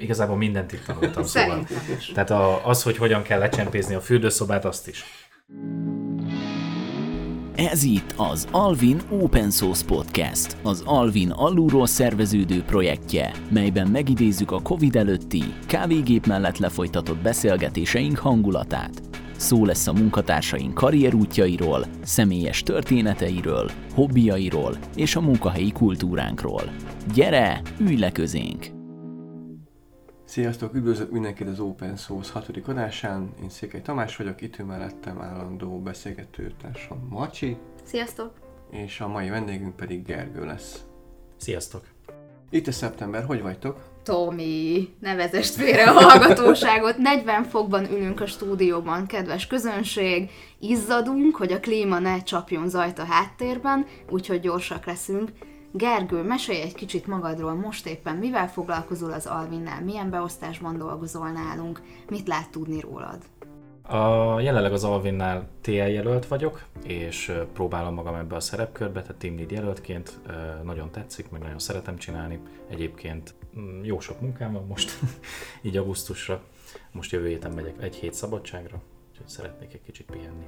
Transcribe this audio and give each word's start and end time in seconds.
Igazából 0.00 0.36
mindent 0.36 0.72
itt 0.72 0.84
tanultam, 0.84 1.24
szóval. 1.24 1.66
Tehát 2.14 2.30
a, 2.30 2.66
az, 2.66 2.82
hogy 2.82 2.96
hogyan 2.96 3.22
kell 3.22 3.38
lecsempézni 3.38 3.94
a 3.94 4.00
fürdőszobát, 4.00 4.64
azt 4.64 4.88
is. 4.88 5.04
Ez 7.54 7.82
itt 7.82 8.14
az 8.16 8.46
Alvin 8.50 9.00
Open 9.10 9.50
Source 9.50 9.84
Podcast, 9.84 10.56
az 10.62 10.82
Alvin 10.86 11.30
alulról 11.30 11.86
szerveződő 11.86 12.62
projektje, 12.62 13.32
melyben 13.50 13.86
megidézzük 13.86 14.50
a 14.50 14.62
Covid 14.62 14.96
előtti, 14.96 15.42
kávégép 15.66 16.26
mellett 16.26 16.58
lefolytatott 16.58 17.18
beszélgetéseink 17.18 18.18
hangulatát. 18.18 19.02
Szó 19.36 19.64
lesz 19.64 19.86
a 19.86 19.92
munkatársaink 19.92 20.74
karrierútjairól, 20.74 21.84
személyes 22.02 22.62
történeteiről, 22.62 23.70
hobbiairól 23.94 24.76
és 24.96 25.16
a 25.16 25.20
munkahelyi 25.20 25.72
kultúránkról. 25.72 26.62
Gyere, 27.14 27.62
ülj 27.78 27.96
le 27.96 28.12
közénk! 28.12 28.79
Sziasztok, 30.30 30.74
üdvözlök 30.74 31.10
mindenkit 31.10 31.48
az 31.48 31.60
Open 31.60 31.96
Source 31.96 32.32
hatodik 32.32 32.68
adásán. 32.68 33.34
Én 33.42 33.48
Székely 33.48 33.82
Tamás 33.82 34.16
vagyok, 34.16 34.40
itt 34.40 34.58
ő 34.58 34.64
mellettem 34.64 35.20
állandó 35.20 35.78
beszélgetőtársam 35.78 37.06
Macsi. 37.08 37.56
Sziasztok! 37.82 38.32
És 38.70 39.00
a 39.00 39.08
mai 39.08 39.28
vendégünk 39.28 39.76
pedig 39.76 40.04
Gergő 40.04 40.44
lesz. 40.44 40.84
Sziasztok! 41.36 41.84
Itt 42.50 42.66
a 42.66 42.72
szeptember, 42.72 43.24
hogy 43.24 43.42
vagytok? 43.42 43.88
Tomi, 44.02 44.88
ne 45.00 45.14
vezest 45.14 45.54
félre 45.54 45.90
a 45.90 46.00
hallgatóságot. 46.00 46.96
40 46.96 47.44
fokban 47.44 47.90
ülünk 47.92 48.20
a 48.20 48.26
stúdióban, 48.26 49.06
kedves 49.06 49.46
közönség. 49.46 50.30
Izzadunk, 50.58 51.36
hogy 51.36 51.52
a 51.52 51.60
klíma 51.60 51.98
ne 51.98 52.22
csapjon 52.22 52.68
zajt 52.68 52.98
a 52.98 53.04
háttérben, 53.04 53.86
úgyhogy 54.10 54.40
gyorsak 54.40 54.86
leszünk. 54.86 55.30
Gergő, 55.72 56.22
mesélj 56.22 56.60
egy 56.60 56.74
kicsit 56.74 57.06
magadról, 57.06 57.54
most 57.54 57.86
éppen 57.86 58.16
mivel 58.16 58.48
foglalkozol 58.48 59.12
az 59.12 59.26
Alvinnál, 59.26 59.82
milyen 59.82 60.10
beosztásban 60.10 60.78
dolgozol 60.78 61.30
nálunk, 61.30 61.82
mit 62.08 62.28
lát 62.28 62.50
tudni 62.50 62.80
rólad? 62.80 63.18
A, 63.82 64.40
jelenleg 64.40 64.72
az 64.72 64.84
Alvinnál 64.84 65.48
TL 65.60 65.70
jelölt 65.70 66.26
vagyok, 66.26 66.64
és 66.84 67.32
próbálom 67.52 67.94
magam 67.94 68.14
ebbe 68.14 68.36
a 68.36 68.40
szerepkörbe, 68.40 69.02
tehát 69.02 69.16
team 69.16 69.36
lead 69.36 69.50
jelöltként. 69.50 70.18
Nagyon 70.62 70.90
tetszik, 70.90 71.30
meg 71.30 71.40
nagyon 71.40 71.58
szeretem 71.58 71.96
csinálni. 71.96 72.40
Egyébként 72.68 73.34
mm, 73.58 73.84
jó 73.84 74.00
sok 74.00 74.20
munkám 74.20 74.52
van 74.52 74.66
most, 74.66 74.98
így 75.62 75.76
augusztusra. 75.76 76.42
Most 76.92 77.12
jövő 77.12 77.28
héten 77.28 77.52
megyek 77.52 77.82
egy 77.82 77.94
hét 77.94 78.14
szabadságra, 78.14 78.82
úgyhogy 79.10 79.28
szeretnék 79.28 79.74
egy 79.74 79.82
kicsit 79.82 80.06
pihenni. 80.10 80.46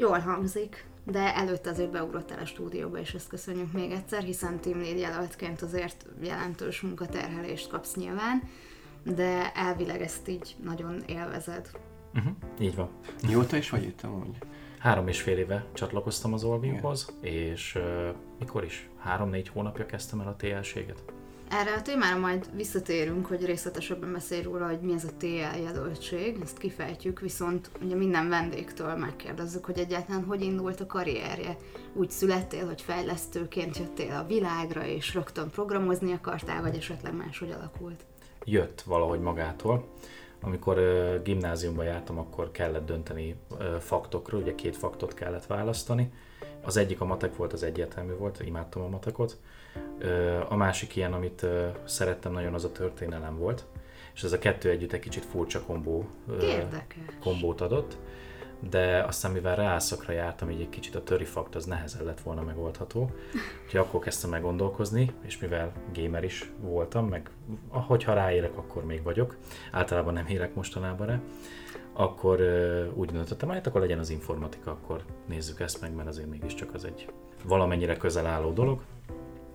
Jól 0.00 0.18
hangzik, 0.18 0.86
de 1.04 1.34
előtte 1.36 1.70
azért 1.70 1.90
beugrottál 1.90 2.38
a 2.38 2.46
stúdióba, 2.46 2.98
és 2.98 3.14
ezt 3.14 3.28
köszönjük 3.28 3.72
még 3.72 3.90
egyszer, 3.90 4.22
hiszen 4.22 4.60
team 4.60 4.80
lead 4.80 4.98
jelöltként 4.98 5.62
azért 5.62 6.06
jelentős 6.22 6.80
munkaterhelést 6.80 7.68
kapsz 7.68 7.94
nyilván, 7.94 8.42
de 9.04 9.52
elvileg 9.52 10.00
ezt 10.00 10.28
így 10.28 10.56
nagyon 10.64 11.02
élvezed. 11.06 11.70
Uh-huh, 12.14 12.32
így 12.60 12.74
van. 12.74 12.90
Mióta 13.26 13.56
is 13.56 13.70
vagy 13.70 13.82
itt 13.82 14.02
amúgy? 14.02 14.38
Három 14.78 15.08
és 15.08 15.20
fél 15.20 15.38
éve 15.38 15.66
csatlakoztam 15.72 16.32
az 16.32 16.44
Olvinhoz, 16.44 17.16
és 17.20 17.74
uh, 17.74 18.14
mikor 18.38 18.64
is? 18.64 18.88
Három-négy 18.98 19.48
hónapja 19.48 19.86
kezdtem 19.86 20.20
el 20.20 20.28
a 20.28 20.36
TL-séget. 20.36 21.04
Erre 21.50 21.74
a 21.74 21.82
témára 21.82 22.18
majd 22.18 22.46
visszatérünk, 22.54 23.26
hogy 23.26 23.44
részletesebben 23.44 24.12
beszélj 24.12 24.42
róla, 24.42 24.66
hogy 24.66 24.80
mi 24.80 24.92
ez 24.92 25.04
a 25.04 25.16
TL 25.18 25.58
jelöltség, 25.62 26.38
ezt 26.42 26.58
kifejtjük, 26.58 27.20
viszont 27.20 27.70
ugye 27.82 27.94
minden 27.94 28.28
vendégtől 28.28 28.94
megkérdezzük, 28.94 29.64
hogy 29.64 29.78
egyáltalán 29.78 30.24
hogy 30.24 30.42
indult 30.42 30.80
a 30.80 30.86
karrierje. 30.86 31.56
Úgy 31.94 32.10
születtél, 32.10 32.66
hogy 32.66 32.82
fejlesztőként 32.82 33.78
jöttél 33.78 34.14
a 34.14 34.26
világra, 34.26 34.86
és 34.86 35.14
rögtön 35.14 35.50
programozni 35.50 36.12
akartál, 36.12 36.62
vagy 36.62 36.76
esetleg 36.76 37.14
máshogy 37.14 37.50
alakult? 37.50 38.04
Jött 38.44 38.80
valahogy 38.80 39.20
magától. 39.20 39.88
Amikor 40.40 40.78
uh, 40.78 41.22
gimnáziumba 41.22 41.82
jártam, 41.82 42.18
akkor 42.18 42.50
kellett 42.50 42.86
dönteni 42.86 43.36
uh, 43.50 43.76
faktokról, 43.76 44.40
ugye 44.40 44.54
két 44.54 44.76
faktot 44.76 45.14
kellett 45.14 45.46
választani. 45.46 46.12
Az 46.62 46.76
egyik 46.76 47.00
a 47.00 47.04
matek 47.04 47.36
volt, 47.36 47.52
az 47.52 47.62
egyértelmű 47.62 48.12
volt, 48.12 48.40
imádtam 48.44 48.82
a 48.82 48.88
matekot. 48.88 49.38
A 50.48 50.56
másik 50.56 50.96
ilyen, 50.96 51.12
amit 51.12 51.46
szerettem 51.84 52.32
nagyon, 52.32 52.54
az 52.54 52.64
a 52.64 52.72
történelem 52.72 53.38
volt. 53.38 53.64
És 54.14 54.22
ez 54.22 54.32
a 54.32 54.38
kettő 54.38 54.70
együtt 54.70 54.92
egy 54.92 55.00
kicsit 55.00 55.24
furcsa 55.24 55.62
kombó, 55.62 56.08
uh, 56.28 56.42
kombót 57.20 57.60
adott 57.60 57.96
de 58.68 59.04
aztán 59.06 59.32
mivel 59.32 59.56
reálszakra 59.56 60.12
jártam, 60.12 60.50
így 60.50 60.60
egy 60.60 60.68
kicsit 60.68 60.94
a 60.94 61.02
töri 61.02 61.24
fakt 61.24 61.54
az 61.54 61.64
nehezen 61.64 62.04
lett 62.04 62.20
volna 62.20 62.42
megoldható. 62.42 63.10
Úgyhogy 63.64 63.80
akkor 63.80 64.00
kezdtem 64.00 64.30
meg 64.30 64.42
gondolkozni, 64.42 65.12
és 65.22 65.38
mivel 65.38 65.72
gamer 65.94 66.24
is 66.24 66.52
voltam, 66.60 67.08
meg 67.08 67.30
ahogyha 67.68 68.14
ráérek, 68.14 68.56
akkor 68.56 68.84
még 68.84 69.02
vagyok, 69.02 69.36
általában 69.72 70.12
nem 70.12 70.26
érek 70.26 70.54
mostanában 70.54 71.06
rá, 71.06 71.20
akkor 71.92 72.40
uh, 72.40 72.86
úgy 72.94 73.10
döntöttem, 73.10 73.48
hát 73.48 73.66
akkor 73.66 73.80
legyen 73.80 73.98
az 73.98 74.10
informatika, 74.10 74.70
akkor 74.70 75.04
nézzük 75.28 75.60
ezt 75.60 75.80
meg, 75.80 75.94
mert 75.94 76.08
azért 76.08 76.30
mégiscsak 76.30 76.74
az 76.74 76.84
egy 76.84 77.08
valamennyire 77.44 77.96
közel 77.96 78.26
álló 78.26 78.52
dolog, 78.52 78.82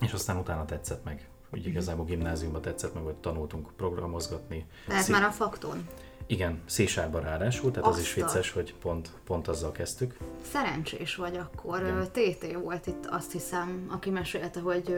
és 0.02 0.14
aztán 0.14 0.38
utána 0.38 0.66
tetszett 0.66 1.04
meg. 1.04 1.30
Úgy 1.54 1.60
mhm. 1.60 1.70
igazából 1.70 2.06
gimnáziumban 2.06 2.62
tetszett 2.62 2.94
meg, 2.94 3.04
hogy 3.04 3.16
tanultunk 3.16 3.72
programozgatni. 3.76 4.66
Tehát 4.88 5.04
Szí- 5.04 5.14
már 5.14 5.24
a 5.24 5.32
fakton? 5.32 5.88
Igen, 6.28 6.62
Szésárban 6.66 7.22
ráadásul, 7.22 7.72
tehát 7.72 7.88
Aztán. 7.88 8.02
az 8.02 8.08
is 8.08 8.14
vicces, 8.14 8.52
hogy 8.52 8.74
pont, 8.76 9.12
pont 9.24 9.48
azzal 9.48 9.72
kezdtük. 9.72 10.18
Szerencsés 10.52 11.16
vagy 11.16 11.38
akkor. 11.38 11.82
Igen. 11.82 12.08
TT 12.12 12.64
volt 12.64 12.88
itt, 12.88 13.06
azt 13.06 13.32
hiszem, 13.32 13.86
aki 13.90 14.10
mesélte, 14.10 14.60
hogy, 14.60 14.96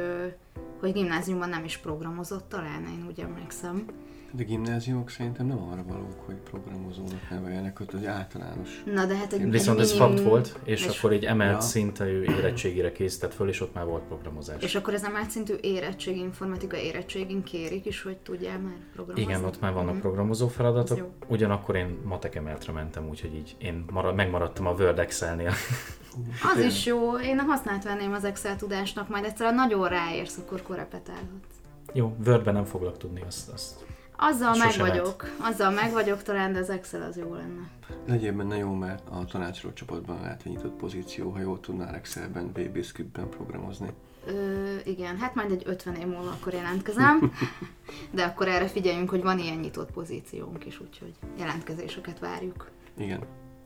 hogy 0.79 0.93
gimnáziumban 0.93 1.49
nem 1.49 1.63
is 1.63 1.77
programozott, 1.77 2.49
talán 2.49 2.87
én 2.87 3.05
úgy 3.07 3.19
emlékszem. 3.19 3.85
De 4.31 4.43
gimnáziumok 4.43 5.09
szerintem 5.09 5.45
nem 5.45 5.69
arra 5.71 5.83
valók, 5.87 6.25
hogy 6.25 6.35
programozónak 6.35 7.29
neveljenek, 7.29 7.79
ott 7.79 7.93
az 7.93 8.05
általános. 8.05 8.83
Na 8.85 9.05
de 9.05 9.15
hát 9.15 9.33
egy, 9.33 9.49
Viszont 9.49 9.79
ez 9.79 9.91
fakt 9.93 10.21
volt, 10.21 10.59
és, 10.63 10.85
és 10.85 10.97
akkor 10.97 11.11
egy 11.11 11.23
emelt 11.25 11.53
ja. 11.53 11.59
szintű 11.59 12.21
érettségére 12.21 12.91
készített 12.91 13.33
föl, 13.33 13.49
és 13.49 13.61
ott 13.61 13.73
már 13.73 13.85
volt 13.85 14.03
programozás. 14.03 14.63
És 14.63 14.75
akkor 14.75 14.93
ez 14.93 15.03
emelt 15.03 15.29
szintű 15.29 15.53
érettség, 15.61 16.17
informatika 16.17 16.77
érettségén 16.77 17.43
kérik 17.43 17.85
is, 17.85 18.01
hogy 18.01 18.17
tudjál 18.17 18.59
már 18.59 18.77
programozni? 18.93 19.31
Igen, 19.31 19.45
ott 19.45 19.59
már 19.59 19.73
vannak 19.73 19.95
mm. 19.95 19.99
programozó 19.99 20.47
feladatok. 20.47 21.09
Ugyanakkor 21.27 21.75
én 21.75 21.97
matek 22.03 22.35
emeltre 22.35 22.71
mentem, 22.71 23.09
úgyhogy 23.09 23.35
így 23.35 23.55
én 23.59 23.85
marad, 23.91 24.15
megmaradtam 24.15 24.67
a 24.67 24.71
Word 24.71 24.99
Excel-nél. 24.99 25.51
Az 26.55 26.63
is 26.63 26.85
jó, 26.85 27.17
én 27.17 27.39
használt 27.39 27.83
venném 27.83 28.13
az 28.13 28.23
Excel 28.23 28.55
tudásnak, 28.55 29.09
majd 29.09 29.23
egyszer 29.23 29.53
nagyon 29.53 29.87
ráérsz, 29.87 30.37
akkor 30.37 30.61
korepetálhatsz. 30.61 31.55
Jó, 31.93 32.15
Wordben 32.25 32.53
nem 32.53 32.65
foglak 32.65 32.97
tudni, 32.97 33.21
azt, 33.27 33.49
azt 33.49 33.86
azzal 34.17 34.53
Sose 34.53 34.83
meg 34.83 34.89
vagyok. 34.89 35.23
Lehet. 35.23 35.53
Azzal 35.53 35.71
meg 35.71 35.91
vagyok 35.91 36.23
talán, 36.23 36.53
de 36.53 36.59
az 36.59 36.69
Excel 36.69 37.01
az 37.01 37.17
jó 37.17 37.33
lenne. 37.33 37.69
Legyél 38.07 38.33
benne 38.33 38.57
jó, 38.57 38.73
mert 38.73 39.09
a 39.09 39.25
tanácsoló 39.25 39.73
csapatban 39.73 40.21
lehet 40.21 40.41
egy 40.45 40.51
nyitott 40.51 40.75
pozíció, 40.77 41.29
ha 41.29 41.39
jól 41.39 41.59
tudnál 41.59 41.95
Excelben, 41.95 42.51
VB-Scriptben 42.53 43.29
programozni. 43.29 43.89
Ö, 44.27 44.75
igen, 44.85 45.17
hát 45.17 45.35
majd 45.35 45.51
egy 45.51 45.63
50 45.65 45.95
év 45.95 46.07
múlva 46.07 46.29
akkor 46.29 46.53
jelentkezem, 46.53 47.31
de 48.15 48.23
akkor 48.23 48.47
erre 48.47 48.67
figyeljünk, 48.67 49.09
hogy 49.09 49.21
van 49.21 49.39
ilyen 49.39 49.57
nyitott 49.57 49.91
pozíciónk 49.91 50.65
is, 50.65 50.79
úgyhogy 50.79 51.13
jelentkezéseket 51.37 52.19
várjuk. 52.19 52.69
Igen. 52.97 53.19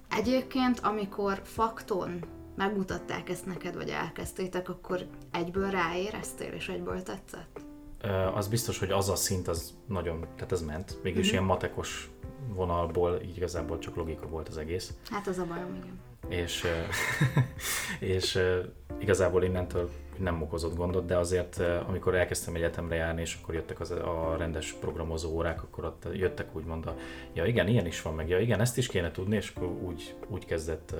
Egyébként, 0.09 0.79
amikor 0.79 1.41
fakton 1.44 2.19
megmutatták 2.56 3.29
ezt 3.29 3.45
neked, 3.45 3.75
vagy 3.75 3.90
elkezdtétek, 3.90 4.69
akkor 4.69 5.07
egyből 5.31 5.69
ráéreztél, 5.69 6.51
és 6.51 6.69
egyből 6.69 7.03
tetszett? 7.03 7.71
Az 8.34 8.47
biztos, 8.47 8.79
hogy 8.79 8.91
az 8.91 9.09
a 9.09 9.16
szint 9.16 9.47
az 9.47 9.73
nagyon, 9.88 10.25
tehát 10.35 10.51
ez 10.51 10.62
ment. 10.62 11.00
Mégis 11.03 11.17
uh-huh. 11.17 11.31
ilyen 11.31 11.44
matekos 11.44 12.12
vonalból 12.47 13.22
így 13.25 13.38
igazából 13.38 13.79
csak 13.79 13.95
logika 13.95 14.28
volt 14.28 14.47
az 14.47 14.57
egész. 14.57 14.94
Hát 15.09 15.28
az 15.28 15.38
a 15.38 15.45
bajom, 15.45 15.75
igen. 15.75 16.00
És, 16.29 16.66
és 18.16 18.40
igazából 19.00 19.44
innentől 19.44 19.90
nem 20.17 20.41
okozott 20.41 20.75
gondot, 20.75 21.06
de 21.06 21.17
azért 21.17 21.59
amikor 21.88 22.16
elkezdtem 22.16 22.56
egyetemre 22.56 22.95
járni, 22.95 23.22
és 23.22 23.40
akkor 23.41 23.56
jöttek 23.56 23.79
az, 23.79 23.91
a 23.91 24.35
rendes 24.38 24.72
programozó 24.72 25.29
órák, 25.29 25.63
akkor 25.63 25.85
ott 25.85 26.08
jöttek 26.14 26.55
úgymond 26.55 26.85
a, 26.85 26.96
ja 27.34 27.46
igen, 27.46 27.67
ilyen 27.67 27.85
is 27.85 28.02
van, 28.02 28.14
meg 28.14 28.29
ja 28.29 28.40
igen, 28.40 28.59
ezt 28.59 28.78
is 28.78 28.87
kéne 28.87 29.11
tudni, 29.11 29.35
és 29.35 29.53
akkor 29.55 29.67
úgy, 29.67 30.16
úgy 30.28 30.46
kezdett 30.46 30.96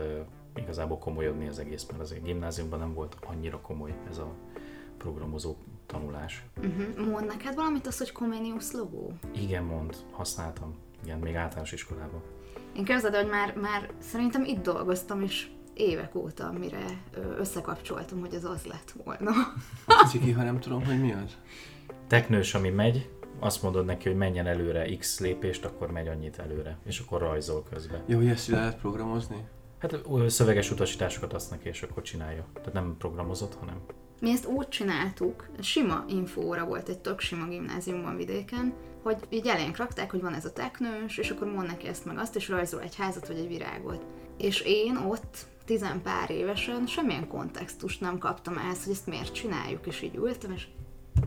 igazából 0.56 0.98
komolyodni 0.98 1.48
az 1.48 1.60
egész, 1.60 1.86
mert 1.90 2.02
azért 2.02 2.24
gimnáziumban 2.24 2.80
nem 2.80 2.94
volt 2.94 3.18
annyira 3.26 3.60
komoly 3.62 3.94
ez 4.10 4.18
a 4.18 4.34
programozó 4.98 5.56
tanulás. 5.92 6.44
Uh-huh. 6.58 7.08
Mond 7.10 7.26
neked 7.26 7.56
valamit 7.56 7.88
az, 7.88 7.98
hogy 7.98 8.12
Comenius 8.12 8.72
logó? 8.72 9.14
Igen, 9.36 9.64
mond, 9.64 9.96
használtam. 10.12 10.76
Igen, 11.04 11.20
még 11.20 11.36
általános 11.36 11.72
iskolában. 11.72 12.22
Én 12.76 12.84
képzeld, 12.84 13.16
hogy 13.16 13.30
már, 13.30 13.56
már 13.56 13.90
szerintem 14.00 14.44
itt 14.44 14.62
dolgoztam, 14.62 15.22
és 15.22 15.48
évek 15.74 16.16
óta, 16.16 16.52
mire 16.52 16.86
összekapcsoltam, 17.38 18.20
hogy 18.20 18.36
az 18.36 18.44
az 18.44 18.66
lett 18.66 18.94
volna. 19.04 19.32
Ciki, 20.10 20.32
ha 20.32 20.44
nem 20.44 20.60
tudom, 20.60 20.86
hogy 20.86 21.02
mi 21.02 21.14
az? 21.14 21.38
Teknős, 22.08 22.54
ami 22.54 22.70
megy, 22.70 23.10
azt 23.40 23.64
mondod 23.64 23.86
neki, 23.86 24.08
hogy 24.08 24.18
menjen 24.18 24.48
előre 24.48 24.96
x 24.96 25.20
lépést, 25.20 25.66
akkor 25.66 25.92
megy 25.92 26.08
annyit 26.08 26.40
előre, 26.40 26.78
és 26.86 27.00
akkor 27.00 27.20
rajzol 27.20 27.64
közben. 27.70 28.04
Jó, 28.06 28.18
hogy 28.18 28.28
ezt 28.28 28.48
lehet 28.48 28.80
programozni? 28.80 29.44
Hát 29.78 30.02
szöveges 30.28 30.72
utasításokat 30.72 31.34
azt 31.34 31.52
neki, 31.52 31.68
és 31.68 31.82
akkor 31.82 32.04
csinálja. 32.04 32.46
Tehát 32.54 32.74
nem 32.74 32.96
programozott, 32.98 33.56
hanem 33.56 33.82
mi 34.22 34.32
ezt 34.32 34.46
úgy 34.46 34.68
csináltuk, 34.68 35.48
sima 35.60 36.06
infóra 36.08 36.66
volt 36.66 36.90
egy 36.90 37.00
tök 37.00 37.20
sima 37.20 37.48
gimnáziumban 37.48 38.16
vidéken, 38.16 38.74
hogy 39.04 39.18
így 39.30 39.48
elénk 39.48 39.78
rakták, 39.78 40.12
hogy 40.12 40.22
van 40.22 40.34
ez 40.34 40.46
a 40.46 40.54
teknős, 40.54 41.18
és 41.18 41.30
akkor 41.30 41.48
mond 41.48 41.68
neki 41.68 41.88
ezt 41.88 42.06
meg 42.06 42.18
azt, 42.18 42.36
és 42.36 42.50
rajzol 42.50 42.82
egy 42.82 42.96
házat 42.96 43.28
vagy 43.28 43.38
egy 43.38 43.48
virágot. 43.48 44.06
És 44.38 44.62
én 44.62 44.98
ott 44.98 45.46
tizen 45.66 46.02
pár 46.02 46.30
évesen 46.30 46.88
semmilyen 46.88 47.28
kontextust 47.28 48.02
nem 48.02 48.18
kaptam 48.18 48.58
ehhez, 48.58 48.84
hogy 48.84 48.94
ezt 48.94 49.08
miért 49.08 49.34
csináljuk, 49.34 49.88
és 49.88 50.02
így 50.02 50.16
ültem, 50.16 50.52
és 50.52 50.68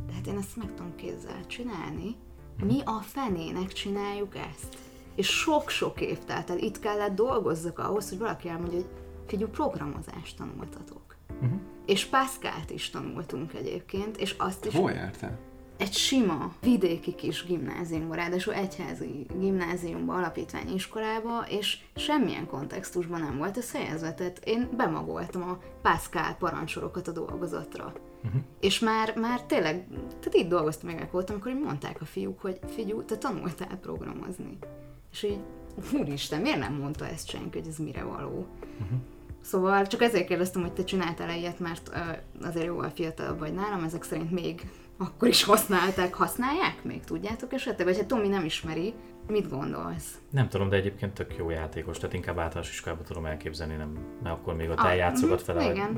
de 0.06 0.12
hát 0.12 0.26
én 0.26 0.36
ezt 0.36 0.56
meg 0.56 0.74
tudom 0.74 0.94
kézzel 0.96 1.46
csinálni, 1.46 2.16
mi 2.64 2.80
a 2.84 3.00
fenének 3.00 3.72
csináljuk 3.72 4.36
ezt? 4.36 4.76
És 5.14 5.28
sok-sok 5.28 6.00
év 6.00 6.18
telt 6.18 6.50
el, 6.50 6.58
itt 6.58 6.78
kellett 6.78 7.14
dolgozzak 7.14 7.78
ahhoz, 7.78 8.08
hogy 8.08 8.18
valaki 8.18 8.48
elmondja, 8.48 8.78
hogy 8.78 8.86
figyelj, 9.26 9.50
programozást 9.50 10.36
tanultatok. 10.36 11.16
Uh-huh. 11.40 11.60
És 11.86 12.04
Pascalt 12.04 12.70
is 12.70 12.90
tanultunk 12.90 13.54
egyébként, 13.54 14.16
és 14.16 14.34
azt 14.38 14.64
is... 14.64 14.74
Hol 14.74 14.90
jártál? 14.90 15.38
Egy 15.76 15.92
sima, 15.92 16.54
vidéki 16.62 17.14
kis 17.14 17.44
gimnáziumba, 17.44 18.14
ráadásul 18.14 18.54
egyházi 18.54 19.26
gimnáziumba, 19.38 20.14
alapítványi 20.14 20.74
iskolába, 20.74 21.44
és 21.48 21.78
semmilyen 21.96 22.46
kontextusban 22.46 23.20
nem 23.20 23.36
volt 23.36 23.56
ez 23.56 23.72
helyezve, 23.72 24.14
tehát 24.14 24.40
én 24.44 24.68
bemagoltam 24.76 25.42
a 25.42 25.58
Pascal 25.82 26.34
parancsorokat 26.38 27.08
a 27.08 27.12
dolgozatra. 27.12 27.92
Uh-huh. 28.24 28.40
És 28.60 28.78
már, 28.78 29.16
már 29.16 29.42
tényleg, 29.42 29.86
tehát 29.90 30.34
itt 30.34 30.48
dolgoztam 30.48 30.88
évek 30.88 31.10
voltam, 31.10 31.34
amikor 31.34 31.64
mondták 31.64 32.00
a 32.00 32.04
fiúk, 32.04 32.40
hogy 32.40 32.58
figyú, 32.66 33.02
te 33.02 33.16
tanultál 33.16 33.78
programozni. 33.80 34.58
És 35.12 35.22
így, 35.22 35.40
úristen, 35.92 36.40
miért 36.40 36.58
nem 36.58 36.74
mondta 36.74 37.06
ezt 37.06 37.28
senki, 37.28 37.58
hogy 37.58 37.68
ez 37.68 37.78
mire 37.78 38.02
való? 38.02 38.46
Uh-huh. 38.80 38.98
Szóval 39.44 39.86
csak 39.86 40.02
ezért 40.02 40.26
kérdeztem, 40.26 40.62
hogy 40.62 40.72
te 40.72 40.84
csináltál 40.84 41.36
ilyet, 41.36 41.58
mert 41.58 41.88
uh, 41.88 42.46
azért 42.46 42.66
jóval 42.66 42.90
fiatalabb 42.94 43.38
vagy 43.38 43.52
nálam, 43.52 43.84
ezek 43.84 44.02
szerint 44.02 44.30
még 44.30 44.70
akkor 44.98 45.28
is 45.28 45.44
használták, 45.44 46.14
használják 46.14 46.82
még, 46.82 47.04
tudjátok 47.04 47.52
esetleg? 47.52 47.86
Vagy 47.86 47.96
ha 47.96 48.06
Tomi 48.06 48.28
nem 48.28 48.44
ismeri, 48.44 48.94
mit 49.26 49.50
gondolsz? 49.50 50.18
Nem 50.30 50.48
tudom, 50.48 50.68
de 50.68 50.76
egyébként 50.76 51.12
tök 51.12 51.36
jó 51.36 51.50
játékos, 51.50 51.98
tehát 51.98 52.14
inkább 52.14 52.38
általános 52.38 52.70
iskolában 52.70 53.04
tudom 53.04 53.26
elképzelni, 53.26 53.74
nem, 53.74 53.98
mert 54.22 54.34
akkor 54.34 54.54
még 54.54 54.70
ott 54.70 54.78
ah, 54.78 54.90
eljátszogat 54.90 55.46
mhm, 55.46 55.58
fel 55.58 55.90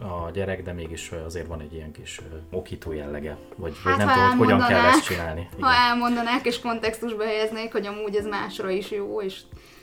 a, 0.00 0.26
a 0.26 0.30
gyerek, 0.30 0.62
de 0.62 0.72
mégis 0.72 1.12
azért 1.24 1.46
van 1.46 1.60
egy 1.60 1.74
ilyen 1.74 1.92
kis 1.92 2.20
okító 2.50 2.92
jellege, 2.92 3.36
vagy, 3.56 3.72
hát, 3.84 3.96
vagy 3.96 4.06
nem 4.06 4.14
tudom, 4.14 4.28
hogy 4.28 4.38
hogyan 4.38 4.68
kell 4.68 4.84
ezt 4.84 5.04
csinálni. 5.04 5.48
Igen. 5.56 5.68
Ha 5.68 5.72
elmondanák 5.74 6.46
és 6.46 6.60
kontextusba 6.60 7.24
helyeznék, 7.24 7.72
hogy 7.72 7.86
amúgy 7.86 8.14
ez 8.16 8.26
másra 8.26 8.70
is 8.70 8.90
jó, 8.90 9.20
és... 9.20 9.40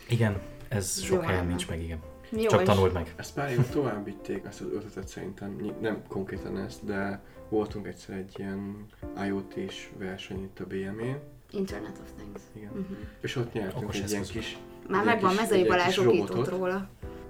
Igen, 0.10 0.42
ez 0.70 1.02
sok 1.02 1.24
helyen 1.24 1.46
nincs 1.46 1.68
meg, 1.70 1.82
igen. 1.82 2.00
Jó, 2.30 2.48
Csak 2.48 2.64
tanuld 2.64 2.94
meg. 2.94 3.14
Ezt 3.16 3.34
pár 3.34 3.52
éve 3.52 3.64
tovább 3.64 4.06
vitték, 4.06 4.46
ezt 4.46 4.62
az 4.62 4.68
ötletet 4.74 5.08
szerintem, 5.08 5.74
nem 5.82 6.04
konkrétan 6.08 6.58
ezt, 6.58 6.86
de 6.86 7.22
voltunk 7.50 7.88
egyszer 7.88 8.16
egy 8.16 8.34
ilyen 8.36 8.86
IoT-s 9.26 9.90
verseny 9.98 10.44
itt 10.44 10.60
a 10.60 10.66
BME. 10.66 11.20
Internet 11.52 12.00
of 12.02 12.12
Things. 12.18 12.42
Igen. 12.54 12.70
Uh-huh. 12.70 12.98
És 13.22 13.36
ott 13.36 13.54
nyertünk 13.54 13.84
Okos 13.84 14.00
egy 14.00 14.10
ilyen 14.10 14.24
kis... 14.24 14.58
Már 14.88 15.06
megvan, 15.06 15.34
Mezei 15.34 15.64
Balázs 15.64 15.98
okított 15.98 16.50
róla. 16.50 16.90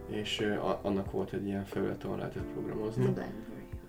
És 0.09 0.39
uh, 0.39 0.85
annak 0.85 1.11
volt 1.11 1.33
egy 1.33 1.45
ilyen 1.45 1.65
felület, 1.65 2.03
ahol 2.03 2.17
lehetett 2.17 2.45
programozni. 2.53 3.05
Uh, 3.05 3.15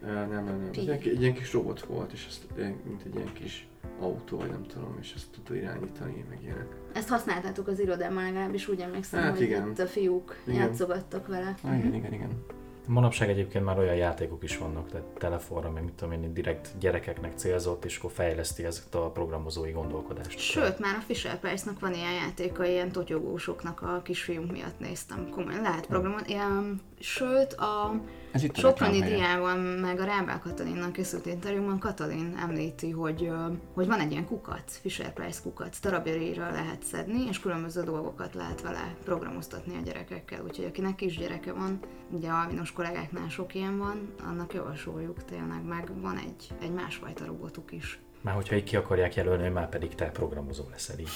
nem, 0.02 0.28
nem, 0.30 0.44
nem. 0.44 0.70
Egy 0.72 1.20
ilyen 1.20 1.34
kis 1.34 1.52
robot 1.52 1.80
volt, 1.80 2.12
és 2.12 2.26
ezt, 2.28 2.46
mint 2.84 3.02
egy 3.04 3.14
ilyen 3.14 3.32
kis 3.32 3.68
autó, 4.00 4.36
vagy 4.36 4.50
nem 4.50 4.66
tudom, 4.66 4.96
és 5.00 5.12
ezt 5.16 5.30
tudta 5.30 5.54
irányítani, 5.54 6.24
meg 6.28 6.38
ilyenek. 6.42 6.66
Ezt 6.92 7.08
használtátok 7.08 7.66
az 7.66 7.80
irodában 7.80 8.22
legalábbis, 8.22 8.68
úgy 8.68 8.80
emlékszem, 8.80 9.22
hát 9.22 9.32
hogy 9.36 9.42
igen. 9.42 9.68
itt 9.68 9.78
a 9.78 9.86
fiúk 9.86 10.36
igen. 10.46 10.60
játszogattak 10.60 11.26
vele. 11.26 11.54
Ah, 11.62 11.78
igen, 11.78 11.94
igen, 11.94 12.12
igen. 12.12 12.44
Manapság 12.88 13.28
egyébként 13.28 13.64
már 13.64 13.78
olyan 13.78 13.94
játékok 13.94 14.42
is 14.42 14.58
vannak, 14.58 14.90
tehát 14.90 15.06
telefonra, 15.06 15.70
meg 15.70 15.84
mit 15.84 15.92
tudom 15.92 16.12
én, 16.12 16.34
direkt 16.34 16.78
gyerekeknek 16.78 17.32
célzott, 17.36 17.84
és 17.84 17.98
akkor 17.98 18.10
fejleszti 18.10 18.64
ezt 18.64 18.94
a 18.94 19.10
programozói 19.10 19.70
gondolkodást. 19.70 20.38
Sőt, 20.38 20.78
már 20.78 20.94
a 20.96 21.00
Fisher 21.00 21.38
Price-nak 21.38 21.80
van 21.80 21.94
ilyen 21.94 22.12
játéka, 22.12 22.64
ilyen 22.64 22.92
totyogósoknak 22.92 23.82
a 23.82 24.00
kisfiunk 24.04 24.52
miatt 24.52 24.78
néztem. 24.78 25.28
Komolyan 25.30 25.62
lehet 25.62 25.86
programozni. 25.86 26.32
Ilyen, 26.32 26.80
sőt, 27.00 27.52
a 27.52 28.00
Soproni 28.52 29.02
diával, 29.02 29.56
meg 29.56 30.00
a 30.00 30.04
Rábel 30.04 30.38
Katalinnak 30.38 30.92
készült 30.92 31.26
interjúban 31.26 31.78
Katalin 31.78 32.36
említi, 32.40 32.90
hogy, 32.90 33.30
hogy 33.74 33.86
van 33.86 34.00
egy 34.00 34.10
ilyen 34.10 34.26
kukac, 34.26 34.76
Fisher 34.80 35.12
Price 35.12 35.40
kukac, 35.42 35.80
darabjára 35.80 36.50
lehet 36.50 36.82
szedni, 36.82 37.26
és 37.28 37.40
különböző 37.40 37.82
dolgokat 37.82 38.34
lehet 38.34 38.62
vele 38.62 38.94
programoztatni 39.04 39.76
a 39.76 39.80
gyerekekkel. 39.80 40.44
Úgyhogy 40.44 40.64
akinek 40.64 40.94
kisgyereke 40.94 41.52
van, 41.52 41.80
ugye 42.10 42.30
alvinos 42.30 42.72
kollégáknál 42.72 43.28
sok 43.28 43.54
ilyen 43.54 43.78
van, 43.78 44.14
annak 44.28 44.54
javasoljuk 44.54 45.24
tényleg, 45.24 45.64
meg 45.64 46.00
van 46.00 46.16
egy, 46.16 46.48
egy 46.60 46.72
másfajta 46.72 47.24
robotuk 47.24 47.72
is. 47.72 48.00
Már 48.20 48.34
hogyha 48.34 48.56
így 48.56 48.64
ki 48.64 48.76
akarják 48.76 49.14
jelölni, 49.14 49.48
már 49.48 49.68
pedig 49.68 49.94
te 49.94 50.10
programozó 50.10 50.64
leszel 50.70 50.98
így. 50.98 51.08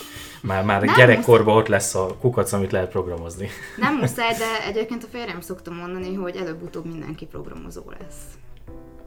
Már, 0.43 0.65
már 0.65 0.85
gyerekkorban 0.97 1.57
ott 1.57 1.67
lesz 1.67 1.95
a 1.95 2.17
kukac, 2.21 2.53
amit 2.53 2.73
lehet 2.73 2.91
programozni. 2.91 3.49
Nem 3.77 3.97
muszáj, 4.01 4.33
de 4.33 4.67
egyébként 4.67 5.05
a 5.05 5.07
férjem 5.07 5.41
szokta 5.41 5.71
mondani, 5.71 6.15
hogy 6.15 6.37
előbb-utóbb 6.37 6.85
mindenki 6.87 7.27
programozó 7.27 7.83
lesz. 8.01 8.23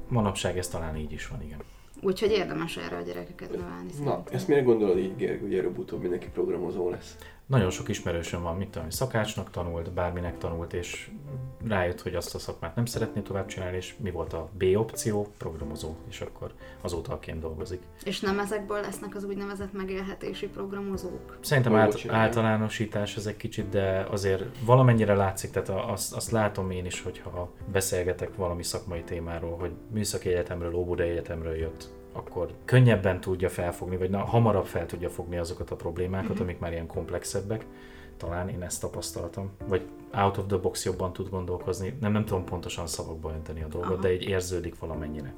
Manapság 0.07 0.57
ez 0.57 0.67
talán 0.67 0.95
így 0.95 1.11
is 1.11 1.27
van, 1.27 1.41
igen. 1.41 1.59
Úgyhogy 2.01 2.31
érdemes 2.31 2.77
erre 2.77 2.97
a 2.97 3.01
gyerekeket 3.01 3.51
növelni. 3.51 3.89
Na, 4.03 4.23
ezt 4.31 4.47
miért 4.47 4.65
gondolod 4.65 4.97
így, 4.97 5.15
Gergő, 5.15 5.41
hogy 5.41 5.57
előbb-utóbb 5.57 6.01
mindenki 6.01 6.27
programozó 6.33 6.89
lesz? 6.89 7.15
Nagyon 7.45 7.69
sok 7.69 7.89
ismerősöm 7.89 8.41
van, 8.41 8.57
mit 8.57 8.69
tudom, 8.69 8.89
szakácsnak 8.89 9.51
tanult, 9.51 9.91
bárminek 9.91 10.37
tanult, 10.37 10.73
és 10.73 11.09
rájött, 11.67 12.01
hogy 12.01 12.15
azt 12.15 12.35
a 12.35 12.39
szakmát 12.39 12.75
nem 12.75 12.85
szeretné 12.85 13.21
tovább 13.21 13.45
csinálni, 13.45 13.77
és 13.77 13.95
mi 13.97 14.11
volt 14.11 14.33
a 14.33 14.49
B 14.51 14.63
opció? 14.75 15.31
Programozó, 15.37 15.95
és 16.09 16.21
akkor 16.21 16.53
azóta 16.81 17.13
aként 17.13 17.39
dolgozik. 17.39 17.81
És 18.03 18.19
nem 18.19 18.39
ezekből 18.39 18.81
lesznek 18.81 19.15
az 19.15 19.23
úgynevezett 19.23 19.73
megélhetési 19.73 20.47
programozók? 20.47 21.37
Szerintem 21.41 21.75
át, 21.75 22.05
általánosítás 22.07 23.15
ez 23.15 23.25
egy 23.25 23.37
kicsit, 23.37 23.69
de 23.69 24.07
azért 24.11 24.43
valamennyire 24.65 25.15
látszik, 25.15 25.51
tehát 25.51 25.69
azt, 25.91 26.13
azt 26.13 26.31
látom 26.31 26.71
én 26.71 26.85
is, 26.85 27.01
hogyha 27.01 27.51
beszélgetek 27.71 28.35
valami 28.35 28.63
szakmai 28.63 29.03
témáról, 29.03 29.57
hogy 29.57 29.71
műszaki 29.91 30.29
egyetemről, 30.29 30.73
Óbuda 30.73 31.03
egyetemről 31.03 31.55
jött 31.55 31.89
akkor 32.15 32.53
könnyebben 32.65 33.21
tudja 33.21 33.49
felfogni, 33.49 33.97
vagy 33.97 34.09
na, 34.09 34.23
hamarabb 34.23 34.65
fel 34.65 34.85
tudja 34.85 35.09
fogni 35.09 35.37
azokat 35.37 35.71
a 35.71 35.75
problémákat, 35.75 36.33
mm-hmm. 36.33 36.41
amik 36.41 36.59
már 36.59 36.71
ilyen 36.71 36.87
komplexebbek. 36.87 37.65
Talán 38.17 38.49
én 38.49 38.61
ezt 38.61 38.81
tapasztaltam. 38.81 39.51
Vagy 39.67 39.81
out 40.13 40.37
of 40.37 40.45
the 40.47 40.57
box 40.57 40.85
jobban 40.85 41.13
tud 41.13 41.29
gondolkozni. 41.29 41.97
Nem, 41.99 42.11
nem 42.11 42.25
tudom 42.25 42.45
pontosan 42.45 42.87
szavakba 42.87 43.31
önteni 43.31 43.63
a 43.63 43.67
dolgot, 43.67 43.91
Aha. 43.91 44.01
de 44.01 44.13
így 44.13 44.23
érződik 44.23 44.79
valamennyire. 44.79 45.33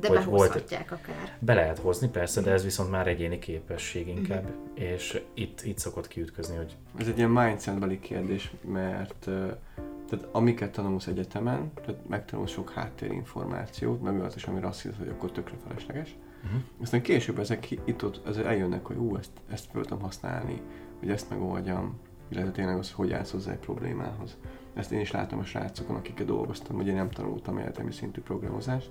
De 0.00 0.08
hogy 0.08 0.16
behozhatják 0.16 0.88
volt, 0.88 1.00
akár. 1.02 1.36
Be 1.38 1.54
lehet 1.54 1.78
hozni, 1.78 2.08
persze, 2.08 2.40
de 2.40 2.50
ez 2.50 2.64
viszont 2.64 2.90
már 2.90 3.06
egyéni 3.06 3.38
képesség 3.38 4.08
inkább, 4.08 4.42
mm-hmm. 4.42 4.74
és 4.74 5.22
itt, 5.34 5.62
itt 5.64 5.78
szokott 5.78 6.08
kiütközni, 6.08 6.56
hogy... 6.56 6.76
Ez 6.98 7.08
egy 7.08 7.18
ilyen 7.18 7.30
mindsetbeli 7.30 8.00
kérdés, 8.00 8.52
mert 8.64 9.28
tehát 10.12 10.28
amiket 10.32 10.72
tanulsz 10.72 11.06
egyetemen, 11.06 11.72
tehát 11.74 12.08
megtanulsz 12.08 12.50
sok 12.50 12.70
háttérinformációt, 12.70 14.02
meg 14.02 14.20
olyat 14.20 14.36
is, 14.36 14.44
amire 14.44 14.66
azt 14.66 14.82
hiszed, 14.82 14.98
hogy 14.98 15.08
akkor 15.08 15.32
tökre 15.32 15.56
felesleges. 15.66 16.16
Uh-huh. 16.44 16.60
Aztán 16.82 17.02
később 17.02 17.38
ezek 17.38 17.70
itt 17.70 18.04
ott 18.04 18.26
ezek 18.26 18.44
eljönnek, 18.44 18.86
hogy 18.86 18.96
ú, 18.96 19.16
ezt, 19.16 19.30
ezt 19.50 19.68
fel 19.72 19.82
tudom 19.82 20.02
használni, 20.02 20.60
hogy 20.98 21.10
ezt 21.10 21.30
megoldjam, 21.30 22.00
illetve 22.28 22.50
tényleg 22.50 22.78
az, 22.78 22.90
hogy 22.90 23.12
állsz 23.12 23.30
hozzá 23.30 23.52
egy 23.52 23.58
problémához. 23.58 24.36
Ezt 24.74 24.92
én 24.92 25.00
is 25.00 25.10
látom 25.10 25.38
a 25.38 25.44
srácokon, 25.44 25.96
akikkel 25.96 26.26
dolgoztam, 26.26 26.76
ugye 26.76 26.92
nem 26.92 27.10
tanultam 27.10 27.56
egyetemi 27.56 27.92
szintű 27.92 28.20
programozást. 28.20 28.90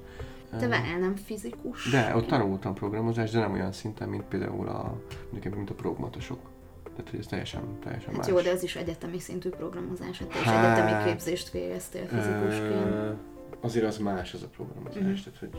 Te 0.59 0.67
várjál, 0.67 0.99
nem 0.99 1.15
fizikus? 1.15 1.89
De, 1.89 2.15
ott 2.15 2.27
tanultam 2.27 2.73
programozást, 2.73 3.33
de 3.33 3.39
nem 3.39 3.53
olyan 3.53 3.71
szinten, 3.71 4.09
mint 4.09 4.23
például 4.23 4.67
a, 4.67 5.01
mint 5.31 5.69
a 5.69 5.73
progmatosok. 5.73 6.50
Tehát, 6.95 7.09
hogy 7.09 7.19
ez 7.19 7.25
teljesen, 7.25 7.61
teljesen 7.83 8.09
hát 8.09 8.17
más. 8.17 8.27
Jó, 8.27 8.39
de 8.39 8.51
az 8.51 8.63
is 8.63 8.75
egyetemi 8.75 9.19
szintű 9.19 9.49
programozás, 9.49 10.19
hát 10.19 10.33
és 10.33 10.41
hát, 10.41 10.77
egyetemi 10.79 11.11
képzést 11.11 11.51
végeztél 11.51 12.05
fizikusként. 12.05 13.15
Azért 13.59 13.85
az 13.85 13.97
más 13.97 14.33
az 14.33 14.43
a 14.43 14.47
programozás, 14.47 15.01
uh-huh. 15.01 15.19
tehát 15.23 15.39
hogy... 15.39 15.49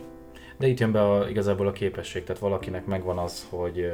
De 0.58 0.66
itt 0.66 0.78
jön 0.78 0.92
be 0.92 1.10
a, 1.10 1.28
igazából 1.28 1.66
a 1.66 1.72
képesség, 1.72 2.24
tehát 2.24 2.40
valakinek 2.40 2.86
megvan 2.86 3.18
az, 3.18 3.46
hogy 3.50 3.92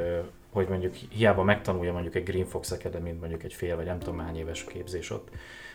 hogy 0.51 0.67
mondjuk 0.67 0.93
hiába 0.93 1.43
megtanulja 1.43 1.91
mondjuk 1.91 2.15
egy 2.15 2.23
Green 2.23 2.45
Fox 2.45 2.71
Academy, 2.71 3.11
mondjuk 3.11 3.43
egy 3.43 3.53
fél 3.53 3.75
vagy 3.75 3.85
nem 3.85 3.99
tudom 3.99 4.19
hány 4.19 4.37
éves 4.37 4.63
képzés 4.63 5.09
ott 5.09 5.29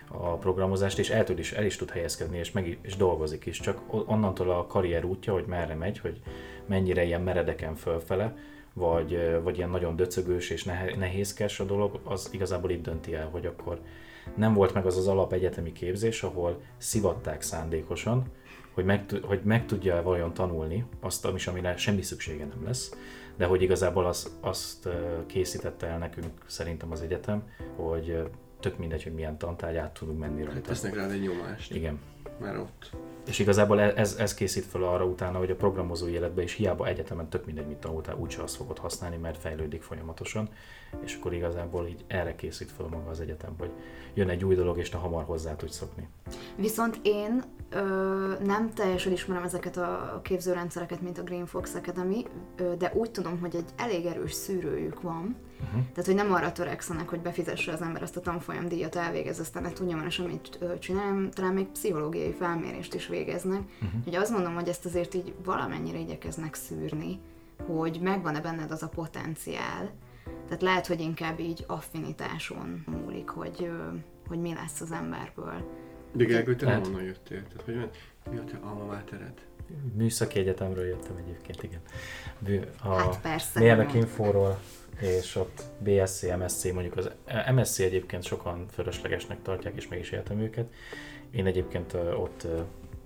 a 0.09 0.37
programozást, 0.37 0.99
és 0.99 1.11
el, 1.11 1.25
tud 1.25 1.39
is, 1.39 1.53
el 1.53 1.65
is 1.65 1.77
tud 1.77 1.91
helyezkedni, 1.91 2.39
és, 2.39 2.53
meg, 2.53 2.79
és 2.83 2.97
dolgozik 2.97 3.47
is, 3.47 3.61
csak 3.61 3.81
onnantól 4.07 4.51
a 4.51 4.67
karrier 4.67 5.05
útja, 5.05 5.33
hogy 5.33 5.45
merre 5.47 5.75
megy, 5.75 5.99
hogy 5.99 6.21
mennyire 6.67 7.05
ilyen 7.05 7.23
meredeken 7.23 7.75
fölfele, 7.75 8.37
vagy, 8.75 9.41
vagy 9.43 9.57
ilyen 9.57 9.71
nagyon 9.71 9.97
döcögős 9.97 10.51
és 10.51 10.65
nehézkes 10.97 11.61
a 11.61 11.65
dolog, 11.65 12.01
az 12.05 12.29
igazából 12.33 12.71
itt 12.71 12.83
dönti 12.83 13.15
el, 13.15 13.29
hogy 13.29 13.47
akkor 13.47 13.81
nem 14.35 14.55
volt 14.55 14.75
meg 14.75 14.87
az 14.87 14.97
az 14.97 15.09
alap 15.09 15.33
egyetemi 15.33 15.73
képzés, 15.73 16.23
ahol 16.23 16.61
szivatták 16.77 17.43
szándékosan, 17.43 18.25
hogy 18.75 18.85
meg, 18.85 19.05
hogy 19.23 19.41
meg 19.45 19.67
tudja 19.67 20.03
vajon 20.03 20.35
tanulni 20.35 20.85
azt, 21.01 21.29
is, 21.35 21.47
amire 21.47 21.77
semmi 21.77 22.03
szüksége 22.03 22.45
nem 22.45 22.65
lesz, 22.65 22.95
de 23.37 23.45
hogy 23.45 23.63
igazából 23.63 24.07
az, 24.07 24.37
azt 24.41 24.89
készítette 25.27 25.87
el 25.87 25.99
nekünk 25.99 26.33
szerintem 26.47 26.91
az 26.91 27.01
egyetem, 27.01 27.49
hogy 27.77 28.23
tök 28.61 28.79
mindegy, 28.79 29.03
hogy 29.03 29.13
milyen 29.15 29.39
tantárgy 29.39 29.77
át 29.77 29.93
tudunk 29.93 30.19
menni 30.19 30.43
rajta. 30.43 30.55
Hát 30.55 30.63
tesznek 30.63 30.95
rád 30.95 31.11
egy 31.11 31.21
nyomást. 31.21 31.75
Igen. 31.75 31.99
Mert 32.41 32.59
ott 32.59 32.91
És 33.27 33.39
igazából 33.39 33.81
e- 33.81 33.93
ez, 33.97 34.17
ez 34.19 34.35
készít 34.35 34.65
fel 34.65 34.83
arra 34.83 35.05
utána, 35.05 35.39
hogy 35.39 35.51
a 35.51 35.55
programozó 35.55 36.07
életbe 36.07 36.43
is 36.43 36.53
hiába 36.55 36.87
egyetemen 36.87 37.29
tök 37.29 37.47
mindegy, 37.47 37.67
mit 37.67 37.77
tanultál, 37.77 38.17
úgyse 38.17 38.43
azt 38.43 38.57
fogod 38.57 38.79
használni, 38.79 39.17
mert 39.17 39.39
fejlődik 39.39 39.83
folyamatosan, 39.83 40.49
és 41.05 41.17
akkor 41.17 41.33
igazából 41.33 41.87
így 41.87 42.05
erre 42.07 42.35
készít 42.35 42.71
fel 42.71 42.87
maga 42.87 43.11
az 43.11 43.21
egyetem, 43.21 43.55
hogy 43.59 43.71
jön 44.15 44.29
egy 44.29 44.45
új 44.45 44.55
dolog, 44.55 44.79
és 44.79 44.89
te 44.89 44.97
hamar 44.97 45.25
hozzá 45.25 45.57
tudsz 45.57 45.77
szokni. 45.77 46.09
Viszont 46.57 46.99
én 47.03 47.43
ö, 47.71 47.79
nem 48.45 48.73
teljesen 48.75 49.13
ismerem 49.13 49.43
ezeket 49.43 49.77
a 49.77 50.21
képzőrendszereket, 50.23 51.01
mint 51.01 51.19
a 51.19 51.23
Green 51.23 51.47
Fox 51.47 51.75
Academy, 51.75 52.27
ö, 52.57 52.75
de 52.79 52.93
úgy 52.95 53.11
tudom, 53.11 53.41
hogy 53.41 53.57
egy 53.57 53.69
elég 53.77 54.07
erős 54.07 54.33
szűrőjük 54.33 55.01
van, 55.01 55.37
uh-huh. 55.61 55.83
tehát 55.91 56.05
hogy 56.05 56.15
nem 56.15 56.33
arra 56.33 56.53
törekszenek, 56.53 57.09
hogy 57.09 57.21
befizesse 57.21 57.73
az 57.73 57.83
ember 57.83 58.03
azt 58.03 58.17
a 58.17 58.21
tanfolyamdíjat, 58.21 58.97
elvégez, 58.97 59.41
aztán 59.41 59.63
már 59.63 60.11
semmit 60.11 60.59
ö, 60.61 60.79
csinálni, 60.79 61.29
talán 61.29 61.53
még 61.53 61.67
pszichológiai 61.67 62.33
felmérést 62.33 62.95
is 62.95 63.07
végeznek. 63.07 63.61
Uh-huh. 63.61 64.05
Hogy 64.05 64.15
azt 64.15 64.31
mondom, 64.31 64.55
hogy 64.55 64.69
ezt 64.69 64.85
azért 64.85 65.15
így 65.15 65.35
valamennyire 65.45 65.99
igyekeznek 65.99 66.55
szűrni, 66.55 67.19
hogy 67.67 67.99
megvan-e 68.03 68.41
benned 68.41 68.71
az 68.71 68.83
a 68.83 68.89
potenciál, 68.89 69.91
tehát 70.45 70.63
lehet, 70.63 70.87
hogy 70.87 71.01
inkább 71.01 71.41
így 71.41 71.65
affinitáson 71.67 72.85
múlik, 72.87 73.29
hogy, 73.29 73.71
hogy 74.29 74.41
mi 74.41 74.55
lesz 74.55 74.81
az 74.81 74.93
emberből. 74.93 75.83
De 76.13 76.25
Gergő, 76.25 76.57
te 76.57 76.65
nem 76.65 76.75
Hát- 76.75 76.87
onnan 76.87 77.03
jöttél. 77.03 77.43
Tehát, 77.43 77.63
hogy 77.65 77.91
mi 78.33 78.39
a 78.39 78.45
te 78.45 78.59
alma 78.63 78.85
mátered? 78.85 79.33
Műszaki 79.95 80.39
egyetemről 80.39 80.85
jöttem 80.85 81.17
egyébként, 81.17 81.63
igen. 81.63 81.81
A 82.83 82.95
Hát 82.95 83.21
persze. 83.21 83.61
Mérnök 83.61 83.95
infóról, 83.95 84.59
és 85.01 85.37
ott 85.37 85.63
BSC, 85.79 86.37
MSC, 86.39 86.73
mondjuk 86.73 86.97
az 86.97 87.11
MSC 87.55 87.79
egyébként 87.79 88.25
sokan 88.25 88.67
fölöslegesnek 88.71 89.43
tartják, 89.43 89.75
és 89.77 89.89
meg 89.89 89.99
is 89.99 90.11
éltem 90.11 90.39
őket. 90.39 90.67
Én 91.31 91.47
egyébként 91.47 91.95
ott 91.95 92.47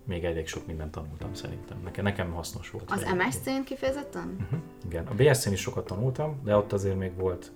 még 0.04 0.24
elég 0.24 0.46
sok 0.46 0.66
mindent 0.66 0.90
tanultam 0.90 1.34
szerintem. 1.34 1.80
Nekem, 1.84 2.04
nekem 2.04 2.32
hasznos 2.32 2.70
volt. 2.70 2.90
Az. 2.90 3.02
MSC-n 3.02 3.64
kifejezetten? 3.64 4.36
Uh-huh. 4.40 4.58
Igen, 4.86 5.06
a 5.06 5.14
BSC-n 5.14 5.52
is 5.52 5.60
sokat 5.60 5.86
tanultam, 5.86 6.40
de 6.44 6.56
ott 6.56 6.72
azért 6.72 6.98
még 6.98 7.14
volt, 7.16 7.52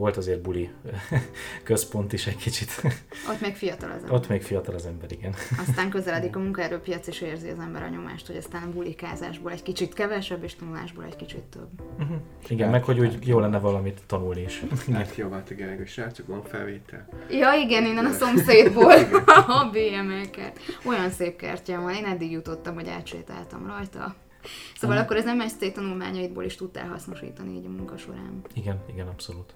volt 0.00 0.16
azért 0.16 0.40
buli 0.40 0.70
központ 1.62 2.12
is 2.12 2.26
egy 2.26 2.36
kicsit. 2.36 2.82
Ott 3.30 3.40
még 3.40 3.54
fiatal 3.54 3.90
az 3.90 3.96
ember. 3.96 4.12
Ott 4.12 4.28
még 4.28 4.42
fiatal 4.42 4.74
az 4.74 4.86
ember, 4.86 5.12
igen. 5.12 5.34
Aztán 5.58 5.90
közeledik 5.96 6.36
a 6.36 6.38
munkaerőpiac, 6.38 7.06
és 7.06 7.20
érzi 7.20 7.48
az 7.48 7.58
ember 7.58 7.82
a 7.82 7.88
nyomást, 7.88 8.26
hogy 8.26 8.36
aztán 8.36 8.62
a 8.62 8.70
bulikázásból 8.70 9.52
egy 9.52 9.62
kicsit 9.62 9.94
kevesebb, 9.94 10.44
és 10.44 10.54
tanulásból 10.54 11.04
egy 11.04 11.16
kicsit 11.16 11.42
több. 11.42 11.68
Uh-huh. 11.98 12.16
Igen, 12.48 12.70
meg 12.70 12.84
hogy 12.84 13.00
úgy 13.00 13.26
jó 13.26 13.38
lenne 13.38 13.58
valamit 13.58 14.00
tanulni 14.06 14.42
is. 14.42 14.62
Hát 14.92 15.10
kiabált 15.10 15.50
a 15.50 15.54
Gergő, 15.54 15.84
srácok, 15.84 16.26
van 16.26 16.42
felvétel. 16.42 17.08
Ja 17.30 17.52
igen, 17.52 17.84
innen 17.84 18.04
a 18.04 18.12
szomszédból 18.12 18.92
a 19.58 19.70
BML-ket. 19.72 20.58
Olyan 20.84 21.10
szép 21.10 21.36
kertje 21.36 21.78
van, 21.78 21.94
én 21.94 22.04
eddig 22.04 22.30
jutottam, 22.30 22.74
hogy 22.74 22.88
átsétáltam 22.88 23.66
rajta. 23.66 24.14
Szóval 24.76 24.96
akkor 24.96 25.16
az 25.16 25.24
MSC 25.24 25.72
tanulmányaidból 25.72 26.44
is 26.44 26.54
tudtál 26.54 26.88
hasznosítani 26.88 27.56
így 27.56 27.66
a 27.66 27.68
munka 27.68 27.96
során. 27.96 28.40
Igen, 28.54 28.82
igen, 28.92 29.06
abszolút. 29.06 29.54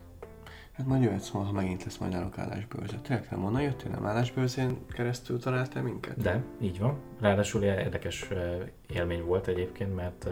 Hát 0.77 0.87
majd 0.87 1.03
jöhetsz 1.03 1.31
ma, 1.31 1.41
ha 1.41 1.53
megint 1.53 1.85
lesz 1.85 1.97
majd 1.99 2.13
náluk 2.13 2.39
állásbőrzet. 2.39 3.03
Tényleg 3.03 3.27
nem 3.31 3.45
onnan 3.45 3.63
jöttél, 3.63 3.91
nem 3.91 4.07
állásbőrzén 4.07 4.79
keresztül 4.89 5.39
találtál 5.39 5.83
minket? 5.83 6.17
De, 6.17 6.43
így 6.61 6.79
van. 6.79 6.99
Ráadásul 7.21 7.63
érdekes 7.63 8.29
élmény 8.87 9.25
volt 9.25 9.47
egyébként, 9.47 9.95
mert 9.95 10.29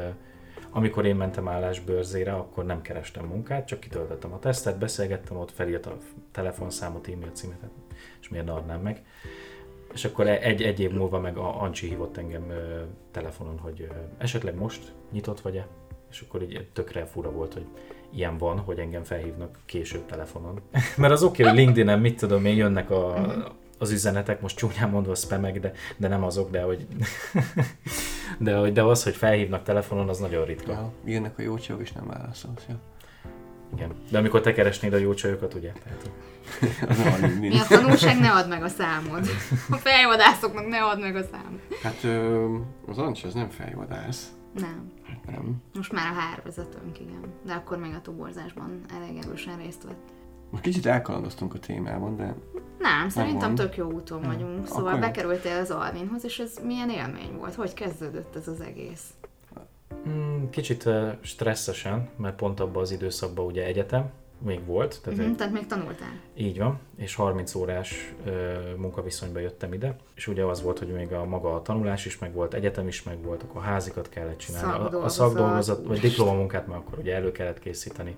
amikor 0.70 1.06
én 1.06 1.16
mentem 1.16 1.48
állásbőrzére, 1.48 2.32
akkor 2.32 2.64
nem 2.64 2.82
kerestem 2.82 3.24
munkát, 3.24 3.66
csak 3.66 3.80
kitöltöttem 3.80 4.32
a 4.32 4.38
tesztet, 4.38 4.78
beszélgettem 4.78 5.36
ott, 5.36 5.50
felírt 5.50 5.86
a 5.86 5.96
telefonszámot, 6.30 7.08
e-mail 7.08 7.30
címet, 7.32 7.70
és 8.20 8.28
miért 8.28 8.46
ne 8.46 8.52
adnám 8.52 8.80
meg. 8.80 9.02
És 9.92 10.04
akkor 10.04 10.26
e- 10.26 10.40
egy, 10.40 10.62
egy 10.62 10.80
év 10.80 10.92
múlva 10.92 11.20
meg 11.20 11.36
a 11.36 11.62
Ancsi 11.62 11.88
hívott 11.88 12.16
engem 12.16 12.50
ö, 12.50 12.82
telefonon, 13.10 13.58
hogy 13.58 13.80
ö, 13.80 13.94
esetleg 14.18 14.54
most 14.54 14.92
nyitott 15.10 15.40
vagy-e? 15.40 15.66
És 16.10 16.20
akkor 16.20 16.42
így 16.42 16.68
tökre 16.72 17.04
fura 17.04 17.30
volt, 17.30 17.52
hogy 17.52 17.66
ilyen 18.14 18.38
van, 18.38 18.58
hogy 18.58 18.78
engem 18.78 19.02
felhívnak 19.02 19.58
később 19.66 20.06
telefonon. 20.06 20.60
Mert 20.96 21.12
az 21.12 21.22
oké, 21.22 21.42
okay, 21.42 21.54
hogy 21.54 21.64
LinkedIn-en 21.64 22.00
mit 22.00 22.18
tudom 22.18 22.44
én, 22.44 22.56
jönnek 22.56 22.90
a, 22.90 23.26
az 23.78 23.90
üzenetek, 23.90 24.40
most 24.40 24.56
csúnyán 24.56 24.90
mondva 24.90 25.14
spamek, 25.14 25.60
de, 25.60 25.72
de 25.96 26.08
nem 26.08 26.24
azok, 26.24 26.50
de 26.50 26.62
hogy, 26.62 26.86
de, 28.38 28.56
hogy 28.56 28.72
de 28.72 28.82
az, 28.82 29.02
hogy 29.02 29.14
felhívnak 29.16 29.62
telefonon, 29.62 30.08
az 30.08 30.18
nagyon 30.18 30.44
ritka. 30.44 30.72
Ja, 30.72 30.92
jönnek 31.04 31.38
a 31.38 31.42
jó 31.42 31.58
csajok, 31.58 31.82
és 31.82 31.92
nem 31.92 32.06
válaszolsz. 32.06 32.64
Ja. 32.68 32.80
Igen. 33.76 33.94
De 34.10 34.18
amikor 34.18 34.40
te 34.40 34.52
keresnéd 34.52 34.92
a 34.92 34.96
jó 34.96 35.14
csajokat, 35.14 35.54
ugye? 35.54 35.72
Tehát, 35.84 36.10
Mi 37.40 37.58
a 37.58 37.66
tanulság, 37.68 38.20
ne 38.20 38.30
add 38.30 38.48
meg 38.48 38.62
a 38.62 38.68
számod. 38.68 39.26
A 39.70 39.76
fejvadászoknak 39.76 40.68
ne 40.68 40.84
add 40.84 41.00
meg 41.00 41.16
a 41.16 41.22
számod. 41.32 41.60
Hát 41.82 42.04
ö, 42.04 42.46
az 42.86 42.98
Ancsi 42.98 43.26
az 43.26 43.34
nem 43.34 43.50
fejvadász. 43.50 44.32
Nem. 44.54 44.92
Nem. 45.26 45.62
Most 45.74 45.92
már 45.92 46.10
a 46.12 46.14
hárvezetőnk, 46.20 47.00
igen. 47.00 47.24
De 47.46 47.52
akkor 47.52 47.78
még 47.78 47.94
a 47.94 48.00
toborzásban 48.00 48.80
elég 48.94 49.16
erősen 49.24 49.56
részt 49.58 49.82
vett. 49.82 50.10
Most 50.50 50.62
kicsit 50.62 50.86
elkalandoztunk 50.86 51.54
a 51.54 51.58
témában, 51.58 52.16
de 52.16 52.34
Nem, 52.78 53.08
szerintem 53.08 53.48
Megvan. 53.48 53.54
tök 53.66 53.76
jó 53.76 53.90
úton 53.90 54.22
vagyunk. 54.22 54.66
Szóval 54.66 54.86
Akkor 54.86 55.00
bekerültél 55.00 55.56
az 55.56 55.70
Alvinhoz, 55.70 56.24
és 56.24 56.38
ez 56.38 56.58
milyen 56.64 56.90
élmény 56.90 57.36
volt? 57.38 57.54
Hogy 57.54 57.74
kezdődött 57.74 58.36
ez 58.36 58.48
az 58.48 58.60
egész? 58.60 59.10
mm, 60.08 60.44
kicsit 60.50 60.86
ö, 60.86 61.08
stresszesen, 61.20 62.08
mert 62.16 62.36
pont 62.36 62.60
abban 62.60 62.82
az 62.82 62.90
időszakban 62.90 63.44
ugye 63.46 63.64
egyetem 63.64 64.10
még 64.44 64.64
volt, 64.66 65.00
tehát 65.02 65.18
Uh-huh, 65.18 65.36
tehát 65.36 65.52
még 65.52 65.66
tanultál. 65.66 66.12
Így 66.36 66.58
van, 66.58 66.78
és 66.96 67.14
30 67.14 67.54
órás 67.54 68.14
ö, 68.24 68.52
munkaviszonyba 68.76 69.38
jöttem 69.38 69.72
ide, 69.72 69.96
és 70.14 70.26
ugye 70.26 70.44
az 70.44 70.62
volt, 70.62 70.78
hogy 70.78 70.88
még 70.88 71.12
a 71.12 71.24
maga 71.24 71.54
a 71.54 71.62
tanulás 71.62 72.06
is 72.06 72.18
meg 72.18 72.32
volt, 72.32 72.54
egyetem 72.54 72.88
is 72.88 73.02
meg 73.02 73.22
volt, 73.22 73.42
akkor 73.42 73.62
házikat 73.62 74.08
kellett 74.08 74.38
csinálni, 74.38 74.94
a, 74.94 75.04
a 75.04 75.08
Szakdolgozat. 75.08 75.86
vagy 75.86 76.00
diplomamunkát 76.00 76.66
már 76.66 76.76
akkor 76.78 76.98
ugye 76.98 77.14
elő 77.14 77.32
kellett 77.32 77.58
készíteni, 77.58 78.16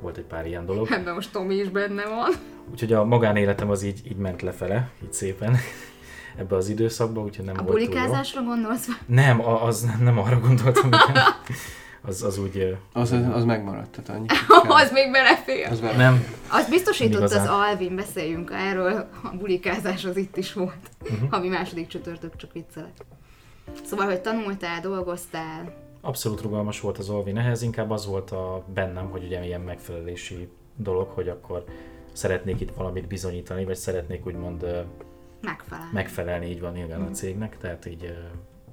volt 0.00 0.16
egy 0.16 0.24
pár 0.24 0.46
ilyen 0.46 0.66
dolog. 0.66 0.90
Ebben 0.90 1.14
most 1.14 1.32
Tomi 1.32 1.54
is 1.54 1.68
benne 1.68 2.04
van. 2.06 2.30
Úgyhogy 2.70 2.92
a 2.92 3.04
magánéletem 3.04 3.70
az 3.70 3.82
így, 3.82 4.00
így 4.06 4.16
ment 4.16 4.42
lefele, 4.42 4.90
így 5.02 5.12
szépen 5.12 5.56
ebbe 6.36 6.56
az 6.56 6.68
időszakba, 6.68 7.20
úgyhogy 7.20 7.44
nem 7.44 7.54
A 7.58 7.62
volt 7.62 7.70
túl 7.76 7.80
jó. 7.80 7.86
bulikázásra 7.90 8.42
gondolsz? 8.42 8.88
Nem, 9.06 9.40
a- 9.40 9.62
az 9.64 9.88
nem 10.00 10.18
arra 10.18 10.40
gondoltam, 10.40 10.86
igen. 10.88 11.22
Az, 12.04 12.22
az 12.22 12.38
úgy... 12.38 12.76
az, 12.92 13.12
az, 13.12 13.24
az 13.32 13.44
megmaradt. 13.44 13.90
Tehát 14.02 14.20
annyi. 14.20 14.26
az 14.82 14.90
még 14.92 15.10
belefér. 15.12 15.66
az 15.70 15.80
vele. 15.80 15.96
Nem, 15.96 16.24
Azt 16.50 16.70
biztosított 16.70 17.12
Nem 17.12 17.22
az 17.22 17.32
igazán. 17.32 17.52
Alvin, 17.60 17.94
beszéljünk 17.96 18.50
erről, 18.52 19.08
a 19.22 19.36
bulikázás 19.36 20.04
az 20.04 20.16
itt 20.16 20.36
is 20.36 20.52
volt. 20.52 20.90
Uh-huh. 21.02 21.30
Havi 21.30 21.48
második 21.48 21.86
csütörtök, 21.86 22.36
csak 22.36 22.52
viccelek. 22.52 22.92
Szóval, 23.84 24.06
hogy 24.06 24.20
tanultál, 24.20 24.80
dolgoztál, 24.80 25.80
Abszolút 26.04 26.40
rugalmas 26.40 26.80
volt 26.80 26.98
az 26.98 27.08
Olvin, 27.08 27.38
ehhez 27.38 27.62
inkább 27.62 27.90
az 27.90 28.06
volt 28.06 28.30
a 28.30 28.64
bennem, 28.74 29.10
hogy 29.10 29.24
ugye 29.24 29.44
ilyen 29.44 29.60
megfelelési 29.60 30.48
dolog, 30.76 31.08
hogy 31.08 31.28
akkor 31.28 31.64
szeretnék 32.12 32.60
itt 32.60 32.70
valamit 32.76 33.06
bizonyítani, 33.06 33.64
vagy 33.64 33.76
szeretnék 33.76 34.26
úgymond 34.26 34.62
ö, 34.62 34.80
megfelel. 35.40 35.88
megfelelni, 35.92 36.46
így 36.46 36.60
van 36.60 36.72
nyilván 36.72 37.00
a 37.00 37.04
Mhm. 37.04 37.12
cégnek, 37.12 37.58
tehát 37.58 37.86
így 37.86 38.14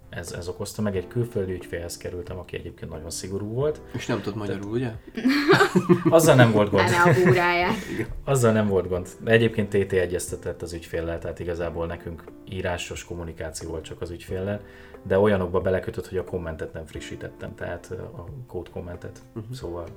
ez, 0.09 0.31
ez 0.31 0.47
okozta 0.47 0.81
meg. 0.81 0.95
Egy 0.95 1.07
külföldi 1.07 1.51
ügyfélhez 1.53 1.97
kerültem, 1.97 2.37
aki 2.37 2.55
egyébként 2.55 2.91
nagyon 2.91 3.09
szigorú 3.09 3.47
volt. 3.47 3.81
És 3.93 4.05
nem 4.05 4.21
tudod 4.21 4.39
magyarul, 4.39 4.71
ugye? 4.71 4.91
Azzal 6.09 6.35
nem 6.35 6.51
volt 6.51 6.69
gond. 6.69 6.89
Búráját. 7.23 7.75
Azzal 8.23 8.51
nem 8.51 8.67
volt 8.67 8.87
gond. 8.87 9.07
De 9.19 9.31
egyébként 9.31 9.69
TT 9.69 9.93
egyeztetett 9.93 10.61
az 10.61 10.73
ügyféllel, 10.73 11.19
tehát 11.19 11.39
igazából 11.39 11.85
nekünk 11.85 12.23
írásos 12.49 13.03
kommunikáció 13.03 13.69
volt 13.69 13.83
csak 13.83 14.01
az 14.01 14.09
ügyféllel, 14.09 14.61
de 15.03 15.19
olyanokba 15.19 15.61
belekötött, 15.61 16.07
hogy 16.07 16.17
a 16.17 16.23
kommentet 16.23 16.73
nem 16.73 16.85
frissítettem, 16.85 17.55
tehát 17.55 17.91
a 17.91 18.25
kód 18.47 18.69
kommentet. 18.69 19.21
Uh-huh. 19.35 19.53
Szóval 19.53 19.87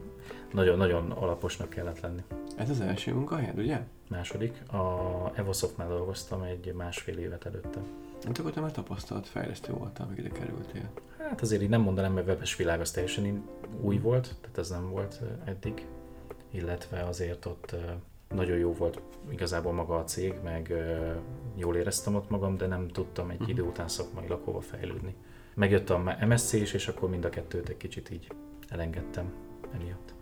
nagyon-nagyon 0.53 1.11
alaposnak 1.11 1.69
kellett 1.69 2.01
lenni. 2.01 2.23
Ez 2.57 2.71
az 2.71 2.81
első 2.81 3.15
munkahelyed, 3.15 3.59
ugye? 3.59 3.81
Második, 4.09 4.63
a 4.73 5.31
Evosoftnál 5.35 5.89
dolgoztam 5.89 6.43
egy 6.43 6.75
másfél 6.77 7.19
évet 7.19 7.47
előtte. 7.47 7.81
Hát 8.25 8.39
akkor 8.39 8.51
te 8.51 8.61
már 8.61 8.73
tapasztalt 8.73 9.27
fejlesztő 9.27 9.73
voltál, 9.73 10.07
amíg 10.07 10.19
ide 10.19 10.29
kerültél. 10.29 10.91
Hát 11.19 11.41
azért 11.41 11.63
így 11.63 11.69
nem 11.69 11.81
mondanám, 11.81 12.13
mert 12.13 12.27
webes 12.27 12.57
világ 12.57 12.81
az 12.81 12.91
teljesen 12.91 13.43
új 13.81 13.99
volt, 13.99 14.37
tehát 14.41 14.59
ez 14.59 14.71
nem 14.71 14.91
volt 14.91 15.21
eddig, 15.45 15.87
illetve 16.51 17.03
azért 17.03 17.47
ott 17.47 17.77
nagyon 18.35 18.59
jó 18.59 18.73
volt 18.73 19.01
igazából 19.29 19.73
maga 19.73 19.97
a 19.97 20.05
cég, 20.05 20.35
meg 20.43 20.75
jól 21.55 21.77
éreztem 21.77 22.15
ott 22.15 22.31
magam, 22.31 22.57
de 22.57 22.67
nem 22.67 22.89
tudtam 22.89 23.31
egy 23.31 23.49
idő 23.49 23.63
után 23.63 23.89
szakmailag 23.89 24.41
hova 24.45 24.61
fejlődni. 24.61 25.15
Megjött 25.55 25.91
a 25.91 26.17
MSC 26.29 26.53
is, 26.53 26.73
és 26.73 26.89
akkor 26.89 27.11
mind 27.11 27.25
a 27.25 27.29
kettőt 27.29 27.69
egy 27.69 27.77
kicsit 27.77 28.11
így 28.11 28.27
elengedtem 28.69 29.33
emiatt. 29.75 30.15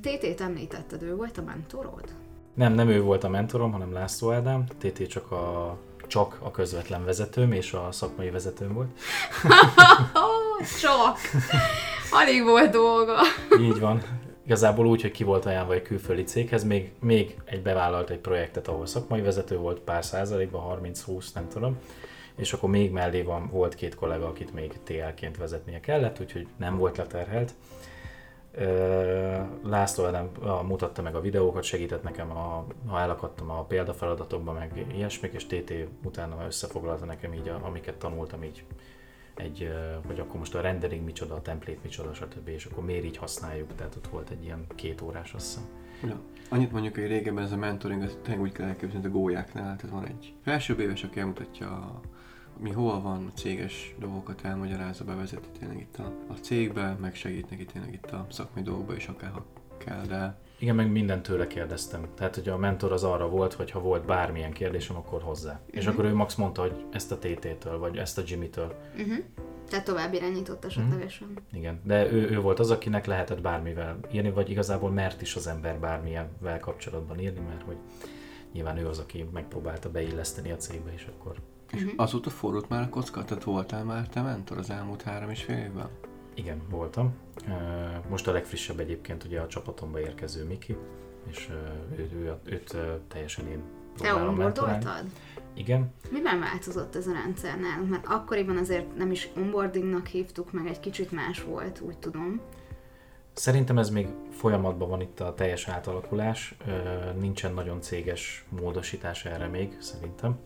TT-t 0.00 0.40
említetted, 0.40 1.02
ő 1.02 1.14
volt 1.14 1.38
a 1.38 1.42
mentorod? 1.42 2.14
Nem, 2.54 2.72
nem 2.72 2.88
ő 2.88 3.02
volt 3.02 3.24
a 3.24 3.28
mentorom, 3.28 3.72
hanem 3.72 3.92
László 3.92 4.32
Ádám, 4.32 4.66
TT 4.66 5.06
csak 5.06 5.30
a 5.30 5.78
csak 6.12 6.38
a 6.42 6.50
közvetlen 6.50 7.04
vezetőm 7.04 7.52
és 7.52 7.72
a 7.72 7.88
szakmai 7.90 8.30
vezetőm 8.30 8.72
volt. 8.72 8.88
Csak! 10.80 11.18
Alig 12.10 12.44
volt 12.44 12.70
dolga. 12.70 13.20
Így 13.60 13.80
van. 13.80 14.02
Igazából 14.46 14.86
úgy, 14.86 15.00
hogy 15.00 15.10
ki 15.10 15.24
volt 15.24 15.46
ajánlva 15.46 15.72
egy 15.72 15.82
külföldi 15.82 16.22
céghez, 16.22 16.64
még, 16.64 16.92
még 17.00 17.36
egy 17.44 17.62
bevállalt 17.62 18.10
egy 18.10 18.18
projektet, 18.18 18.68
ahol 18.68 18.86
szakmai 18.86 19.20
vezető 19.20 19.56
volt, 19.56 19.80
pár 19.80 20.04
százalékban, 20.04 20.80
30-20, 20.82 21.24
nem 21.34 21.48
tudom. 21.48 21.78
és 22.36 22.52
akkor 22.52 22.70
még 22.70 22.90
mellé 22.90 23.22
van, 23.22 23.48
volt 23.50 23.74
két 23.74 23.94
kollega, 23.94 24.26
akit 24.26 24.54
még 24.54 24.78
TL-ként 24.84 25.36
vezetnie 25.36 25.80
kellett, 25.80 26.20
úgyhogy 26.20 26.46
nem 26.56 26.76
volt 26.76 26.96
leterhelt. 26.96 27.54
László 29.64 30.10
nem 30.10 30.30
mutatta 30.66 31.02
meg 31.02 31.14
a 31.14 31.20
videókat, 31.20 31.62
segített 31.62 32.02
nekem, 32.02 32.30
a, 32.30 32.66
ha 32.86 33.00
elakadtam 33.00 33.50
a 33.50 33.64
példafeladatokban, 33.64 34.54
meg 34.54 34.86
ilyesmik, 34.94 35.32
és 35.32 35.46
TT 35.46 35.72
utána 36.04 36.44
összefoglalta 36.46 37.04
nekem 37.04 37.32
így, 37.32 37.48
a, 37.48 37.60
amiket 37.62 37.94
tanultam 37.94 38.42
így 38.42 38.64
egy, 39.34 39.72
hogy 40.06 40.20
akkor 40.20 40.38
most 40.38 40.54
a 40.54 40.60
rendering 40.60 41.04
micsoda, 41.04 41.34
a 41.34 41.42
template 41.42 41.78
micsoda, 41.82 42.14
stb. 42.14 42.48
És 42.48 42.64
akkor 42.64 42.84
miért 42.84 43.04
így 43.04 43.16
használjuk, 43.16 43.74
tehát 43.74 43.96
ott 43.96 44.06
volt 44.06 44.30
egy 44.30 44.44
ilyen 44.44 44.66
két 44.74 45.00
órás, 45.00 45.34
azt 45.34 45.46
hiszem. 45.46 45.68
Ja. 46.04 46.20
Annyit 46.48 46.72
mondjuk, 46.72 46.94
hogy 46.94 47.06
régebben 47.06 47.44
ez 47.44 47.52
a 47.52 47.56
mentoring, 47.56 48.22
tényleg 48.22 48.42
úgy 48.42 48.52
kell 48.52 48.66
elképzelni, 48.66 49.06
hogy 49.06 49.16
a 49.16 49.18
gólyáknál, 49.18 49.76
tehát 49.76 49.94
van 49.94 50.06
egy 50.06 50.34
felsőbb 50.42 50.78
éves, 50.78 51.04
aki 51.04 51.20
elmutatja 51.20 52.00
mi 52.62 52.70
hol 52.70 53.00
van, 53.00 53.26
a 53.26 53.38
céges 53.38 53.94
dolgokat 53.98 54.44
elmagyarázza, 54.44 55.04
bevezeti 55.04 55.48
tényleg 55.58 55.80
itt 55.80 55.96
a, 55.96 56.12
a 56.28 56.32
cégbe, 56.32 56.96
meg 57.00 57.14
segít 57.14 57.50
neki 57.50 57.64
tényleg 57.64 57.92
itt 57.92 58.10
a 58.10 58.26
szakmai 58.30 58.62
dolgokba 58.62 58.94
is, 58.94 59.06
akár 59.06 59.30
ha 59.30 59.44
kell, 59.78 60.04
de... 60.06 60.40
Igen, 60.58 60.74
meg 60.74 60.90
mindent 60.90 61.22
tőle 61.22 61.46
kérdeztem. 61.46 62.06
Tehát, 62.14 62.34
hogy 62.34 62.48
a 62.48 62.56
mentor 62.56 62.92
az 62.92 63.04
arra 63.04 63.28
volt, 63.28 63.52
hogy 63.52 63.70
ha 63.70 63.80
volt 63.80 64.06
bármilyen 64.06 64.52
kérdésem, 64.52 64.96
akkor 64.96 65.22
hozzá. 65.22 65.52
Uh-huh. 65.52 65.76
És 65.76 65.86
akkor 65.86 66.04
ő 66.04 66.14
max 66.14 66.34
mondta, 66.34 66.60
hogy 66.60 66.84
ezt 66.90 67.12
a 67.12 67.18
TT-től, 67.18 67.78
vagy 67.78 67.96
ezt 67.96 68.18
a 68.18 68.22
Jimmy-től. 68.26 68.74
Uh-huh. 68.96 69.16
Tehát 69.68 69.84
tovább 69.84 70.14
irányított 70.14 70.64
esetlegesen. 70.64 71.28
Uh-huh. 71.28 71.44
Igen, 71.52 71.80
de 71.84 72.12
ő, 72.12 72.30
ő 72.30 72.40
volt 72.40 72.58
az, 72.58 72.70
akinek 72.70 73.06
lehetett 73.06 73.40
bármivel 73.40 73.98
írni, 74.12 74.30
vagy 74.30 74.50
igazából 74.50 74.90
mert 74.90 75.22
is 75.22 75.36
az 75.36 75.46
ember 75.46 75.78
bármilyenvel 75.78 76.60
kapcsolatban 76.60 77.20
írni, 77.20 77.40
mert 77.48 77.62
hogy 77.62 77.76
nyilván 78.52 78.78
ő 78.78 78.86
az, 78.86 78.98
aki 78.98 79.28
megpróbálta 79.32 79.90
beilleszteni 79.90 80.50
a 80.50 80.56
cégbe, 80.56 80.92
és 80.92 81.08
akkor 81.16 81.36
és 81.72 81.82
uh-huh. 81.82 82.00
azóta 82.00 82.30
forrott 82.30 82.68
már 82.68 82.82
a 82.82 82.88
kocka? 82.88 83.24
Tehát 83.24 83.44
voltál 83.44 83.84
már 83.84 84.08
te 84.08 84.20
mentor 84.20 84.58
az 84.58 84.70
elmúlt 84.70 85.02
három 85.02 85.30
és 85.30 85.42
fél 85.42 85.58
évben? 85.58 85.88
Igen, 86.34 86.62
voltam. 86.70 87.14
Most 88.08 88.28
a 88.28 88.32
legfrissebb 88.32 88.80
egyébként 88.80 89.24
ugye 89.24 89.40
a 89.40 89.46
csapatomba 89.46 90.00
érkező 90.00 90.44
Miki, 90.44 90.76
és 91.30 91.48
ő, 91.96 92.08
ő, 92.14 92.36
őt 92.44 92.76
teljesen 93.08 93.46
én 93.46 93.62
Te 93.98 94.14
onboardoltad? 94.14 95.04
Igen. 95.54 95.92
Miben 96.10 96.40
változott 96.40 96.96
ez 96.96 97.06
a 97.06 97.12
rendszer 97.12 97.58
nálunk? 97.58 97.90
Mert 97.90 98.06
akkoriban 98.06 98.56
azért 98.56 98.96
nem 98.96 99.10
is 99.10 99.28
onboardingnak 99.36 100.06
hívtuk, 100.06 100.52
meg 100.52 100.66
egy 100.66 100.80
kicsit 100.80 101.12
más 101.12 101.42
volt, 101.42 101.80
úgy 101.80 101.98
tudom. 101.98 102.40
Szerintem 103.32 103.78
ez 103.78 103.90
még 103.90 104.08
folyamatban 104.30 104.88
van 104.88 105.00
itt 105.00 105.20
a 105.20 105.34
teljes 105.34 105.68
átalakulás, 105.68 106.56
nincsen 107.18 107.54
nagyon 107.54 107.80
céges 107.80 108.44
módosítás 108.48 109.24
erre 109.24 109.46
még, 109.46 109.76
szerintem 109.80 110.38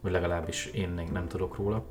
vagy 0.00 0.12
legalábbis 0.12 0.66
én 0.66 0.88
még 0.88 1.08
nem 1.08 1.28
tudok 1.28 1.56
róla. 1.56 1.84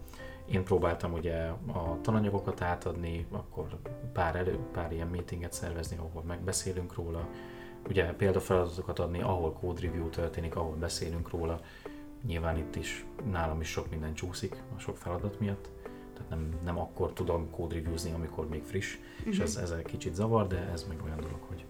Én 0.45 0.63
próbáltam 0.63 1.13
ugye 1.13 1.47
a 1.73 1.97
tananyagokat 2.01 2.61
átadni, 2.61 3.27
akkor 3.31 3.67
pár, 4.13 4.35
elő, 4.35 4.59
pár 4.71 4.91
ilyen 4.91 5.07
meetinget 5.07 5.53
szervezni, 5.53 5.97
ahol 5.97 6.23
megbeszélünk 6.23 6.93
róla, 6.93 7.27
ugye 7.87 8.13
példafeladatokat 8.13 8.99
adni, 8.99 9.21
ahol 9.21 9.53
code 9.53 9.81
review 9.81 10.09
történik, 10.09 10.55
ahol 10.55 10.75
beszélünk 10.75 11.29
róla. 11.29 11.59
Nyilván 12.25 12.57
itt 12.57 12.75
is 12.75 13.05
nálam 13.31 13.61
is 13.61 13.67
sok 13.69 13.89
minden 13.89 14.13
csúszik 14.13 14.63
a 14.75 14.79
sok 14.79 14.97
feladat 14.97 15.39
miatt, 15.39 15.69
tehát 16.13 16.29
nem, 16.29 16.49
nem 16.63 16.79
akkor 16.79 17.13
tudom 17.13 17.49
code 17.51 17.75
reviewzni, 17.75 18.11
amikor 18.11 18.47
még 18.49 18.63
friss, 18.63 18.95
uh-huh. 18.95 19.27
és 19.27 19.35
mhm. 19.35 19.45
ez, 19.45 19.55
ez 19.55 19.71
egy 19.71 19.85
kicsit 19.85 20.15
zavar, 20.15 20.47
de 20.47 20.57
ez 20.57 20.85
meg 20.87 20.97
olyan 21.03 21.19
dolog, 21.19 21.39
hogy 21.47 21.65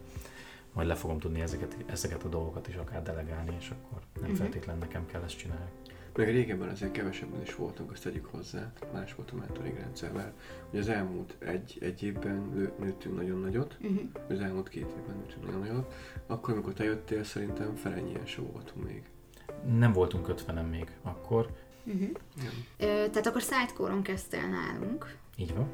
majd 0.74 0.88
le 0.88 0.96
fogom 0.96 1.20
tudni 1.20 1.42
ezeket, 1.42 1.78
ezeket 1.86 2.24
a 2.24 2.28
dolgokat 2.28 2.68
is 2.68 2.76
akár 2.76 3.04
delegálni, 3.04 3.56
és 3.60 3.70
akkor 3.70 4.02
nem 4.14 4.24
uh-huh. 4.24 4.38
feltétlenül 4.38 4.82
nekem 4.82 5.06
kell 5.06 5.24
ezt 5.24 5.38
csinálni. 5.38 5.72
Meg 6.18 6.30
régebben 6.30 6.70
azért 6.70 6.92
kevesebben 6.92 7.42
is 7.42 7.56
voltunk, 7.56 7.92
azt 7.92 8.04
tegyük 8.04 8.26
hozzá, 8.26 8.72
más 8.94 9.16
volt 9.16 9.32
a 9.32 9.36
mentoring 9.36 9.78
rendszer, 9.78 10.12
mert 10.12 10.34
ugye 10.70 10.80
az 10.80 10.90
elmúlt 10.90 11.36
egy, 11.40 11.78
egy 11.82 12.04
évben 12.04 12.52
nőttünk 12.80 13.16
nagyon 13.16 13.40
nagyot, 13.40 13.78
uh-huh. 13.82 14.02
az 14.30 14.40
elmúlt 14.40 14.70
két 14.70 14.88
évben 15.00 15.16
nőttünk 15.16 15.46
nagyon 15.46 15.60
nagyot, 15.60 15.94
akkor, 16.28 16.54
amikor 16.54 16.74
te 16.74 16.84
jöttél, 16.84 17.24
szerintem 17.24 17.76
felennyien 17.76 18.26
se 18.26 18.42
voltunk 18.42 18.88
még. 18.88 19.04
Nem 19.78 19.94
voltunk 19.94 20.28
ötvenen 20.28 20.66
még 20.66 20.92
akkor. 21.02 21.50
Uh-huh. 21.84 22.10
Ö, 22.78 22.86
tehát 22.86 23.26
akkor 23.28 23.42
sidecore 23.42 24.02
kezdtél 24.02 24.48
nálunk. 24.48 25.16
Így 25.36 25.54
van. 25.54 25.70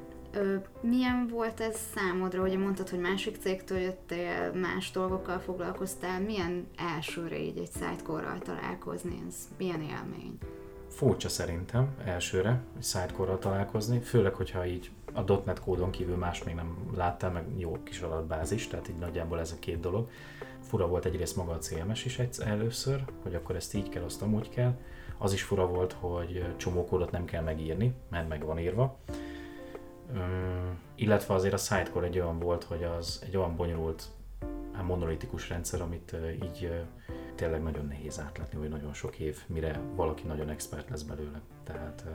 Milyen 0.82 1.28
volt 1.28 1.60
ez 1.60 1.80
számodra, 1.96 2.42
hogy 2.42 2.58
mondtad, 2.58 2.90
hogy 2.90 3.00
másik 3.00 3.38
cégtől 3.38 3.78
jöttél, 3.78 4.52
más 4.54 4.92
dolgokkal 4.92 5.40
foglalkoztál, 5.40 6.22
milyen 6.22 6.68
elsőre 6.96 7.40
így 7.40 7.58
egy 7.58 7.70
sidecore 7.74 8.38
találkozni, 8.44 9.24
ez 9.28 9.36
milyen 9.58 9.82
élmény? 9.82 10.38
Furcsa 10.90 11.30
szerintem 11.30 11.96
elsőre, 12.06 12.62
egy 12.78 12.84
sidecore 12.84 13.38
találkozni, 13.38 14.00
főleg, 14.00 14.34
hogyha 14.34 14.66
így 14.66 14.92
a 15.14 15.22
.NET 15.46 15.60
kódon 15.60 15.92
kívül 15.92 16.16
más 16.16 16.44
még 16.44 16.56
nem 16.56 16.78
láttál, 16.96 17.32
meg 17.32 17.46
jó 17.58 17.78
kis 17.84 18.02
adatbázis, 18.02 18.68
tehát 18.68 18.90
így 18.90 18.98
nagyjából 18.98 19.40
ez 19.40 19.52
a 19.52 19.60
két 19.60 19.80
dolog. 19.80 20.10
Fura 20.62 20.88
volt 20.88 21.06
egyrészt 21.06 21.36
maga 21.36 21.52
a 21.52 21.58
CMS 21.58 22.06
is 22.06 22.20
egyszer 22.20 22.48
először, 22.48 23.04
hogy 23.24 23.36
akkor 23.36 23.56
ezt 23.56 23.74
így 23.74 23.90
kell, 23.90 24.04
azt 24.04 24.22
amúgy 24.22 24.50
kell. 24.50 24.78
Az 25.18 25.34
is 25.34 25.44
fura 25.44 25.68
volt, 25.68 25.94
hogy 26.00 26.46
csomó 26.58 26.86
kódot 26.86 27.12
nem 27.12 27.26
kell 27.26 27.44
megírni, 27.44 27.94
mert 28.10 28.28
meg 28.28 28.46
van 28.46 28.60
írva 28.60 29.00
illetve 30.96 31.34
azért 31.34 31.54
a 31.54 31.58
Sidecore 31.58 32.08
egy 32.08 32.20
olyan 32.20 32.40
volt, 32.40 32.64
hogy 32.64 32.84
az 32.84 33.22
egy 33.26 33.38
olyan 33.38 33.56
bonyolult 33.56 34.04
hát 34.74 34.84
monolitikus 34.84 35.50
rendszer, 35.50 35.82
amit 35.82 36.16
így 36.44 36.72
tényleg 37.36 37.64
nagyon 37.64 37.86
nehéz 37.86 38.20
átlátni, 38.20 38.60
hogy 38.60 38.70
nagyon 38.70 38.94
sok 38.94 39.20
év, 39.20 39.44
mire 39.48 39.80
valaki 39.96 40.28
nagyon 40.28 40.50
expert 40.50 40.90
lesz 40.90 41.02
belőle. 41.02 41.42
Tehát 41.64 42.06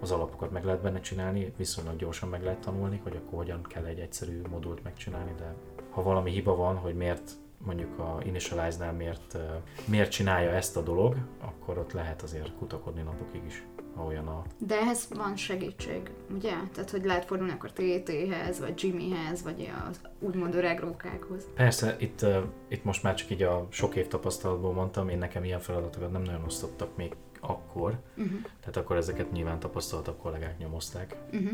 az 0.00 0.10
alapokat 0.10 0.50
meg 0.50 0.64
lehet 0.64 0.82
benne 0.82 1.00
csinálni, 1.00 1.52
viszonylag 1.56 1.96
gyorsan 1.96 2.28
meg 2.28 2.42
lehet 2.42 2.60
tanulni, 2.60 3.00
hogy 3.02 3.16
akkor 3.16 3.38
hogyan 3.38 3.62
kell 3.62 3.84
egy 3.84 3.98
egyszerű 3.98 4.42
modult 4.50 4.82
megcsinálni, 4.82 5.34
de 5.38 5.54
ha 5.90 6.02
valami 6.02 6.30
hiba 6.30 6.56
van, 6.56 6.76
hogy 6.76 6.94
miért 6.94 7.30
mondjuk 7.64 7.98
a 7.98 8.18
Initialize-nál 8.24 8.92
miért, 8.92 9.38
miért 9.84 10.10
csinálja 10.10 10.50
ezt 10.50 10.76
a 10.76 10.82
dolog, 10.82 11.16
akkor 11.40 11.78
ott 11.78 11.92
lehet 11.92 12.22
azért 12.22 12.56
kutakodni 12.58 13.02
napokig 13.02 13.44
is 13.46 13.66
olyan 13.96 14.26
a... 14.26 14.42
De 14.58 14.80
ehhez 14.80 15.08
van 15.14 15.36
segítség, 15.36 16.10
ugye? 16.34 16.52
Tehát, 16.74 16.90
hogy 16.90 17.04
lehet 17.04 17.24
fordulni 17.24 17.52
akkor 17.52 17.72
TT-hez, 17.72 18.60
vagy 18.60 18.82
Jimmyhez, 18.82 19.42
vagy 19.42 19.70
az 19.90 20.00
úgymond 20.18 20.54
öreg 20.54 20.80
rókákhoz. 20.80 21.48
Persze, 21.54 21.96
itt, 21.98 22.22
uh, 22.22 22.42
itt 22.68 22.84
most 22.84 23.02
már 23.02 23.14
csak 23.14 23.30
így 23.30 23.42
a 23.42 23.66
sok 23.70 23.96
év 23.96 24.08
tapasztalatból 24.08 24.72
mondtam, 24.72 25.08
én 25.08 25.18
nekem 25.18 25.44
ilyen 25.44 25.60
feladatokat 25.60 26.12
nem 26.12 26.22
nagyon 26.22 26.44
osztottak 26.44 26.96
még 26.96 27.14
akkor, 27.40 28.00
uh-huh. 28.16 28.40
tehát 28.60 28.76
akkor 28.76 28.96
ezeket 28.96 29.32
nyilván 29.32 29.58
tapasztaltabb 29.58 30.18
kollégák 30.18 30.58
nyomozták, 30.58 31.16
uh-huh. 31.32 31.50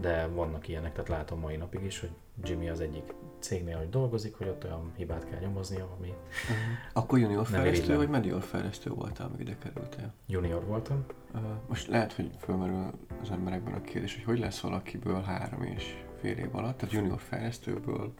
de 0.00 0.26
vannak 0.26 0.68
ilyenek, 0.68 0.92
tehát 0.92 1.08
látom 1.08 1.40
mai 1.40 1.56
napig 1.56 1.82
is, 1.84 2.00
hogy 2.00 2.10
Jimmy 2.42 2.68
az 2.68 2.80
egyik 2.80 3.14
cégnél, 3.38 3.76
hogy 3.76 3.88
dolgozik, 3.88 4.34
hogy 4.34 4.48
ott 4.48 4.64
olyan 4.64 4.92
hibát 4.96 5.28
kell 5.28 5.38
nyomoznia, 5.38 5.88
ami 5.98 6.08
uh-huh. 6.08 6.56
Akkor 6.92 7.18
junior 7.18 7.46
fejlesztő 7.46 7.96
vagy 7.96 8.08
medior 8.08 8.42
fejlesztő 8.42 8.90
voltál, 8.90 9.26
amíg 9.26 9.40
ide 9.40 9.56
kerültél? 9.58 10.12
Junior 10.26 10.64
voltam. 10.64 11.04
Uh, 11.34 11.40
most 11.68 11.88
lehet, 11.88 12.12
hogy 12.12 12.30
fölmerül 12.38 12.90
az 13.22 13.30
emberekben 13.30 13.74
a 13.74 13.80
kérdés, 13.80 14.14
hogy 14.14 14.24
hogy 14.24 14.38
lesz 14.38 14.60
valakiből 14.60 15.20
három 15.22 15.62
és 15.62 16.04
fél 16.20 16.36
év 16.36 16.54
alatt, 16.54 16.76
tehát 16.76 16.94
junior 16.94 17.20
fejlesztőből 17.20 18.12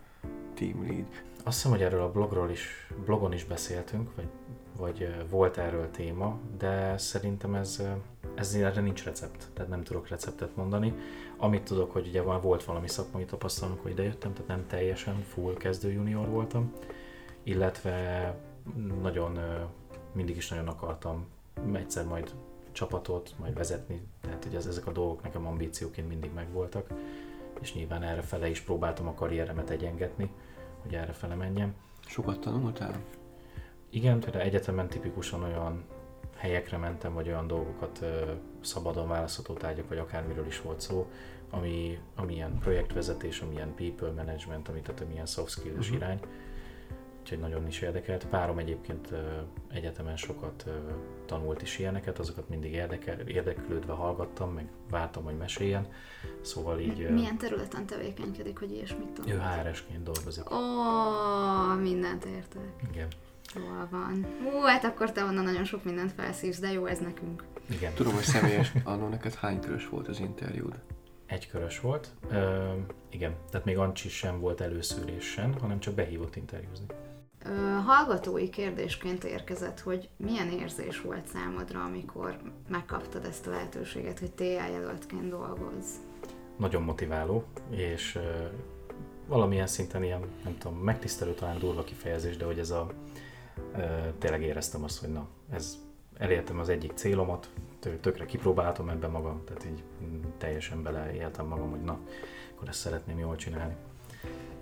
team 0.55 0.83
lead. 0.87 1.07
Azt 1.45 1.57
hiszem, 1.57 1.71
hogy 1.71 1.83
erről 1.83 2.03
a 2.03 2.11
blogról 2.11 2.51
is, 2.51 2.93
blogon 3.05 3.33
is 3.33 3.45
beszéltünk, 3.45 4.15
vagy, 4.15 4.29
vagy 4.79 5.15
volt 5.31 5.57
erről 5.57 5.91
téma, 5.91 6.39
de 6.59 6.99
szerintem 6.99 7.55
ez, 7.55 7.83
ez 8.35 8.55
erre 8.55 8.81
nincs 8.81 9.05
recept, 9.05 9.47
tehát 9.53 9.71
nem 9.71 9.83
tudok 9.83 10.09
receptet 10.09 10.57
mondani. 10.57 10.95
Amit 11.37 11.63
tudok, 11.63 11.93
hogy 11.93 12.07
ugye 12.07 12.23
volt 12.23 12.65
valami 12.65 12.89
szakmai 12.89 13.25
tapasztalatom, 13.25 13.83
hogy 13.83 13.91
idejöttem, 13.91 14.33
tehát 14.33 14.49
nem 14.49 14.67
teljesen 14.67 15.23
full 15.23 15.55
kezdő 15.55 15.93
junior 15.93 16.29
voltam, 16.29 16.73
illetve 17.43 18.35
nagyon 19.03 19.39
mindig 20.13 20.37
is 20.37 20.49
nagyon 20.49 20.69
akartam 20.69 21.27
egyszer 21.73 22.07
majd 22.07 22.35
csapatot, 22.73 23.35
majd 23.39 23.55
vezetni, 23.55 24.03
tehát 24.21 24.45
hogy 24.45 24.55
ez, 24.55 24.67
ezek 24.67 24.87
a 24.87 24.93
dolgok 24.93 25.23
nekem 25.23 25.47
ambícióként 25.47 26.09
mindig 26.09 26.31
megvoltak, 26.35 26.89
és 27.61 27.75
nyilván 27.75 28.03
erre 28.03 28.23
fele 28.23 28.49
is 28.49 28.61
próbáltam 28.61 29.09
a 29.09 29.15
karrieremet 29.15 29.71
egyengetni, 29.71 30.31
hogy 30.83 30.95
erre 30.95 31.13
fele 31.13 31.35
menjem. 31.35 31.75
Sokat 32.07 32.41
tanultál? 32.41 33.01
Igen, 33.91 34.21
tehát 34.21 34.41
egyetemen 34.47 34.89
tipikusan 34.89 35.43
olyan 35.43 35.85
helyekre 36.37 36.77
mentem, 36.77 37.15
vagy 37.15 37.29
olyan 37.29 37.47
dolgokat 37.47 38.05
szabadon 38.61 39.09
választható 39.09 39.55
tárgyak, 39.55 39.89
vagy 39.89 39.99
akármiről 39.99 40.47
is 40.47 40.61
volt 40.61 40.81
szó, 40.81 41.11
ami, 41.51 41.99
amilyen 42.17 42.59
projektvezetés, 42.59 43.41
amilyen 43.41 43.75
people 43.75 44.11
management, 44.11 44.69
ami, 44.69 44.81
tehát 44.81 45.01
amilyen 45.01 45.27
soft 45.27 45.51
skills 45.51 45.87
uh-huh. 45.87 45.97
irány. 45.97 46.21
Úgyhogy 47.21 47.39
nagyon 47.39 47.67
is 47.67 47.81
érdekelt. 47.81 48.27
Párom 48.27 48.59
egyébként 48.59 49.15
egyetemen 49.73 50.17
sokat 50.17 50.71
tanult 51.27 51.63
is 51.63 51.79
ilyeneket, 51.79 52.19
azokat 52.19 52.49
mindig 52.49 52.73
érdekel, 52.73 53.21
érdeklődve 53.21 53.93
hallgattam, 53.93 54.53
meg 54.53 54.69
vártam, 54.91 55.25
hogy 55.25 55.37
meséljen. 55.37 55.87
Szóval 56.41 56.81
így... 56.81 57.11
Milyen 57.11 57.39
területen 57.39 57.87
tevékenykedik, 57.87 58.59
hogy 58.59 58.73
ilyesmit 58.73 59.09
tanult? 59.09 59.35
Ő 59.35 59.39
HRS-ként 59.39 60.03
dolgozik. 60.03 60.51
Ó, 60.51 60.59
mindent 61.81 62.25
értek. 62.25 62.73
Igen. 62.91 63.09
Jól 63.55 63.89
van. 63.91 64.27
Hú, 64.43 64.61
hát 64.61 64.85
akkor 64.85 65.13
te 65.13 65.25
onnan 65.25 65.45
nagyon 65.45 65.65
sok 65.65 65.85
mindent 65.85 66.13
felszívsz, 66.13 66.59
de 66.59 66.73
jó 66.73 66.87
ez 66.87 66.99
nekünk. 66.99 67.45
Igen. 67.71 67.93
Tudom, 67.95 68.13
hogy 68.15 68.23
személyes, 68.23 68.73
annó 68.85 69.09
neked 69.09 69.35
hány 69.35 69.61
körös 69.61 69.89
volt 69.89 70.09
az 70.09 70.21
interjúd? 70.21 70.75
Egy 71.27 71.49
körös 71.49 71.81
volt. 71.81 72.09
Ö, 72.31 72.73
igen, 73.11 73.35
tehát 73.51 73.67
még 73.67 73.79
Ancsi 73.79 74.09
sem 74.09 74.41
volt 74.41 74.61
előszűrésen, 74.61 75.55
hanem 75.61 75.79
csak 75.81 75.95
behívott 75.95 76.37
interjúzni. 76.37 76.87
Ö, 77.45 77.51
hallgatói 77.87 78.49
kérdésként 78.49 79.25
érkezett, 79.25 79.81
hogy 79.81 80.09
milyen 80.17 80.49
érzés 80.51 81.01
volt 81.01 81.27
számodra, 81.27 81.85
amikor 81.85 82.39
megkaptad 82.69 83.25
ezt 83.25 83.47
a 83.47 83.51
lehetőséget, 83.51 84.19
hogy 84.19 84.33
TA 84.33 84.45
jelöltként 84.45 85.29
dolgozz? 85.29 85.95
Nagyon 86.57 86.83
motiváló, 86.83 87.45
és 87.71 88.15
ö, 88.15 88.47
valamilyen 89.27 89.67
szinten 89.67 90.03
ilyen, 90.03 90.21
nem 90.45 90.59
tudom, 90.59 90.79
megtisztelő 90.79 91.35
talán 91.35 91.59
durva 91.59 91.85
kifejezés, 91.85 92.37
de 92.37 92.45
hogy 92.45 92.59
ez 92.59 92.71
a, 92.71 92.91
tényleg 94.19 94.43
éreztem 94.43 94.85
azt, 94.85 95.01
hogy 95.01 95.09
na, 95.09 95.27
ez 95.51 95.79
elértem 96.19 96.59
az 96.59 96.69
egyik 96.69 96.93
célomat, 96.95 97.49
tö- 97.79 98.01
tökre 98.01 98.25
kipróbáltam 98.25 98.89
ebben 98.89 99.11
magam, 99.11 99.43
tehát 99.45 99.65
így 99.65 99.83
mm, 100.03 100.21
teljesen 100.39 100.83
beleéltem 100.83 101.47
magam, 101.47 101.71
hogy 101.71 101.83
na, 101.83 101.99
akkor 102.55 102.69
ezt 102.69 102.79
szeretném 102.79 103.19
jól 103.19 103.37
csinálni. 103.37 103.75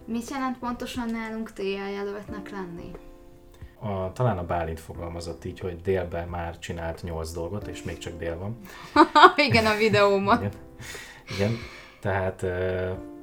Mit 0.04 0.30
jelent 0.30 0.59
pontosan 0.59 1.11
nálunk 1.11 1.52
TA 1.52 1.88
jelöltnek 1.88 2.50
lenni? 2.50 2.90
A, 3.78 4.12
talán 4.12 4.38
a 4.38 4.44
Bálint 4.44 4.80
fogalmazott 4.80 5.44
így, 5.44 5.61
hogy 5.61 5.80
délben 5.80 6.28
már 6.28 6.59
csinált 6.59 7.02
8 7.02 7.32
dolgot, 7.32 7.66
és 7.66 7.82
még 7.82 7.98
csak 7.98 8.18
dél 8.18 8.38
van. 8.38 8.59
Igen, 9.48 9.66
a 9.66 9.76
videómat. 9.76 10.40
Igen. 10.40 10.52
Igen. 11.37 11.56
Tehát 12.00 12.42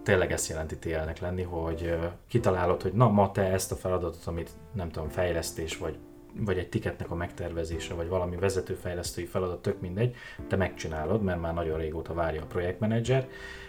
tényleg 0.03 0.31
ezt 0.31 0.49
jelenti 0.49 0.77
TL-nek 0.77 1.19
lenni, 1.19 1.41
hogy 1.41 1.95
kitalálod, 2.27 2.81
hogy 2.81 2.93
na, 2.93 3.09
ma 3.09 3.31
te 3.31 3.41
ezt 3.41 3.71
a 3.71 3.75
feladatot, 3.75 4.25
amit 4.25 4.49
nem 4.73 4.89
tudom, 4.89 5.09
fejlesztés, 5.09 5.77
vagy, 5.77 5.97
vagy 6.39 6.57
egy 6.57 6.69
tiketnek 6.69 7.11
a 7.11 7.15
megtervezése, 7.15 7.93
vagy 7.93 8.07
valami 8.07 8.35
vezetőfejlesztői 8.35 9.25
feladat, 9.25 9.61
tök 9.61 9.81
mindegy, 9.81 10.15
te 10.47 10.55
megcsinálod, 10.55 11.23
mert 11.23 11.41
már 11.41 11.53
nagyon 11.53 11.77
régóta 11.77 12.13
várja 12.13 12.41
a 12.41 12.45
projektmenedzser, 12.45 13.27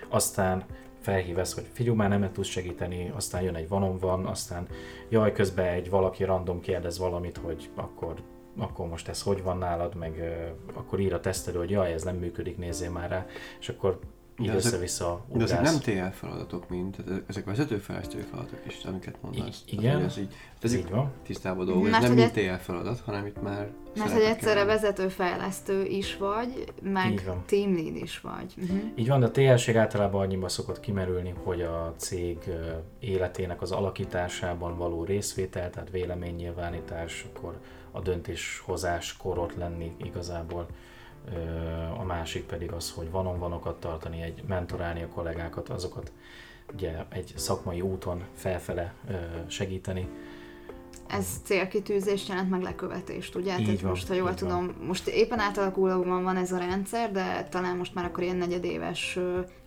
aztán 0.08 0.64
felhívesz, 1.00 1.54
hogy 1.54 1.66
figyelj, 1.72 1.96
már 1.96 2.08
nem 2.08 2.32
tudsz 2.32 2.48
segíteni, 2.48 3.12
aztán 3.14 3.42
jön 3.42 3.54
egy 3.54 3.68
vanon 3.68 3.98
van, 3.98 4.26
aztán 4.26 4.66
jaj, 5.08 5.32
közben 5.32 5.66
egy 5.66 5.90
valaki 5.90 6.24
random 6.24 6.60
kérdez 6.60 6.98
valamit, 6.98 7.36
hogy 7.36 7.70
akkor, 7.74 8.14
akkor 8.58 8.88
most 8.88 9.08
ez 9.08 9.22
hogy 9.22 9.42
van 9.42 9.58
nálad, 9.58 9.94
meg 9.94 10.18
ö, 10.18 10.72
akkor 10.78 11.00
ír 11.00 11.14
a 11.14 11.20
tesztelő, 11.20 11.58
hogy 11.58 11.70
jaj, 11.70 11.92
ez 11.92 12.02
nem 12.02 12.16
működik, 12.16 12.58
nézzél 12.58 12.90
már 12.90 13.10
rá, 13.10 13.26
és 13.60 13.68
akkor 13.68 13.98
így 14.40 14.46
De 14.46 14.52
ezek- 14.52 14.72
össze-vissza 14.72 15.24
De 15.32 15.42
ezek 15.44 15.60
nem 15.60 15.78
TL 15.78 16.16
feladatok 16.16 16.68
mind, 16.68 16.96
tehát 17.04 17.22
ezek 17.26 17.44
vezetőfejlesztői 17.44 18.22
feladatok 18.22 18.58
is, 18.66 18.84
amiket 18.84 19.16
mondasz. 19.20 19.62
I- 19.66 19.76
Tehát, 19.76 19.84
igen. 19.84 19.94
hogy 19.94 20.04
Ez 20.04 20.18
így, 20.18 20.32
Ez 20.62 20.74
így 20.74 20.90
van. 20.90 21.12
tisztában 21.22 21.66
dolgok, 21.66 21.86
ez 21.86 22.02
nem 22.02 22.12
mind 22.12 22.30
TL 22.32 22.54
feladat, 22.54 23.00
hanem 23.00 23.26
itt 23.26 23.42
már 23.42 23.68
Mert 23.96 24.10
hogy 24.12 24.22
egyszerre 24.22 24.64
vezetőfejlesztő 24.64 25.84
is 25.84 26.16
vagy, 26.16 26.64
meg 26.82 27.30
team 27.46 27.74
lead 27.74 27.96
is 27.96 28.20
vagy. 28.20 28.54
Uh-huh. 28.62 28.78
Így 28.94 29.08
van, 29.08 29.20
de 29.20 29.26
a 29.26 29.30
TL-ség 29.30 29.76
általában 29.76 30.20
annyiba 30.20 30.48
szokott 30.48 30.80
kimerülni, 30.80 31.34
hogy 31.42 31.60
a 31.62 31.94
cég 31.96 32.38
életének 33.00 33.62
az 33.62 33.72
alakításában 33.72 34.76
való 34.76 35.04
részvétel, 35.04 35.70
tehát 35.70 35.90
véleménynyilvánítás, 35.90 37.26
akkor 37.34 37.58
a 37.90 38.00
döntéshozás 38.00 39.16
korot 39.16 39.54
lenni 39.54 39.92
igazából. 40.04 40.66
A 41.98 42.04
másik 42.04 42.44
pedig 42.44 42.72
az, 42.72 42.90
hogy 42.90 43.10
vanon-vanokat 43.10 43.80
tartani, 43.80 44.22
egy 44.22 44.42
mentorálni 44.46 45.02
a 45.02 45.08
kollégákat, 45.08 45.68
azokat 45.68 46.12
ugye 46.74 47.04
egy 47.08 47.32
szakmai 47.36 47.80
úton 47.80 48.24
felfele 48.34 48.94
segíteni. 49.46 50.08
Ez 51.08 51.26
célkitűzést 51.44 52.28
jelent 52.28 52.50
meg 52.50 52.62
lekövetést, 52.62 53.34
ugye? 53.34 53.58
Így 53.58 53.64
Tehát 53.64 53.80
van, 53.80 53.90
most, 53.90 54.08
ha 54.08 54.14
jól 54.14 54.30
így 54.30 54.40
van. 54.40 54.48
tudom, 54.48 54.86
most 54.86 55.08
éppen 55.08 55.38
átalakulóban 55.38 56.22
van 56.22 56.36
ez 56.36 56.52
a 56.52 56.58
rendszer, 56.58 57.12
de 57.12 57.46
talán 57.50 57.76
most 57.76 57.94
már 57.94 58.04
akkor 58.04 58.22
ilyen 58.22 58.36
negyedéves 58.36 59.18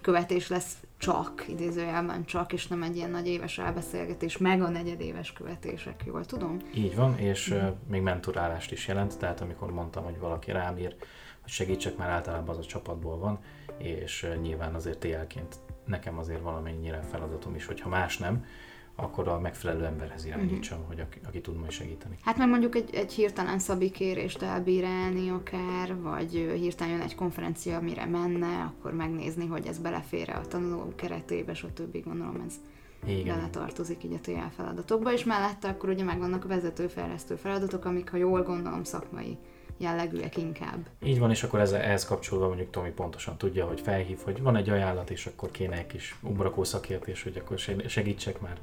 követés 0.02 0.48
lesz 0.48 0.74
csak, 0.98 1.46
idézőjelben 1.48 2.26
csak, 2.26 2.54
és 2.54 2.68
nem 2.68 2.84
egy 2.84 2.96
ilyen 2.96 3.10
nagy 3.10 3.28
éves 3.28 3.58
elbeszélgetés, 3.58 4.38
meg 4.38 4.62
a 4.62 4.70
negyedéves 4.70 5.34
követések, 5.34 6.04
jól 6.06 6.26
tudom? 6.26 6.58
Így 6.74 6.96
van, 6.96 7.18
és 7.18 7.52
ö, 7.52 7.68
még 7.88 8.02
mentorálást 8.02 8.72
is 8.72 8.88
jelent, 8.88 9.18
tehát 9.18 9.42
amikor 9.42 9.72
mondtam, 9.72 10.04
hogy 10.04 10.20
valaki 10.20 10.52
rám 10.52 10.78
ír, 10.78 10.96
hogy 11.48 11.56
segítsek, 11.56 11.98
már 11.98 12.10
általában 12.10 12.50
az 12.50 12.66
a 12.66 12.68
csapatból 12.68 13.18
van, 13.18 13.40
és 13.78 14.28
nyilván 14.42 14.76
azért 14.76 14.98
TL-ként 14.98 15.56
nekem 15.86 16.18
azért 16.18 16.42
valamennyire 16.42 17.02
feladatom 17.02 17.56
is, 17.56 17.66
hogyha 17.66 17.90
más 17.90 18.18
nem, 18.18 18.46
akkor 18.96 19.28
a 19.28 19.40
megfelelő 19.40 19.86
emberhez 19.86 20.26
irányítsam, 20.26 20.84
hogy 20.88 21.00
aki, 21.00 21.20
aki 21.26 21.42
tud 21.42 21.58
majd 21.58 21.72
segíteni. 21.72 22.16
Hát 22.22 22.38
meg 22.38 22.50
mondjuk 22.50 22.76
egy, 22.76 22.96
egy 22.96 23.14
hirtelen 23.14 23.60
szabi 23.60 23.92
kérést 23.92 24.42
elbírálni 24.42 25.30
akár, 25.30 26.02
vagy 26.02 26.32
hirtelen 26.32 26.94
jön 26.94 27.02
egy 27.02 27.16
konferencia, 27.16 27.78
amire 27.78 28.06
menne, 28.06 28.62
akkor 28.62 28.94
megnézni, 28.94 29.46
hogy 29.46 29.66
ez 29.66 29.78
belefér 29.78 30.30
a 30.30 30.48
tanuló 30.48 30.94
keretébe, 30.96 31.54
stb. 31.54 32.04
Gondolom 32.04 32.44
ez 32.48 32.54
Igen, 33.06 33.36
beletartozik 33.36 34.04
így 34.04 34.14
a 34.14 34.20
TL 34.20 34.56
feladatokba, 34.56 35.14
és 35.14 35.24
mellette 35.24 35.70
akkor 35.70 35.90
ugye 35.90 36.04
megvannak 36.04 36.46
a 36.46 36.48
vezetőfejlesztő 36.48 37.36
feladatok, 37.36 37.86
amik, 37.86 38.10
ha 38.10 38.18
jól 38.18 38.44
gondolom, 38.44 38.84
szakmai 38.84 39.38
jellegűek 39.78 40.38
inkább. 40.38 40.88
így 41.04 41.20
van, 41.20 41.30
és 41.30 41.44
akkor 41.44 41.60
ez, 41.60 41.72
ehhez 41.72 42.06
kapcsolódva 42.06 42.48
mondjuk 42.48 42.70
Tomi 42.70 42.90
pontosan 42.90 43.38
tudja, 43.38 43.66
hogy 43.66 43.80
felhív, 43.82 44.20
hogy 44.24 44.42
van 44.42 44.56
egy 44.56 44.70
ajánlat, 44.70 45.10
és 45.10 45.26
akkor 45.26 45.52
kéne 45.52 45.78
egy 45.78 45.88
kis 45.88 46.16
umbrakó 46.22 46.64
szakértés, 46.64 47.24
hogy 47.24 47.38
akkor 47.38 47.60
seg- 47.60 47.90
segítsek 47.90 48.42
már. 48.42 48.58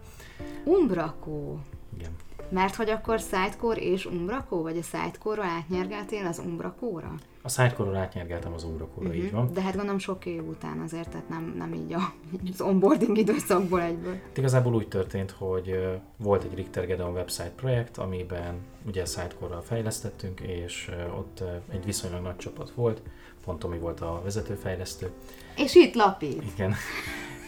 Umbrakó. 0.65 1.59
Igen. 1.99 2.11
Mert 2.49 2.75
hogy 2.75 2.91
akkor 2.91 3.19
Sidecore 3.21 3.81
és 3.81 4.07
Umbrakó, 4.07 4.63
vagy 4.63 4.79
a 4.79 4.83
Sidecore-ról 4.83 5.45
átnyergáltél 5.45 6.27
az 6.27 6.39
Umbrakóra? 6.39 7.15
A 7.47 7.49
sidecore 7.49 7.99
átnyergeltem 7.99 8.53
az 8.53 8.65
umbrakóra, 8.65 9.15
így 9.15 9.31
van. 9.31 9.53
De 9.53 9.61
hát 9.61 9.75
gondolom 9.75 9.99
sok 9.99 10.27
év 10.27 10.49
után 10.49 10.81
azért, 10.81 11.09
tehát 11.09 11.29
nem, 11.29 11.55
nem 11.59 11.73
így 11.75 11.93
a, 11.93 12.13
az 12.53 12.61
onboarding 12.61 13.17
időszakból 13.19 13.81
egyből. 13.83 14.13
Hát 14.13 14.37
igazából 14.37 14.75
úgy 14.75 14.89
történt, 14.89 15.31
hogy 15.31 15.89
volt 16.17 16.45
egy 16.45 16.55
Richter 16.55 16.87
Gedeon 16.87 17.13
website 17.13 17.53
projekt, 17.57 17.99
amiben 17.99 18.55
ugye 18.87 19.05
Sidecore-ral 19.05 19.61
fejlesztettünk, 19.63 20.41
és 20.41 20.91
ott 21.19 21.43
egy 21.73 21.85
viszonylag 21.85 22.23
nagy 22.23 22.37
csapat 22.37 22.71
volt, 22.71 23.03
pont 23.45 23.59
Tomi 23.59 23.79
volt 23.79 24.01
a 24.01 24.21
vezetőfejlesztő. 24.23 25.11
És 25.57 25.75
itt 25.75 25.95
lapít. 25.95 26.43
Igen. 26.55 26.75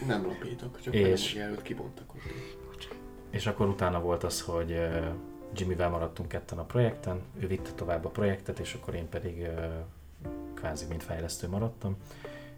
Nem 0.06 0.26
lapítok, 0.26 0.80
csak 0.80 0.94
És- 0.94 1.34
előtt 1.34 1.62
kibontakozni. 1.62 2.30
És 3.30 3.46
akkor 3.46 3.68
utána 3.68 4.00
volt 4.00 4.24
az, 4.24 4.40
hogy 4.40 4.80
Jimmyvel 5.54 5.90
maradtunk 5.90 6.28
ketten 6.28 6.58
a 6.58 6.64
projekten, 6.64 7.20
ő 7.38 7.46
vitte 7.46 7.70
tovább 7.70 8.04
a 8.04 8.08
projektet, 8.08 8.58
és 8.58 8.74
akkor 8.74 8.94
én 8.94 9.08
pedig 9.08 9.48
kvázi 10.54 10.86
mint 10.88 11.02
fejlesztő 11.02 11.48
maradtam, 11.48 11.96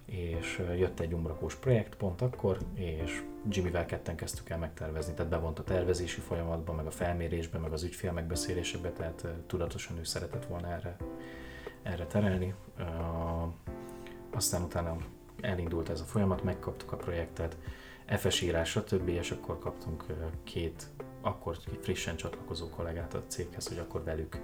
és 0.04 0.62
jött 0.76 1.00
egy 1.00 1.12
umbrakós 1.12 1.54
projekt 1.54 1.94
pont 1.94 2.22
akkor, 2.22 2.58
és 2.74 3.22
Jimmyvel 3.48 3.86
ketten 3.86 4.16
kezdtük 4.16 4.48
el 4.48 4.58
megtervezni, 4.58 5.14
tehát 5.14 5.30
bevont 5.30 5.58
a 5.58 5.64
tervezési 5.64 6.20
folyamatba, 6.20 6.72
meg 6.72 6.86
a 6.86 6.90
felmérésbe, 6.90 7.58
meg 7.58 7.72
az 7.72 7.82
ügyfél 7.82 8.12
megbeszélésekbe, 8.12 8.90
tehát 8.90 9.26
tudatosan 9.46 9.98
ő 9.98 10.04
szeretett 10.04 10.46
volna 10.46 10.72
erre, 10.72 10.96
erre 11.82 12.06
terelni. 12.06 12.54
Aztán 14.30 14.62
utána 14.62 14.96
elindult 15.40 15.88
ez 15.88 16.00
a 16.00 16.04
folyamat, 16.04 16.42
megkaptuk 16.42 16.92
a 16.92 16.96
projektet, 16.96 17.56
FS 18.16 18.40
írás, 18.40 18.70
stb. 18.70 19.08
és 19.08 19.30
akkor 19.30 19.58
kaptunk 19.58 20.04
két 20.44 20.86
akkor 21.20 21.56
frissen 21.80 22.16
csatlakozó 22.16 22.68
kollégát 22.68 23.14
a 23.14 23.22
céghez, 23.26 23.68
hogy 23.68 23.78
akkor 23.78 24.04
velük 24.04 24.40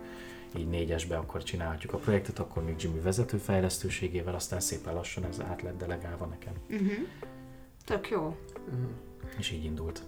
így 0.56 0.68
négyesbe 0.68 1.16
akkor 1.16 1.42
csinálhatjuk 1.42 1.92
a 1.92 1.98
projektet, 1.98 2.38
akkor 2.38 2.64
még 2.64 2.74
Jimmy 2.78 3.00
vezető 3.00 3.36
fejlesztőségével, 3.36 4.34
aztán 4.34 4.60
szépen 4.60 4.94
lassan 4.94 5.24
ez 5.24 5.40
át 5.40 5.62
lett 5.62 5.78
delegálva 5.78 6.26
nekem, 6.26 6.52
Uh-huh. 6.70 7.06
Tök 7.84 8.08
jó. 8.08 8.36
és 9.38 9.50
így 9.50 9.64
indult 9.64 10.02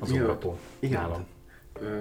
az 0.00 0.10
umbrakó 0.10 0.58
Igen, 0.78 1.00
nálam. 1.00 1.26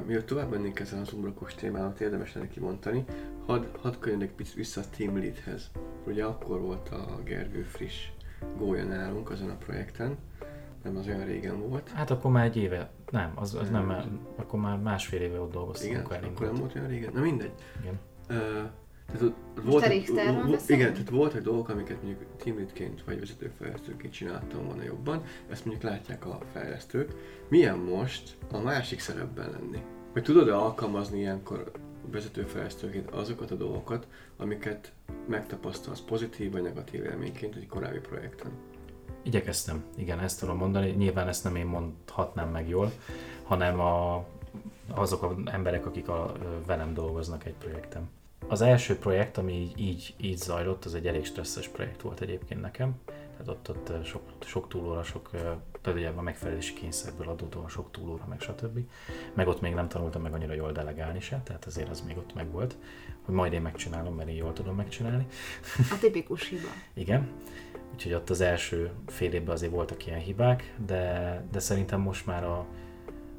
Mielőtt 0.05 0.25
tovább 0.25 0.49
mennénk 0.49 0.79
ezen 0.79 0.99
az 0.99 1.13
umbrakos 1.13 1.55
témán, 1.55 1.93
érdemes 1.99 2.33
lenne 2.33 2.47
kimondani, 2.47 3.05
hadd 3.45 3.63
had 3.81 3.99
könyörnek 3.99 4.31
picit 4.31 4.53
vissza 4.53 4.81
a 4.81 4.83
Team 4.97 5.17
Leadhez. 5.17 5.71
Ugye 6.07 6.25
akkor 6.25 6.59
volt 6.61 6.89
a 6.89 7.19
Gergő 7.23 7.61
friss 7.61 8.07
gólya 8.57 8.83
nálunk 8.83 9.29
azon 9.29 9.49
a 9.49 9.55
projekten, 9.55 10.17
nem 10.83 10.97
az 10.97 11.07
olyan 11.07 11.25
régen 11.25 11.69
volt. 11.69 11.89
Hát 11.89 12.11
akkor 12.11 12.31
már 12.31 12.45
egy 12.45 12.57
éve, 12.57 12.89
nem, 13.11 13.31
az, 13.35 13.55
az 13.55 13.69
nem, 13.69 13.87
Nem. 13.87 14.19
akkor 14.35 14.59
már 14.59 14.77
másfél 14.77 15.21
éve 15.21 15.39
ott 15.39 15.51
dolgoztam, 15.51 15.89
Igen, 15.89 16.01
akkor 16.01 16.11
nem 16.15 16.23
elindult. 16.23 16.57
volt 16.59 16.75
olyan 16.75 16.87
régen. 16.87 17.11
Na 17.13 17.21
mindegy. 17.21 17.51
Igen. 17.81 17.99
Ö, 18.27 18.61
tehát 19.05 19.21
ott 19.21 19.35
voltak, 19.63 19.89
Richterről 19.89 20.33
vo- 20.41 20.51
beszélünk? 20.51 20.81
igen, 20.81 20.93
tehát 20.93 21.09
voltak 21.09 21.41
dolgok, 21.41 21.69
amiket 21.69 22.03
mondjuk 22.03 22.35
team 22.43 22.57
leadként 22.57 23.03
vagy 23.03 23.19
vezetőfejlesztőként 23.19 24.13
csináltam 24.13 24.65
volna 24.65 24.83
jobban, 24.83 25.23
ezt 25.49 25.65
mondjuk 25.65 25.91
látják 25.91 26.25
a 26.25 26.39
fejlesztők. 26.51 27.11
Milyen 27.47 27.77
most 27.77 28.37
a 28.51 28.59
másik 28.59 28.99
szerepben 28.99 29.49
lenni? 29.49 29.81
Vagy 30.13 30.23
tudod-e 30.23 30.55
alkalmazni 30.55 31.19
ilyenkor 31.19 31.71
vezetőfejlesztőként 32.11 33.09
azokat 33.09 33.51
a 33.51 33.55
dolgokat, 33.55 34.07
amiket 34.37 34.91
megtapasztalsz 35.27 36.01
pozitív 36.01 36.51
vagy 36.51 36.61
negatív 36.61 37.03
élményként 37.03 37.55
egy 37.55 37.67
korábbi 37.67 37.99
projekten? 37.99 38.51
Igyekeztem, 39.23 39.83
igen, 39.95 40.19
ezt 40.19 40.39
tudom 40.39 40.57
mondani. 40.57 40.89
Nyilván 40.89 41.27
ezt 41.27 41.43
nem 41.43 41.55
én 41.55 41.65
mondhatnám 41.65 42.49
meg 42.49 42.67
jól, 42.67 42.91
hanem 43.43 43.79
a 43.79 44.25
azok 44.87 45.23
az 45.23 45.35
emberek, 45.45 45.85
akik 45.85 46.07
a, 46.07 46.33
velem 46.65 46.93
dolgoznak 46.93 47.45
egy 47.45 47.53
projektem. 47.53 48.09
Az 48.47 48.61
első 48.61 48.97
projekt, 48.97 49.37
ami 49.37 49.53
így, 49.53 49.79
így, 49.79 50.13
így 50.17 50.37
zajlott, 50.37 50.85
az 50.85 50.95
egy 50.95 51.07
elég 51.07 51.25
stresszes 51.25 51.67
projekt 51.67 52.01
volt 52.01 52.21
egyébként 52.21 52.61
nekem. 52.61 52.95
Tehát 53.05 53.47
ott, 53.47 53.69
ott 53.69 54.05
sok, 54.05 54.21
sok 54.45 54.67
túlóra, 54.67 55.03
sok, 55.03 55.29
tehát 55.81 55.99
ugye 55.99 56.09
a 56.09 56.21
megfelelési 56.21 56.73
kényszerből 56.73 57.29
adódóan 57.29 57.69
sok 57.69 57.91
túlóra, 57.91 58.25
meg 58.29 58.39
stb. 58.41 58.79
Meg 59.33 59.47
ott 59.47 59.61
még 59.61 59.73
nem 59.73 59.87
tanultam 59.87 60.21
meg 60.21 60.33
annyira 60.33 60.53
jól 60.53 60.71
delegálni 60.71 61.19
se, 61.19 61.41
tehát 61.43 61.65
azért 61.65 61.89
az 61.89 62.01
még 62.01 62.17
ott 62.17 62.33
meg 62.33 62.51
volt, 62.51 62.75
hogy 63.21 63.35
majd 63.35 63.53
én 63.53 63.61
megcsinálom, 63.61 64.15
mert 64.15 64.29
én 64.29 64.35
jól 64.35 64.53
tudom 64.53 64.75
megcsinálni. 64.75 65.27
A 65.91 65.97
tipikus 65.99 66.49
hiba. 66.49 66.67
Igen. 66.93 67.31
Úgyhogy 67.93 68.13
ott 68.13 68.29
az 68.29 68.41
első 68.41 68.91
fél 69.07 69.33
évben 69.33 69.53
azért 69.53 69.71
voltak 69.71 70.05
ilyen 70.05 70.19
hibák, 70.19 70.73
de, 70.85 71.43
de 71.51 71.59
szerintem 71.59 72.01
most 72.01 72.25
már 72.25 72.43
a, 72.43 72.65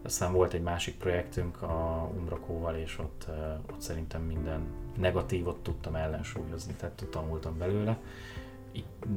aztán 0.02 0.32
volt 0.32 0.52
egy 0.52 0.62
másik 0.62 0.96
projektünk 0.96 1.62
a 1.62 2.10
Umbrakóval, 2.16 2.76
és 2.76 2.98
ott, 2.98 3.26
ott 3.72 3.80
szerintem 3.80 4.22
minden 4.22 4.66
negatívot 4.96 5.62
tudtam 5.62 5.94
ellensúlyozni, 5.94 6.72
tehát 6.72 7.06
tanultam 7.10 7.58
belőle. 7.58 7.98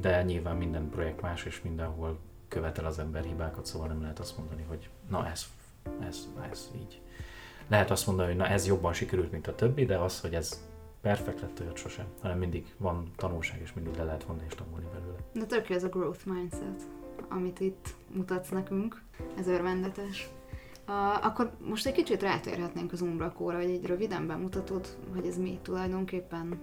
De 0.02 0.23
nyilván 0.23 0.56
minden 0.56 0.89
projekt 0.89 1.21
más, 1.21 1.45
és 1.45 1.62
mindenhol 1.62 2.19
követel 2.47 2.86
az 2.86 3.00
ember 3.00 3.23
hibákat, 3.23 3.65
szóval 3.65 3.88
nem 3.88 4.02
lehet 4.02 4.19
azt 4.19 4.38
mondani, 4.38 4.65
hogy 4.67 4.89
na 5.10 5.28
ez, 5.30 5.45
ez, 6.08 6.28
ez 6.52 6.71
így. 6.76 7.02
Lehet 7.67 7.91
azt 7.91 8.08
mondani, 8.08 8.28
hogy 8.28 8.38
na 8.38 8.47
ez 8.47 8.67
jobban 8.67 8.93
sikerült, 8.93 9.32
mint 9.32 9.47
a 9.47 9.56
többi, 9.56 9.86
de 9.86 9.97
az, 9.97 10.21
hogy 10.21 10.36
ez 10.36 10.67
perfekt 11.01 11.41
lett, 11.41 11.60
olyat 11.60 11.77
sosem, 11.77 12.05
hanem 12.21 12.38
mindig 12.38 12.73
van 12.77 13.12
tanulság, 13.15 13.62
és 13.62 13.73
mindig 13.73 13.95
le 13.95 14.03
lehet 14.03 14.23
vonni 14.23 14.43
és 14.47 14.55
tanulni 14.55 14.86
belőle. 14.93 15.17
De 15.33 15.45
tök 15.45 15.69
ez 15.69 15.83
a 15.83 15.89
growth 15.89 16.27
mindset, 16.27 16.81
amit 17.29 17.60
itt 17.60 17.95
mutatsz 18.13 18.49
nekünk, 18.49 19.01
ez 19.38 19.47
örvendetes. 19.47 20.29
Uh, 20.88 21.25
akkor 21.25 21.51
most 21.60 21.86
egy 21.86 21.93
kicsit 21.93 22.21
rátérhetnénk 22.21 22.91
az 22.91 23.01
Umbrakóra, 23.01 23.57
hogy 23.57 23.69
egy 23.69 23.86
röviden 23.86 24.27
bemutatod, 24.27 24.97
hogy 25.13 25.25
ez 25.25 25.38
mi 25.38 25.60
tulajdonképpen? 25.62 26.60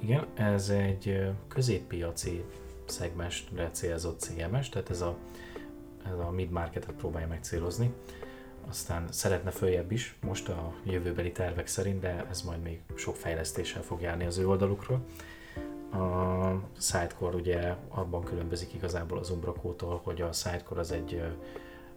Igen, 0.00 0.26
ez 0.34 0.68
egy 0.68 1.30
középpiaci 1.48 2.44
szegmensre 2.84 3.70
célzott 3.70 4.20
CMS, 4.20 4.68
tehát 4.68 4.90
ez 4.90 5.00
a, 5.00 5.16
ez 6.04 6.18
a 6.18 6.30
mid-marketet 6.30 6.94
próbálja 6.94 7.28
megcélozni. 7.28 7.92
Aztán 8.68 9.04
szeretne 9.10 9.50
följebb 9.50 9.92
is, 9.92 10.16
most 10.20 10.48
a 10.48 10.72
jövőbeli 10.84 11.32
tervek 11.32 11.66
szerint, 11.66 12.00
de 12.00 12.26
ez 12.30 12.42
majd 12.42 12.62
még 12.62 12.80
sok 12.94 13.16
fejlesztéssel 13.16 13.82
fog 13.82 14.00
járni 14.00 14.24
az 14.24 14.38
ő 14.38 14.48
oldalukról. 14.48 15.04
A 15.92 16.60
Sidecore 16.78 17.36
ugye 17.36 17.74
abban 17.88 18.24
különbözik 18.24 18.74
igazából 18.74 19.18
az 19.18 19.30
Umbrakótól, 19.30 20.00
hogy 20.04 20.20
a 20.20 20.32
Sidecore 20.32 20.80
az 20.80 20.92
egy 20.92 21.22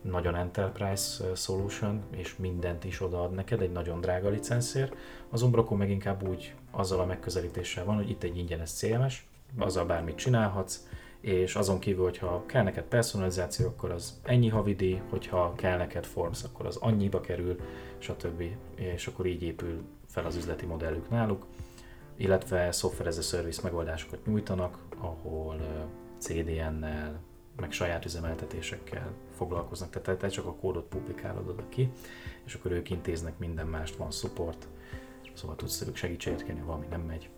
nagyon 0.01 0.35
enterprise 0.35 1.35
solution, 1.35 2.03
és 2.11 2.35
mindent 2.35 2.83
is 2.83 3.01
odaad 3.01 3.33
neked 3.33 3.61
egy 3.61 3.71
nagyon 3.71 4.01
drága 4.01 4.29
licenszért. 4.29 4.95
Az 5.29 5.41
Umbraco 5.41 5.75
meg 5.75 5.89
inkább 5.89 6.27
úgy 6.27 6.55
azzal 6.71 6.99
a 6.99 7.05
megközelítéssel 7.05 7.85
van, 7.85 7.95
hogy 7.95 8.09
itt 8.09 8.23
egy 8.23 8.37
ingyenes 8.37 8.71
CMS, 8.71 9.25
azzal 9.57 9.85
bármit 9.85 10.15
csinálhatsz, 10.15 10.87
és 11.19 11.55
azon 11.55 11.79
kívül, 11.79 12.03
hogyha 12.03 12.43
kell 12.45 12.63
neked 12.63 12.83
personalizáció, 12.83 13.67
akkor 13.67 13.91
az 13.91 14.19
ennyi 14.23 14.47
havidíj, 14.47 15.01
hogyha 15.09 15.53
kell 15.55 15.77
neked 15.77 16.05
Forms, 16.05 16.43
akkor 16.43 16.65
az 16.65 16.75
annyiba 16.75 17.21
kerül, 17.21 17.59
stb. 17.97 18.43
És 18.75 19.07
akkor 19.07 19.25
így 19.25 19.43
épül 19.43 19.81
fel 20.07 20.25
az 20.25 20.35
üzleti 20.35 20.65
modellük 20.65 21.09
náluk, 21.09 21.45
illetve 22.15 22.71
software 22.71 23.09
as 23.09 23.17
a 23.17 23.21
service 23.21 23.61
megoldásokat 23.63 24.25
nyújtanak, 24.25 24.77
ahol 24.97 25.85
CDN-nel, 26.17 27.19
meg 27.55 27.71
saját 27.71 28.05
üzemeltetésekkel 28.05 29.11
foglalkoznak, 29.35 29.89
tehát 29.89 30.19
te 30.19 30.27
csak 30.27 30.45
a 30.45 30.53
kódot 30.53 30.87
publikálod 30.87 31.47
oda 31.47 31.63
ki, 31.69 31.91
és 32.45 32.53
akkor 32.53 32.71
ők 32.71 32.89
intéznek 32.89 33.37
minden 33.37 33.67
mást, 33.67 33.95
van 33.95 34.11
support, 34.11 34.67
szóval 35.33 35.55
tudsz 35.55 35.93
segítséget 35.93 36.43
kérni, 36.43 36.61
valami 36.61 36.85
nem 36.89 37.01
megy. 37.01 37.29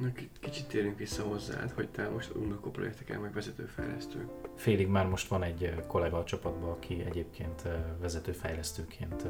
Na, 0.00 0.12
kicsit 0.40 0.68
térünk 0.68 0.98
vissza 0.98 1.22
hozzád, 1.22 1.70
hogy 1.70 1.88
te 1.88 2.08
most 2.08 2.34
Umbako 2.34 2.70
projekteken 2.70 3.20
meg 3.20 3.32
vezetőfejlesztő. 3.32 4.28
Félig 4.56 4.88
már 4.88 5.08
most 5.08 5.28
van 5.28 5.42
egy 5.42 5.82
kollega 5.86 6.18
a 6.18 6.24
csapatban, 6.24 6.70
aki 6.70 7.04
egyébként 7.04 7.62
vezetőfejlesztőként 8.00 9.26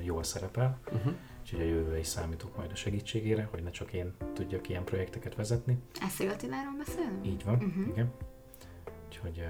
jól 0.00 0.22
szerepel, 0.22 0.78
uh-huh. 0.92 1.12
úgyhogy 1.40 1.60
a 1.60 1.64
jövőre 1.64 1.98
is 1.98 2.06
számítok 2.06 2.56
majd 2.56 2.70
a 2.70 2.74
segítségére, 2.74 3.48
hogy 3.50 3.62
ne 3.62 3.70
csak 3.70 3.92
én 3.92 4.14
tudjak 4.32 4.68
ilyen 4.68 4.84
projekteket 4.84 5.34
vezetni. 5.34 5.78
Eszél 6.00 6.30
Attiláról 6.30 6.74
beszélünk? 6.78 7.26
Így 7.26 7.44
van, 7.44 7.54
uh-huh. 7.54 7.86
igen. 7.88 8.12
Úgyhogy, 9.06 9.44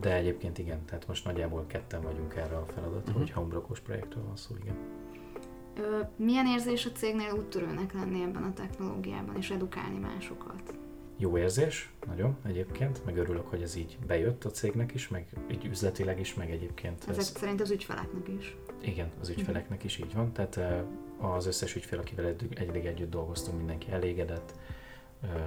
de 0.00 0.14
egyébként 0.14 0.58
igen, 0.58 0.84
tehát 0.84 1.06
most 1.06 1.24
nagyjából 1.24 1.66
ketten 1.66 2.02
vagyunk 2.02 2.34
erre 2.34 2.56
a 2.56 2.66
feladatra, 2.66 3.00
uh-huh. 3.00 3.16
hogy 3.16 3.30
homebrew 3.30 3.62
projektről 3.84 4.24
van 4.24 4.36
szó, 4.36 4.54
igen. 4.62 4.76
Ö, 5.76 6.00
milyen 6.16 6.46
érzés 6.46 6.86
a 6.86 6.92
cégnél 6.92 7.32
úttörőnek 7.32 7.92
lenni 7.92 8.22
ebben 8.22 8.42
a 8.42 8.52
technológiában 8.52 9.36
és 9.36 9.50
edukálni 9.50 9.98
másokat? 9.98 10.74
Jó 11.16 11.38
érzés, 11.38 11.92
nagyon 12.06 12.36
egyébként, 12.46 13.04
meg 13.04 13.16
örülök, 13.16 13.46
hogy 13.48 13.62
ez 13.62 13.76
így 13.76 13.98
bejött 14.06 14.44
a 14.44 14.50
cégnek 14.50 14.94
is, 14.94 15.08
meg 15.08 15.26
így 15.50 15.64
üzletileg 15.64 16.20
is, 16.20 16.34
meg 16.34 16.50
egyébként. 16.50 17.04
Ezek 17.08 17.20
ez... 17.20 17.36
szerint 17.36 17.60
az 17.60 17.70
ügyfeleknek 17.70 18.28
is. 18.38 18.56
Igen, 18.80 19.10
az 19.20 19.28
ügyfeleknek 19.28 19.84
is 19.84 19.98
így 19.98 20.14
van, 20.14 20.32
tehát 20.32 20.60
az 21.18 21.46
összes 21.46 21.76
ügyfél, 21.76 21.98
akivel 21.98 22.34
eddig 22.54 22.84
együtt 22.84 23.10
dolgoztunk, 23.10 23.56
mindenki 23.56 23.90
elégedett, 23.90 24.54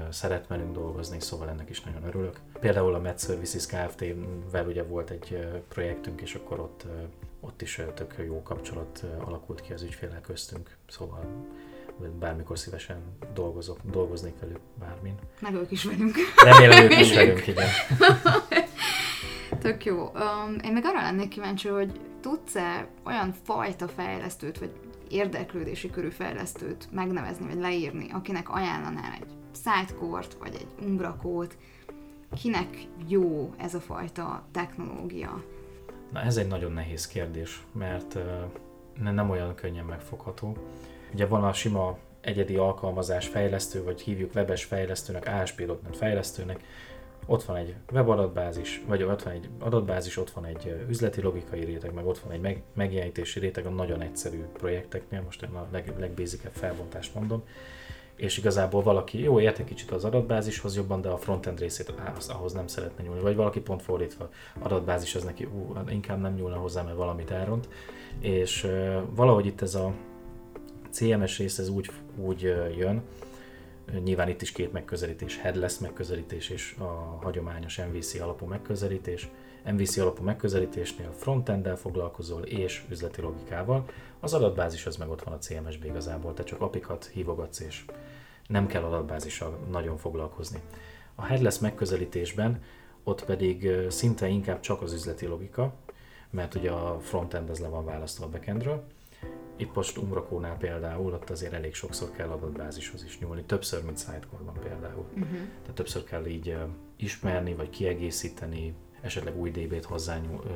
szeret 0.10 0.48
velünk 0.48 0.74
dolgozni, 0.74 1.20
szóval 1.20 1.50
ennek 1.50 1.70
is 1.70 1.82
nagyon 1.82 2.04
örülök. 2.04 2.40
Például 2.60 2.94
a 2.94 3.00
Med 3.00 3.20
Services 3.20 3.66
Kft-vel 3.66 4.68
ugye 4.68 4.84
volt 4.84 5.10
egy 5.10 5.48
projektünk, 5.68 6.22
és 6.22 6.36
akkor 6.36 6.60
ott, 6.60 6.86
ott 7.40 7.62
is 7.62 7.82
tök 7.96 8.16
jó 8.28 8.42
kapcsolat 8.42 9.06
alakult 9.26 9.62
ki 9.62 9.74
az 9.74 9.82
ügyfélek 9.82 10.22
köztünk, 10.22 10.78
szóval 10.88 11.46
bármikor 12.20 12.60
szívesen 12.60 13.02
dolgozok, 13.34 13.78
dolgoznék 13.92 14.40
velük 14.40 14.60
bármin. 14.80 15.16
Meg 15.40 15.54
ők 15.54 15.72
is 15.72 15.84
velünk. 15.84 16.16
Remélem 16.44 16.84
ők 16.84 17.00
is 17.00 17.14
velünk, 17.16 17.48
igen. 17.48 17.68
Tök 19.60 19.86
jó. 19.86 19.96
Um, 19.96 20.56
én 20.64 20.74
meg 20.74 20.86
arra 20.86 21.02
lennék 21.02 21.28
kíváncsi, 21.28 21.68
hogy 21.68 22.00
tudsz-e 22.22 22.88
olyan 23.06 23.34
fajta 23.44 23.88
fejlesztőt, 23.88 24.60
vagy 24.60 24.72
érdeklődési 25.10 25.90
körű 25.90 26.10
fejlesztőt 26.10 26.88
megnevezni, 26.92 27.46
vagy 27.46 27.60
leírni, 27.60 28.10
akinek 28.12 28.50
ajánlanál 28.50 29.12
egy 29.22 29.28
sidecore 29.64 30.28
vagy 30.40 30.56
egy 30.56 30.86
umbrakót, 30.88 31.58
kinek 32.42 32.88
jó 33.08 33.54
ez 33.58 33.74
a 33.74 33.80
fajta 33.80 34.48
technológia? 34.52 35.44
Na 36.12 36.22
ez 36.22 36.38
egy 36.38 36.48
nagyon 36.48 36.72
nehéz 36.72 37.08
kérdés, 37.08 37.64
mert 37.72 38.18
nem 39.02 39.30
olyan 39.30 39.56
könnyen 39.56 39.86
megfogható. 39.86 40.58
Ugye 41.14 41.26
van 41.26 41.44
a 41.44 41.54
sima 41.54 41.98
egyedi 42.22 42.56
alkalmazás 42.56 43.28
fejlesztő, 43.28 43.84
vagy 43.84 44.02
hívjuk 44.02 44.36
webes 44.36 44.64
fejlesztőnek, 44.64 45.28
ASP.NET 45.28 45.98
fejlesztőnek, 45.98 46.64
ott 47.26 47.44
van 47.44 47.56
egy 47.56 47.76
webadatbázis, 47.92 48.84
vagy 48.88 49.04
ott 49.04 49.24
van 49.24 49.34
egy 49.34 49.50
adatbázis, 49.60 50.18
ott 50.18 50.30
van 50.30 50.46
egy 50.46 50.86
üzleti 50.90 51.22
logikai 51.22 51.64
réteg, 51.64 51.94
meg 51.94 52.06
ott 52.06 52.20
van 52.20 52.32
egy 52.32 52.42
meg, 52.42 52.62
megjelenítési 52.74 53.40
réteg 53.40 53.66
a 53.66 53.70
nagyon 53.70 54.02
egyszerű 54.02 54.42
projekteknél, 54.54 55.22
most 55.22 55.42
én 55.42 55.50
a 55.50 55.68
leg, 55.72 55.94
legbézikebb 56.00 56.52
felbontást 56.52 57.16
mondom, 57.16 57.44
és 58.18 58.38
igazából 58.38 58.84
valaki 58.84 59.22
jó 59.22 59.40
érte 59.40 59.64
kicsit 59.64 59.92
az 59.92 60.06
adatbázishoz 60.06 60.76
jobban, 60.76 61.02
de 61.02 61.10
a 61.10 61.18
frontend 61.18 61.60
részét 61.60 61.94
az, 62.18 62.30
ahhoz 62.30 62.54
nem 62.54 62.68
szeretne 62.68 63.04
nyúlni, 63.04 63.22
vagy 63.22 63.36
valaki 63.36 63.60
pont 63.60 63.82
fordítva, 63.82 64.30
adatbázis 64.60 65.16
az 65.16 65.24
neki 65.24 65.44
ú, 65.44 65.74
inkább 65.90 66.22
nem 66.22 66.34
nyúlna 66.34 66.58
hozzá, 66.58 66.82
mert 66.82 66.96
valamit 66.98 67.32
elront, 67.32 67.68
és 68.20 68.64
uh, 68.64 69.02
valahogy 69.16 69.46
itt 69.46 69.62
ez 69.62 69.76
a 69.76 69.94
CMS 70.90 71.38
rész 71.38 71.58
ez 71.58 71.70
úgy, 71.70 71.90
úgy 72.16 72.46
uh, 72.46 72.78
jön, 72.78 73.04
Nyilván 74.04 74.30
itt 74.30 74.42
is 74.42 74.52
két 74.52 74.72
megközelítés, 74.72 75.40
headless 75.40 75.78
megközelítés 75.78 76.50
és 76.50 76.76
a 76.80 77.20
hagyományos 77.22 77.82
MVC 77.92 78.20
alapú 78.20 78.46
megközelítés. 78.46 79.30
MVC 79.72 79.98
alapú 79.98 80.24
megközelítésnél 80.24 81.12
frontenddel 81.18 81.76
foglalkozol 81.76 82.42
és 82.42 82.84
üzleti 82.90 83.22
logikával. 83.22 83.86
Az 84.20 84.34
adatbázis 84.34 84.86
az 84.86 84.96
meg 84.96 85.10
ott 85.10 85.24
van 85.24 85.34
a 85.34 85.38
CMS-b 85.38 85.84
igazából, 85.84 86.34
te 86.34 86.44
csak 86.44 86.62
apikat 86.62 87.06
hívogatsz 87.06 87.60
és 87.60 87.86
nem 88.48 88.68
kell 88.68 88.84
adatbázissal 88.84 89.60
nagyon 89.70 89.98
foglalkozni. 89.98 90.62
A 91.16 91.26
headless 91.26 91.60
megközelítésben 91.60 92.62
ott 93.04 93.26
pedig 93.26 93.72
szinte 93.90 94.28
inkább 94.28 94.60
csak 94.60 94.82
az 94.82 94.94
üzleti 94.94 95.26
logika, 95.26 95.74
mert 96.30 96.56
ugye 96.56 96.72
a 96.72 97.00
frontend 97.00 97.50
az 97.50 97.60
le 97.60 97.68
van 97.68 97.86
választva 97.86 98.26
a 98.26 98.30
backendről, 98.30 98.84
itt 99.58 99.74
most 99.74 99.98
Umrakónál 99.98 100.58
például, 100.58 101.14
ott 101.14 101.30
azért 101.30 101.54
elég 101.54 101.74
sokszor 101.74 102.12
kell 102.12 102.30
adatbázishoz 102.30 103.04
is 103.04 103.20
nyúlni, 103.20 103.44
többször, 103.44 103.84
mint 103.84 104.00
Sidecore-ban 104.00 104.60
például. 104.64 105.06
Uh-huh. 105.14 105.38
Tehát 105.62 105.74
többször 105.74 106.04
kell 106.04 106.26
így 106.26 106.58
ismerni, 106.96 107.54
vagy 107.54 107.70
kiegészíteni, 107.70 108.74
esetleg 109.02 109.38
új 109.38 109.52
DB-t 109.52 109.86
hozzá 109.86 110.18
nyúl, 110.18 110.44
uh, 110.46 110.52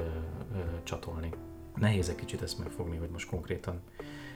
uh, 0.52 0.84
csatolni. 0.84 1.30
Nehéz 1.76 2.10
egy 2.10 2.16
kicsit 2.16 2.42
ezt 2.42 2.60
megfogni, 2.60 2.98
hogy 2.98 3.10
most 3.10 3.30
konkrétan 3.30 3.82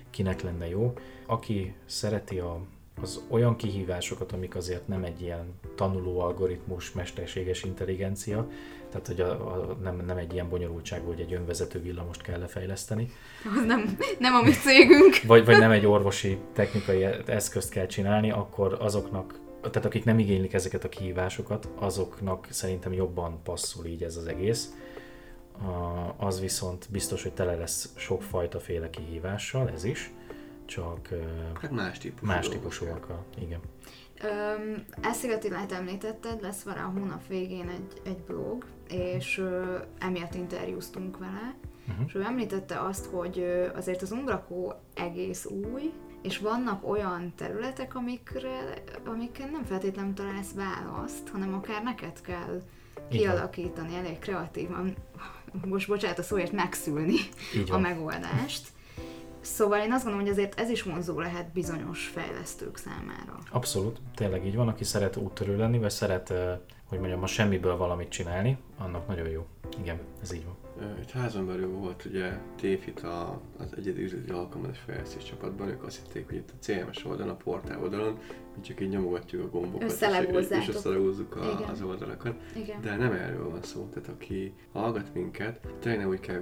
kinek 0.10 0.41
lenne 0.41 0.67
jó. 0.67 0.93
Aki 1.26 1.76
szereti 1.86 2.39
a 2.39 2.62
az 3.02 3.21
olyan 3.30 3.56
kihívásokat, 3.56 4.32
amik 4.32 4.56
azért 4.56 4.88
nem 4.88 5.04
egy 5.04 5.21
ilyen 5.21 5.60
tanuló 5.76 6.19
algoritmus, 6.19 6.91
mesterséges 6.91 7.63
intelligencia, 7.63 8.48
tehát 8.89 9.08
hogy 9.08 9.21
a, 9.21 9.32
a, 9.32 9.78
nem, 9.84 10.04
nem 10.06 10.17
egy 10.17 10.34
ilyen 10.34 10.50
bonyolultságú, 10.50 11.08
hogy 11.08 11.19
egy 11.19 11.34
önvezető 11.34 11.82
villamost 11.82 12.21
kell 12.21 12.39
lefejleszteni. 12.39 13.12
Az 13.56 13.65
nem, 13.65 13.98
nem 14.19 14.34
a 14.34 14.41
mi 14.41 14.52
cégünk. 14.52 15.21
Vagy, 15.28 15.45
vagy 15.45 15.58
nem 15.58 15.71
egy 15.71 15.86
orvosi 15.86 16.38
technikai 16.54 17.04
eszközt 17.26 17.69
kell 17.69 17.86
csinálni, 17.86 18.32
akkor 18.32 18.78
azoknak, 18.80 19.39
tehát 19.60 19.86
akik 19.86 20.04
nem 20.04 20.19
igénylik 20.19 20.54
ezeket 20.54 20.84
a 20.84 20.89
kihívásokat, 20.89 21.69
azoknak 21.76 22.48
szerintem 22.50 22.93
jobban 22.93 23.39
passzol 23.43 23.86
így 23.86 24.04
ez 24.04 24.17
az 24.17 24.26
egész. 24.26 24.69
Az 26.18 26.39
viszont 26.39 26.88
biztos, 26.91 27.24
hogy 27.24 27.34
tele 27.34 27.56
lesz 27.56 27.89
sokfajta 27.96 28.60
féle 28.60 28.89
kihívással, 28.89 29.70
ez 29.70 29.84
is, 29.84 30.12
csak 30.65 31.10
Hát 31.62 31.72
más 31.72 31.98
típusú. 31.98 32.26
más 32.26 32.50
típusúakkal. 32.50 33.24
Igen. 33.39 33.60
Öm, 34.24 34.86
ezt 35.02 35.24
Attilát 35.26 35.72
említetted, 35.72 36.41
lesz 36.41 36.63
vele 36.63 36.82
a 36.82 36.91
hónap 37.00 37.28
végén 37.28 37.70
egy, 37.70 38.02
egy 38.06 38.18
blog, 38.18 38.65
és 38.89 39.38
ö, 39.38 39.78
emiatt 40.00 40.34
interjúztunk 40.36 41.18
vele, 41.18 41.56
Uh-huh. 41.89 42.06
és 42.08 42.15
ő 42.15 42.22
említette 42.24 42.80
azt, 42.80 43.06
hogy 43.06 43.39
ö, 43.39 43.68
azért 43.76 44.02
az 44.02 44.12
Ungrakó 44.12 44.74
egész 44.96 45.46
új, 45.46 45.94
és 46.22 46.38
vannak 46.38 46.88
olyan 46.89 47.34
területek, 47.36 47.96
amikre, 47.96 48.74
amikkel 49.06 49.50
nem 49.50 49.63
feltétlenül 49.63 50.13
találsz 50.13 50.54
választ, 50.54 51.30
hanem 51.30 51.54
akár 51.54 51.84
neked 51.84 52.22
kell 52.22 52.62
kialakítani 53.10 53.96
elég 53.96 54.20
kreatívan, 54.20 54.96
most 55.65 55.88
bocsánat 55.88 56.20
a 56.20 56.24
szóért, 56.24 56.52
megszülni 56.52 57.18
a 57.70 57.78
megoldást. 57.78 58.68
Szóval 59.41 59.80
én 59.80 59.91
azt 59.91 60.04
gondolom, 60.04 60.28
hogy 60.28 60.38
azért 60.38 60.60
ez 60.60 60.70
is 60.70 60.84
vonzó 60.84 61.20
lehet 61.20 61.52
bizonyos 61.54 62.08
fejlesztők 62.08 62.78
számára. 62.78 63.39
Abszolút, 63.52 64.00
tényleg 64.15 64.46
így 64.46 64.56
van, 64.56 64.68
aki 64.68 64.84
szeret 64.84 65.15
úttörő 65.15 65.58
lenni, 65.58 65.80
vagy 65.80 65.89
szeret, 65.89 66.30
eh, 66.30 66.58
hogy 66.86 67.00
mondjam, 67.00 67.24
a 67.24 67.28
semmiből 67.28 67.78
valamit 67.78 68.10
csinálni, 68.10 68.58
annak 68.78 69.08
nagyon 69.08 69.28
jó. 69.28 69.46
Igen, 69.82 70.00
ez 70.22 70.34
így 70.34 70.46
van. 70.46 70.64
Itt 71.01 71.11
házon 71.11 71.45
belül 71.45 71.67
volt 71.67 72.05
ugye 72.05 72.38
Téfit 72.55 72.99
a, 72.99 73.41
az 73.57 73.67
egyedi 73.77 74.03
üzleti 74.03 74.31
alkalmazás 74.31 74.79
fejlesztés 74.79 75.23
csapatban, 75.23 75.67
ők 75.67 75.83
azt 75.83 75.99
hitték, 76.03 76.27
hogy 76.27 76.35
itt 76.35 76.49
a 76.49 76.59
CMS 76.59 77.05
oldalon, 77.05 77.33
a 77.33 77.35
portál 77.35 77.81
oldalon, 77.81 78.17
mi 78.55 78.61
csak 78.61 78.81
így 78.81 78.89
nyomogatjuk 78.89 79.43
a 79.43 79.49
gombokat, 79.49 79.91
és, 79.91 80.47
és 80.49 80.67
összelegózzuk 80.67 81.35
a, 81.35 81.51
Igen. 81.59 81.69
az 81.69 81.81
oldalakat. 81.81 82.35
Igen. 82.55 82.81
De 82.81 82.95
nem 82.95 83.11
erről 83.11 83.49
van 83.49 83.63
szó, 83.63 83.89
tehát 83.93 84.09
aki 84.09 84.53
hallgat 84.71 85.13
minket, 85.13 85.59
tényleg 85.79 86.07
úgy 86.07 86.19
kell 86.19 86.41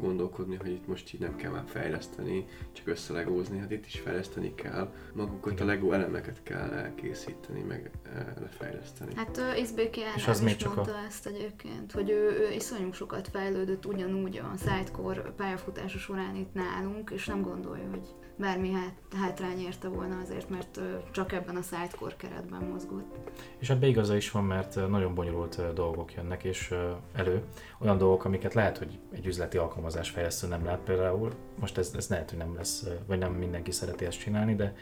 gondolkodni, 0.00 0.56
hogy 0.56 0.70
itt 0.70 0.86
most 0.86 1.14
így 1.14 1.20
nem 1.20 1.36
kell 1.36 1.50
már 1.50 1.64
fejleszteni, 1.66 2.46
csak 2.72 2.86
összelegózni, 2.86 3.58
hát 3.58 3.70
itt 3.70 3.86
is 3.86 4.00
fejleszteni 4.00 4.54
kell, 4.54 4.92
magukat 5.12 5.60
a 5.60 5.64
Lego 5.64 5.92
elemeket 5.92 6.42
kell 6.42 6.70
elkészíteni, 6.70 7.60
meg 7.60 7.90
eh, 8.02 8.26
lefejleszteni. 8.40 9.14
Hát 9.14 9.40
Izbéki 9.58 10.00
És 10.16 10.28
az 10.28 10.40
is 10.40 10.64
mondta 10.64 10.96
ezt 11.06 11.26
egyébként, 11.26 11.92
hogy 11.92 12.10
ő, 12.10 12.30
ő 12.40 12.52
iszonyú 12.52 12.92
sokat 12.92 13.28
fejlődött 13.28 13.86
ugyanúgy 13.86 14.36
a 14.36 14.52
Sidecore 14.56 15.20
pályafutása 15.20 15.98
során 15.98 16.34
itt 16.34 16.52
nálunk, 16.52 17.10
és 17.10 17.26
nem 17.26 17.42
gondolja, 17.42 17.88
hogy 17.90 18.08
bármi 18.36 18.72
hát, 18.72 18.94
hátrány 19.16 19.60
érte 19.60 19.88
volna 19.88 20.18
azért, 20.22 20.48
mert 20.50 20.80
csak 21.10 21.32
ebben 21.32 21.56
a 21.56 21.62
Sidecore 21.62 22.14
keretben 22.16 22.62
mozgott. 22.62 23.16
És 23.58 23.70
ebbe 23.70 23.86
igaza 23.86 24.16
is 24.16 24.30
van, 24.30 24.44
mert 24.44 24.88
nagyon 24.88 25.14
bonyolult 25.14 25.72
dolgok 25.74 26.14
jönnek 26.14 26.44
és 26.44 26.74
elő. 27.14 27.42
Olyan 27.78 27.98
dolgok, 27.98 28.24
amiket 28.24 28.54
lehet, 28.54 28.78
hogy 28.78 28.98
egy 29.12 29.26
üzleti 29.26 29.56
alkalmazás 29.56 30.10
fejlesztő 30.10 30.48
nem 30.48 30.64
lát 30.64 30.80
például. 30.80 31.32
Most 31.60 31.78
ez, 31.78 31.92
ez 31.96 32.08
lehet, 32.08 32.30
hogy 32.30 32.38
nem 32.38 32.54
lesz, 32.54 32.86
vagy 33.06 33.18
nem 33.18 33.32
mindenki 33.32 33.70
szereti 33.70 34.04
ezt 34.04 34.18
csinálni, 34.18 34.54
de 34.54 34.74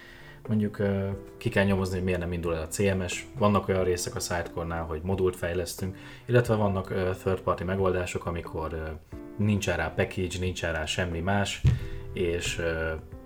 mondjuk 0.49 0.83
ki 1.37 1.49
kell 1.49 1.65
nyomozni, 1.65 1.95
hogy 1.95 2.05
miért 2.05 2.21
nem 2.21 2.33
indul 2.33 2.55
el 2.55 2.63
a 2.63 2.69
CMS. 2.69 3.27
Vannak 3.39 3.69
olyan 3.69 3.85
részek 3.85 4.15
a 4.15 4.21
Sidecore-nál, 4.21 4.85
hogy 4.85 5.01
modult 5.03 5.37
fejlesztünk, 5.37 5.97
illetve 6.27 6.55
vannak 6.55 7.15
third 7.23 7.41
party 7.41 7.65
megoldások, 7.65 8.27
amikor 8.27 8.99
nincsen 9.37 9.77
rá 9.77 9.89
package, 9.89 10.39
nincsen 10.39 10.73
rá 10.73 10.85
semmi 10.85 11.21
más, 11.21 11.63
és 12.13 12.61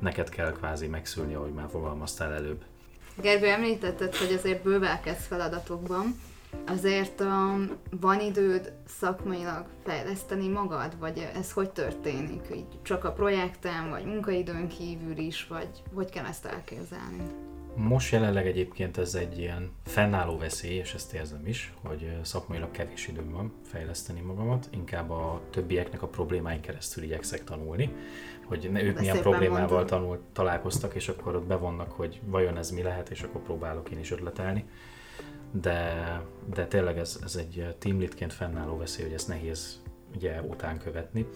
neked 0.01 0.29
kell 0.29 0.53
kvázi 0.53 0.87
megszülni, 0.87 1.35
ahogy 1.35 1.53
már 1.53 1.69
fogalmaztál 1.71 2.33
előbb. 2.33 2.65
Gergő, 3.21 3.47
említetted, 3.47 4.15
hogy 4.15 4.33
azért 4.33 4.63
bővelkedsz 4.63 5.27
feladatokban. 5.27 6.21
Azért 6.67 7.21
um, 7.21 7.71
van 8.01 8.21
időd 8.21 8.73
szakmailag 8.87 9.67
fejleszteni 9.85 10.49
magad, 10.49 10.99
vagy 10.99 11.29
ez 11.35 11.53
hogy 11.53 11.71
történik? 11.71 12.43
Így 12.55 12.83
csak 12.83 13.05
a 13.05 13.13
projekten, 13.13 13.91
vagy 13.91 14.05
munkaidőn 14.05 14.69
kívül 14.69 15.17
is, 15.17 15.47
vagy 15.47 15.69
hogy 15.95 16.11
kell 16.11 16.25
ezt 16.25 16.45
elképzelni? 16.45 17.23
Most 17.77 18.13
jelenleg 18.13 18.47
egyébként 18.47 18.99
ez 18.99 19.15
egy 19.15 19.39
ilyen 19.39 19.71
fennálló 19.85 20.39
veszély, 20.39 20.75
és 20.77 20.95
ezt 20.95 21.13
érzem 21.13 21.47
is, 21.47 21.73
hogy 21.83 22.17
szakmailag 22.23 22.71
kevés 22.71 23.09
időm 23.09 23.31
van 23.31 23.53
fejleszteni 23.63 24.21
magamat, 24.21 24.69
inkább 24.71 25.11
a 25.11 25.41
többieknek 25.51 26.03
a 26.03 26.07
problémáin 26.07 26.61
keresztül 26.61 27.05
igyekszek 27.05 27.45
tanulni, 27.45 27.93
hogy 28.45 28.69
ne, 28.73 28.83
ők 28.83 28.95
De 28.95 29.01
milyen 29.01 29.21
problémával 29.21 29.85
tanul, 29.85 30.21
találkoztak, 30.33 30.95
és 30.95 31.09
akkor 31.09 31.35
ott 31.35 31.47
bevonnak, 31.47 31.93
hogy 31.93 32.21
vajon 32.25 32.57
ez 32.57 32.71
mi 32.71 32.83
lehet, 32.83 33.11
és 33.11 33.23
akkor 33.23 33.43
próbálok 33.43 33.91
én 33.91 33.99
is 33.99 34.11
ötletelni. 34.11 34.65
De, 35.51 36.21
de 36.55 36.67
tényleg 36.67 36.99
ez, 36.99 37.21
ez 37.25 37.37
egy 37.37 37.75
teamlitként 37.79 38.33
fennálló 38.33 38.77
veszély, 38.77 39.05
hogy 39.05 39.15
ezt 39.15 39.29
nehéz 39.29 39.83
ugye 40.15 40.41
után 40.41 40.79
követni. 40.79 41.27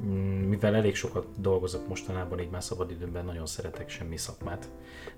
Mm, 0.00 0.48
Mivel 0.48 0.74
elég 0.74 0.94
sokat 0.94 1.26
dolgozok 1.36 1.88
mostanában, 1.88 2.40
így 2.40 2.50
már 2.50 2.62
szabadidőmben 2.62 3.24
nagyon 3.24 3.46
szeretek 3.46 3.88
semmi 3.88 4.16
szakmát. 4.16 4.68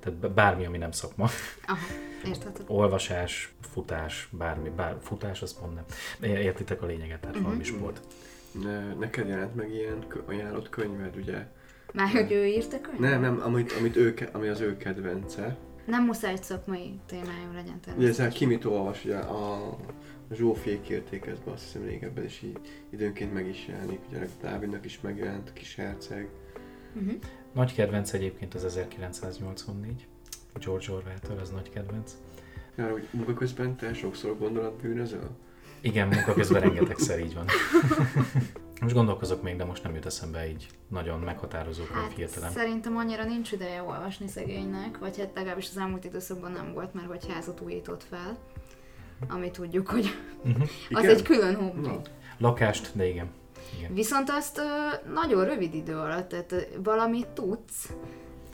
Tehát 0.00 0.32
bármi, 0.32 0.64
ami 0.66 0.78
nem 0.78 0.90
szakma. 0.90 1.28
Aha. 1.66 1.86
Olvasás, 2.66 3.54
futás, 3.60 4.28
bármi, 4.32 4.68
bár, 4.76 4.96
futás, 5.00 5.42
az 5.42 5.58
pont 5.60 5.74
nem. 5.74 5.84
É- 6.20 6.38
Értitek 6.44 6.82
a 6.82 6.86
lényeget, 6.86 7.20
tehát 7.20 7.34
Mhm. 7.36 7.44
valami 7.44 7.64
sport. 7.64 8.00
Ne, 8.62 8.94
neked 8.94 9.28
jelent 9.28 9.54
meg 9.54 9.72
ilyen 9.72 10.04
ajánlott 10.26 10.68
könyved, 10.68 11.16
ugye? 11.16 11.46
Már 11.92 12.08
hogy 12.08 12.32
ő 12.32 12.46
írta 12.46 12.80
könyvet? 12.80 13.10
Nem, 13.10 13.20
nem, 13.20 13.40
amit, 13.44 13.72
amit 13.72 13.96
ő, 13.96 14.14
ami 14.32 14.48
az 14.48 14.60
ő 14.60 14.76
kedvence. 14.76 15.56
Nem 15.86 16.04
muszáj 16.04 16.32
egy 16.32 16.42
szakmai 16.42 17.00
témájú 17.06 17.52
legyen 17.54 17.74
Ugye 17.74 17.84
természetesen. 17.84 18.26
ezzel 18.26 18.38
ki 18.38 18.46
mit 18.46 18.64
olvas, 18.64 19.04
ugye 19.04 19.16
a 19.16 19.76
Zsófiék 20.32 20.88
értékezbe, 20.88 21.50
azt 21.50 21.62
hiszem 21.62 21.84
régebben 21.84 22.24
is 22.24 22.42
így 22.42 22.58
időnként 22.90 23.34
meg 23.34 23.48
is 23.48 23.66
jelenik, 23.68 24.00
ugye 24.08 24.28
Dávidnak 24.40 24.84
is 24.84 25.00
megjelent, 25.00 25.52
Kis 25.52 25.74
Herceg. 25.74 26.28
Uh-huh. 26.94 27.14
Nagy 27.52 27.74
kedvenc 27.74 28.12
egyébként 28.12 28.54
az 28.54 28.64
1984. 28.64 30.06
George 30.54 30.92
Orwell-től, 30.92 31.38
az 31.38 31.50
nagy 31.50 31.70
kedvenc. 31.70 32.12
Ja, 32.76 32.90
hogy 32.90 33.08
munka 33.10 33.34
közben 33.34 33.76
te 33.76 33.94
sokszor 33.94 34.38
gondolatbűnözöl? 34.38 35.30
Igen, 35.80 36.08
munka 36.08 36.32
közben 36.32 36.60
rengetegszer 36.60 37.20
így 37.20 37.34
van. 37.34 37.46
Most 38.80 38.94
gondolkozok 38.94 39.42
még, 39.42 39.56
de 39.56 39.64
most 39.64 39.82
nem 39.82 39.94
jut 39.94 40.06
eszembe 40.06 40.48
így 40.48 40.68
nagyon 40.88 41.20
meghatározó 41.20 41.82
Hát 41.92 42.12
hirtelen. 42.12 42.50
szerintem 42.50 42.96
annyira 42.96 43.24
nincs 43.24 43.52
ideje 43.52 43.82
olvasni 43.82 44.28
szegénynek, 44.28 44.98
vagy 44.98 45.18
hát 45.18 45.30
legalábbis 45.34 45.68
az 45.68 45.76
elmúlt 45.76 46.04
időszakban 46.04 46.52
nem 46.52 46.72
volt, 46.72 46.94
mert 46.94 47.06
hogy 47.06 47.26
házat 47.28 47.60
újított 47.60 48.02
fel, 48.02 48.38
ami 49.28 49.50
tudjuk, 49.50 49.88
hogy 49.88 50.14
Uh-huh. 50.46 50.62
az 50.90 51.02
Igen? 51.02 51.14
egy 51.14 51.22
külön 51.22 51.54
hobbi. 51.54 51.86
Na, 51.86 52.00
Lakást, 52.38 52.90
de 52.94 53.08
igen. 53.08 53.26
igen. 53.78 53.94
Viszont 53.94 54.30
azt 54.30 54.58
ö, 54.58 54.62
nagyon 55.12 55.44
rövid 55.44 55.74
idő 55.74 55.96
alatt, 55.96 56.28
tehát 56.28 56.52
ö, 56.52 56.58
valamit 56.82 57.26
tudsz. 57.26 57.88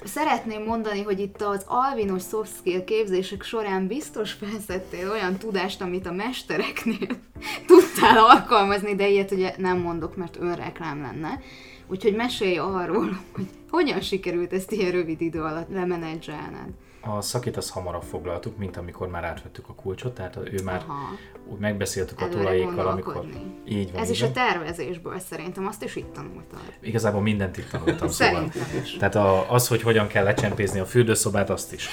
Szeretném 0.05 0.63
mondani, 0.63 1.03
hogy 1.03 1.21
itt 1.21 1.43
az 1.43 1.65
alvinos 1.67 2.23
soft 2.23 2.57
skill 2.57 2.85
képzések 2.85 3.43
során 3.43 3.87
biztos 3.87 4.33
felszedtél 4.33 5.11
olyan 5.11 5.37
tudást, 5.37 5.81
amit 5.81 6.07
a 6.07 6.13
mestereknél 6.13 7.09
tudtál 7.67 8.19
alkalmazni, 8.19 8.95
de 8.95 9.09
ilyet 9.09 9.31
ugye 9.31 9.55
nem 9.57 9.79
mondok, 9.79 10.17
mert 10.17 10.37
önreklám 10.41 11.01
lenne. 11.01 11.41
Úgyhogy 11.87 12.15
mesélj 12.15 12.59
arról, 12.59 13.21
hogy 13.33 13.47
hogyan 13.71 14.01
sikerült 14.01 14.53
ezt 14.53 14.73
ilyen 14.73 14.91
rövid 14.91 15.21
idő 15.21 15.43
alatt 15.43 15.71
lemenedzselned. 15.71 16.69
A 17.01 17.21
szakit 17.21 17.57
az 17.57 17.71
hamarabb 17.71 18.03
foglaltuk, 18.03 18.57
mint 18.57 18.77
amikor 18.77 19.09
már 19.09 19.25
átvettük 19.25 19.69
a 19.69 19.75
kulcsot, 19.75 20.15
tehát 20.15 20.37
ő 20.37 20.63
már 20.65 20.85
Aha, 20.87 21.17
úgy 21.47 21.59
megbeszéltük 21.59 22.21
a 22.21 22.29
tulajékkal, 22.29 22.87
amikor... 22.87 23.25
Így 23.69 23.93
van, 23.93 24.01
Ez 24.01 24.09
így 24.09 24.15
is 24.15 24.23
a 24.23 24.31
tervezésből 24.31 25.19
szerintem, 25.19 25.67
azt 25.67 25.83
is 25.83 25.97
itt 25.97 26.13
tanultad. 26.13 26.61
Igazából 26.81 27.21
mindent 27.21 27.57
itt 27.57 27.69
tanultam, 27.71 28.09
szóval. 28.09 28.53
Is. 28.83 28.97
Tehát 28.97 29.15
a, 29.15 29.53
az, 29.53 29.69
hogy 29.69 29.83
hogyan 29.83 30.07
kell 30.07 30.25
lecsempézni 30.25 30.81
a 30.81 30.87
fürdőszobát, 30.87 31.51
azt 31.51 31.73
is. 31.73 31.89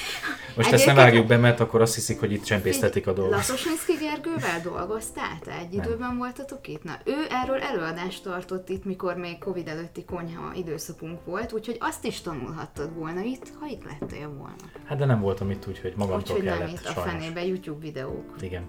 Most 0.57 0.71
ezt 0.71 0.85
nem 0.85 0.95
vágjuk 0.95 1.27
be, 1.27 1.37
mert 1.37 1.59
akkor 1.59 1.81
azt 1.81 1.95
hiszik, 1.95 2.19
hogy 2.19 2.31
itt 2.31 2.43
csempésztetik 2.43 3.07
a 3.07 3.13
dolgot. 3.13 3.35
Laszosnyszki 3.35 3.93
Gergővel 3.93 4.61
dolgoztál? 4.63 5.39
Te 5.43 5.51
egy 5.51 5.69
Nem. 5.71 5.85
időben 5.85 6.17
voltatok 6.17 6.67
itt? 6.67 6.83
Na, 6.83 6.99
ő 7.03 7.13
erről 7.29 7.59
előadást 7.61 8.23
tartott 8.23 8.69
itt, 8.69 8.85
mikor 8.85 9.15
még 9.15 9.37
Covid 9.37 9.67
előtti 9.67 10.05
konyha 10.05 10.53
időszakunk 10.55 11.25
volt, 11.25 11.53
úgyhogy 11.53 11.77
azt 11.79 12.05
is 12.05 12.21
tanulhattad 12.21 12.93
volna 12.95 13.21
itt, 13.21 13.51
ha 13.59 13.65
itt 13.67 13.83
lettél 13.83 14.29
volna. 14.29 14.55
Hát 14.85 14.97
de 14.97 15.05
nem 15.05 15.21
voltam 15.21 15.51
itt, 15.51 15.67
úgyhogy 15.67 15.93
magamtól 15.95 16.37
nem 16.37 16.45
kellett 16.57 16.71
itt 16.71 16.85
a 16.85 16.91
sajnos. 16.91 17.11
fenébe 17.11 17.45
YouTube 17.45 17.79
videók. 17.79 18.35
Igen. 18.41 18.63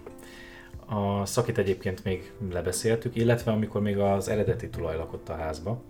A 0.87 1.27
szakit 1.27 1.59
egyébként 1.59 2.05
még 2.05 2.33
lebeszéltük, 2.53 3.17
illetve 3.17 3.53
amikor 3.53 3.81
még 3.81 3.99
az 3.99 4.29
eredeti 4.29 4.69
tulaj 4.69 4.97
lakott 4.97 5.29
a 5.29 5.35
házba, 5.37 5.83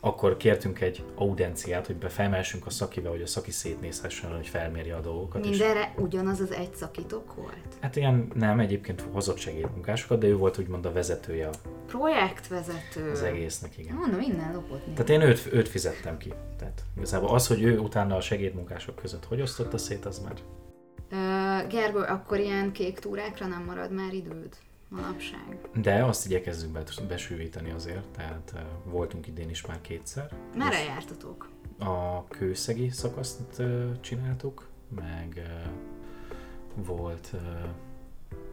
akkor 0.00 0.36
kértünk 0.36 0.80
egy 0.80 1.04
audenciát, 1.14 1.86
hogy 1.86 1.96
befelmelsünk 1.96 2.66
a 2.66 2.70
szakivel, 2.70 3.10
hogy 3.10 3.22
a 3.22 3.26
szaki 3.26 3.50
szétnézhessen, 3.50 4.34
hogy 4.36 4.46
felmérje 4.46 4.96
a 4.96 5.00
dolgokat. 5.00 5.44
és- 5.44 5.48
Mindenre 5.50 5.94
ugyanaz 5.98 6.40
az 6.40 6.50
egy 6.52 6.74
szakitok 6.74 7.34
volt? 7.34 7.56
Hát 7.80 7.96
ilyen 7.96 8.28
nem, 8.34 8.60
egyébként 8.60 9.04
hozott 9.12 9.38
segédmunkásokat, 9.38 10.18
de 10.18 10.26
ő 10.26 10.36
volt 10.36 10.58
úgymond 10.58 10.86
a 10.86 10.92
vezetője 10.92 11.48
Projektvezető. 11.86 13.10
az 13.10 13.22
egésznek, 13.22 13.78
igen. 13.78 13.94
Mondom, 13.94 14.20
innen 14.20 14.52
lopott 14.54 14.84
Tehát 14.84 15.10
én 15.10 15.20
őt, 15.20 15.48
őt 15.52 15.68
fizettem 15.68 16.18
ki. 16.18 16.32
Tehát 16.58 16.82
igazából 16.96 17.28
az, 17.34 17.46
hogy 17.46 17.62
ő 17.62 17.78
utána 17.78 18.16
a 18.16 18.20
segédmunkások 18.20 18.96
között 18.96 19.24
hogy 19.24 19.40
osztotta 19.40 19.78
szét, 19.78 20.04
az 20.04 20.18
már 20.18 20.34
Uh, 21.12 21.66
Gergő, 21.68 21.98
akkor 22.00 22.38
ilyen 22.38 22.72
kék 22.72 22.98
túrákra 22.98 23.46
nem 23.46 23.62
marad 23.66 23.92
már 23.92 24.12
időd 24.12 24.56
manapság? 24.88 25.58
De 25.74 26.04
azt 26.04 26.26
igyekezzünk 26.26 26.72
be, 26.72 26.82
besűvíteni 27.08 27.70
azért, 27.70 28.08
tehát 28.08 28.52
uh, 28.54 28.60
voltunk 28.92 29.26
idén 29.26 29.50
is 29.50 29.66
már 29.66 29.80
kétszer. 29.80 30.30
Merre 30.54 30.82
jártatok? 30.84 31.48
A 31.78 32.24
kőszegi 32.24 32.88
szakaszt 32.88 33.58
uh, 33.58 34.00
csináltuk, 34.00 34.68
meg 34.88 35.32
uh, 35.36 36.84
volt, 36.86 37.34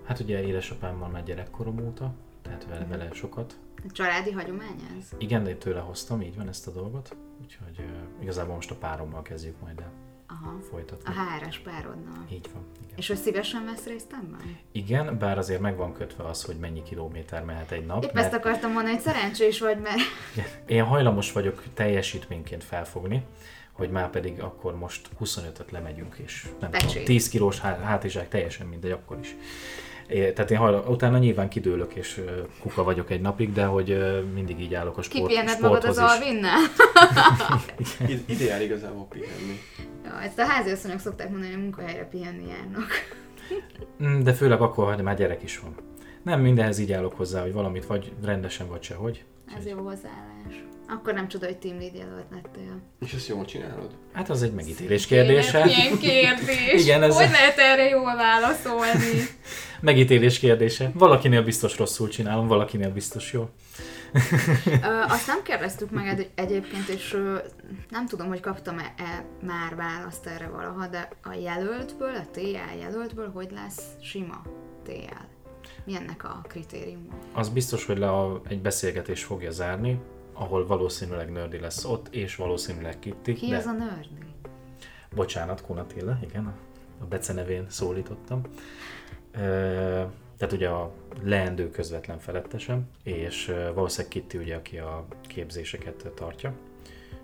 hát 0.04 0.20
ugye 0.20 0.44
édesapámmal 0.44 1.10
már 1.10 1.24
gyerekkorom 1.24 1.80
óta, 1.86 2.14
tehát 2.42 2.66
vele, 2.66 2.86
vele 2.86 3.10
sokat. 3.12 3.58
Családi 3.92 4.32
hagyomány 4.32 4.82
ez? 4.98 5.10
Igen, 5.18 5.44
de 5.44 5.56
tőle 5.56 5.80
hoztam, 5.80 6.22
így 6.22 6.36
van 6.36 6.48
ezt 6.48 6.68
a 6.68 6.72
dolgot, 6.72 7.16
úgyhogy 7.42 7.86
igazából 8.22 8.56
most 8.56 8.72
a 8.72 8.76
párommal 8.76 9.22
kezdjük 9.22 9.62
majd 9.62 9.80
el 9.80 9.92
Aha. 10.28 10.60
folytatni. 10.70 11.14
A 11.14 11.46
HRS 11.46 11.58
párodnal. 11.60 12.26
Így 12.32 12.50
van, 12.54 12.64
igen. 12.84 12.98
És 12.98 13.10
ő 13.10 13.16
szívesen 13.16 13.66
vesz 13.66 13.86
részt 13.86 14.12
ebben? 14.12 14.58
Igen, 14.72 15.18
bár 15.18 15.38
azért 15.38 15.60
meg 15.62 15.78
van 15.78 15.94
kötve 15.94 16.24
az, 16.24 16.44
hogy 16.44 16.56
mennyi 16.56 16.84
kilométer 16.84 17.44
mehet 17.44 17.72
egy 17.72 17.86
nap. 17.86 18.04
Épp 18.04 18.18
ezt 18.18 18.34
akartam 18.34 18.72
mondani, 18.72 18.94
hogy 18.94 19.04
szerencsés 19.04 19.60
vagy, 19.60 19.80
mert 19.80 20.00
Én 20.66 20.84
hajlamos 20.84 21.32
vagyok 21.32 21.64
teljesítményként 21.74 22.64
felfogni, 22.64 23.24
hogy 23.72 23.90
már 23.90 24.10
pedig 24.10 24.42
akkor 24.42 24.76
most 24.78 25.10
25-öt 25.20 25.72
lemegyünk, 25.72 26.16
és 26.24 26.48
nem 26.60 26.72
Pecsét. 26.72 26.90
tudom, 26.90 27.04
10 27.06 27.30
kilós 27.30 27.60
há- 27.60 27.82
hátizsák 27.84 28.30
teljesen 28.30 28.68
mindegy, 28.68 28.92
akkor 28.92 29.20
is. 29.20 29.36
É, 30.14 30.34
tehát 30.34 30.52
én 30.52 30.58
hajla, 30.58 30.84
utána 30.88 31.18
nyilván 31.18 31.50
kidőlök, 31.50 31.94
és 31.94 32.22
kuka 32.60 32.84
vagyok 32.84 33.10
egy 33.10 33.22
napig, 33.22 33.54
de 33.54 33.66
hogy 33.66 33.98
mindig 34.34 34.60
így 34.60 34.74
állok 34.74 34.98
a 34.98 35.02
sport, 35.02 35.22
kipihened 35.28 35.62
magad 35.62 35.84
az 35.84 35.96
sporthoz 35.96 36.12
is. 36.12 36.26
Alvinnel? 36.26 36.60
Ide, 38.12 38.22
ide 38.26 38.44
jár 38.44 38.62
igazából 38.62 39.08
pihenni. 39.10 39.60
Ja, 40.06 40.22
ezt 40.22 40.40
a 40.40 40.46
háziasszonyok 40.46 41.00
szokták 41.00 41.30
mondani, 41.30 41.52
hogy 41.52 41.62
munkahelyre 41.62 42.08
pihenni 42.08 42.48
járnak. 42.48 42.88
Mm, 44.04 44.20
De 44.24 44.34
főleg 44.34 44.62
akkor, 44.62 44.94
hogy 44.94 45.04
már 45.04 45.16
gyerek 45.16 45.44
is 45.44 45.60
van. 45.60 45.76
Nem 46.24 46.42
mindenhez 46.42 46.80
így 46.80 46.92
állok 46.92 47.14
hozzá, 47.14 47.42
hogy 47.42 47.54
valamit 47.54 47.86
vagy 47.86 48.12
rendesen, 48.24 48.68
vagy 48.68 48.84
sehogy. 48.84 49.24
Ez 49.58 49.66
jó 49.68 49.78
hozzáállás. 49.78 50.64
Akkor 50.88 51.14
nem 51.14 51.28
csoda, 51.28 51.46
hogy 51.46 51.58
team 51.58 51.78
lead 51.80 51.96
jelölt 51.96 52.26
lettél. 52.32 52.82
És 53.06 53.14
ezt 53.14 53.28
jól 53.28 53.46
csinálod? 53.46 53.96
Hát 54.14 54.30
az 54.30 54.44
egy 54.44 54.54
megítélés 54.54 55.06
kérdése. 55.08 55.66
Milyen 55.66 55.98
kérdés? 55.98 56.82
Igen, 56.84 57.04
ez- 57.04 57.16
Hogy 57.16 57.30
lehet 57.32 57.58
erre 57.58 57.90
jól 57.90 58.16
válaszolni? 58.16 59.28
Megítélés 59.82 60.40
kérdése. 60.40 60.92
Valakinél 60.94 61.44
biztos 61.44 61.78
rosszul 61.78 62.08
csinálom, 62.10 62.48
valakinél 62.48 62.92
biztos 62.92 63.34
jól. 63.34 63.52
Ö, 64.66 65.02
azt 65.08 65.28
nem 65.28 65.44
kérdeztük 65.44 65.92
meg 65.92 66.08
egy- 66.08 66.30
egyébként, 66.36 66.88
és 66.88 67.14
ö, 67.14 67.38
nem 67.90 68.06
tudom, 68.08 68.28
hogy 68.28 68.40
kaptam-e 68.40 68.94
-e 68.98 69.26
már 69.46 69.76
választ 69.76 70.26
erre 70.26 70.48
valaha, 70.48 70.88
de 70.88 71.10
a 71.24 71.34
jelöltből, 71.34 72.16
a 72.16 72.26
TA 72.32 72.76
jelöltből, 72.80 73.32
hogy 73.32 73.52
lesz 73.52 73.82
sima 74.02 74.42
TL? 74.86 75.26
Mi 75.86 75.96
ennek 75.96 76.24
a 76.24 76.42
kritériuma? 76.48 77.14
Az 77.34 77.50
biztos, 77.50 77.86
hogy 77.86 77.98
le 77.98 78.12
a, 78.12 78.42
egy 78.48 78.62
beszélgetés 78.62 79.24
fogja 79.24 79.52
zárni, 79.52 80.00
ahol 80.34 80.68
valószínűleg 80.68 81.32
Nördi 81.32 81.60
lesz 81.60 81.86
ott, 81.86 82.14
és 82.14 82.36
valószínűleg 82.36 83.00
Kitty. 83.00 83.34
Ki 83.34 83.50
de... 83.50 83.58
az 83.58 83.66
a 83.66 83.72
nördi? 83.72 84.34
Bocsánat, 85.16 85.62
Kunatilla, 85.62 86.18
igen, 86.24 86.46
a- 86.46 87.06
becenevén 87.10 87.66
szólítottam. 87.70 88.42
Ö, 89.32 89.40
tehát 90.38 90.54
ugye 90.54 90.70
a 90.70 90.92
leendő 91.24 91.70
közvetlen 91.70 92.20
felettesem, 92.20 92.90
és 93.04 93.54
valószínűleg 93.74 94.12
Kitty 94.12 94.38
ugye, 94.38 94.56
aki 94.56 94.78
a 94.78 95.06
képzéseket 95.28 96.12
tartja, 96.16 96.54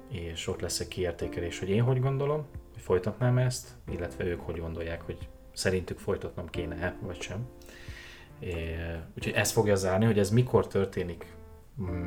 és 0.07 0.47
ott 0.47 0.61
lesz 0.61 0.79
egy 0.79 0.87
kiértékelés, 0.87 1.59
hogy 1.59 1.69
én 1.69 1.83
hogy 1.83 1.99
gondolom, 1.99 2.45
hogy 2.73 2.81
folytatnám 2.81 3.37
ezt, 3.37 3.69
illetve 3.91 4.23
ők 4.23 4.39
hogy 4.39 4.59
gondolják, 4.59 5.01
hogy 5.01 5.27
szerintük 5.53 5.99
folytatnom 5.99 6.49
kéne-e, 6.49 6.95
vagy 7.01 7.21
sem. 7.21 7.47
É, 8.39 8.75
úgyhogy 9.17 9.33
ez 9.33 9.51
fogja 9.51 9.75
zárni, 9.75 10.05
hogy 10.05 10.19
ez 10.19 10.29
mikor 10.29 10.67
történik, 10.67 11.25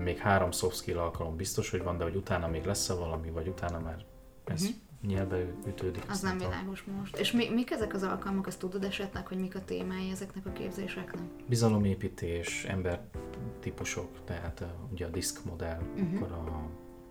még 0.03 0.19
három 0.19 0.51
soft 0.51 0.77
skill 0.77 0.99
alkalom 0.99 1.37
biztos, 1.37 1.71
hogy 1.71 1.83
van, 1.83 1.99
de 1.99 2.05
hogy 2.05 2.17
utána 2.17 2.49
még 2.49 2.65
lesz-e 2.65 2.95
valami, 2.95 3.31
vagy 3.31 3.49
utána 3.49 3.79
már 3.79 4.05
ez 4.45 4.63
Mhm. 4.63 5.11
nyelbe 5.13 5.47
ütődik. 5.67 6.05
Az 6.09 6.21
nem 6.21 6.39
világos 6.39 6.85
most. 6.99 7.17
És 7.17 7.33
mi, 7.33 7.49
mik 7.49 7.71
ezek 7.71 7.95
az 7.95 8.03
alkalmak, 8.03 8.47
azt 8.47 8.59
tudod 8.59 8.85
esetleg, 8.85 9.27
hogy 9.27 9.39
mik 9.39 9.55
a 9.55 9.65
témái 9.65 10.11
ezeknek 10.11 10.47
a 10.47 10.53
képzéseknek? 10.53 11.23
Bizalomépítés, 11.49 12.65
embertípusok, 12.65 14.09
tehát 14.25 14.65
ugye 14.93 15.07
a 15.07 15.09
diszk 15.09 15.45
modell, 15.45 15.81
uh-huh. 15.95 16.15
akkor 16.15 16.33
a, 16.33 16.69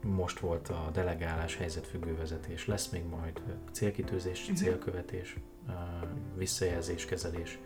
most 0.08 0.40
volt 0.40 0.70
a 0.70 0.90
delegálás, 0.94 1.56
helyzetfüggő 1.56 2.16
vezetés, 2.16 2.68
lesz 2.68 2.90
még 2.90 3.04
majd 3.06 3.42
célkitűzés, 3.72 4.42
uh-huh. 4.42 4.58
célkövetés, 4.58 5.36
visszajelzéskezelés, 6.38 7.60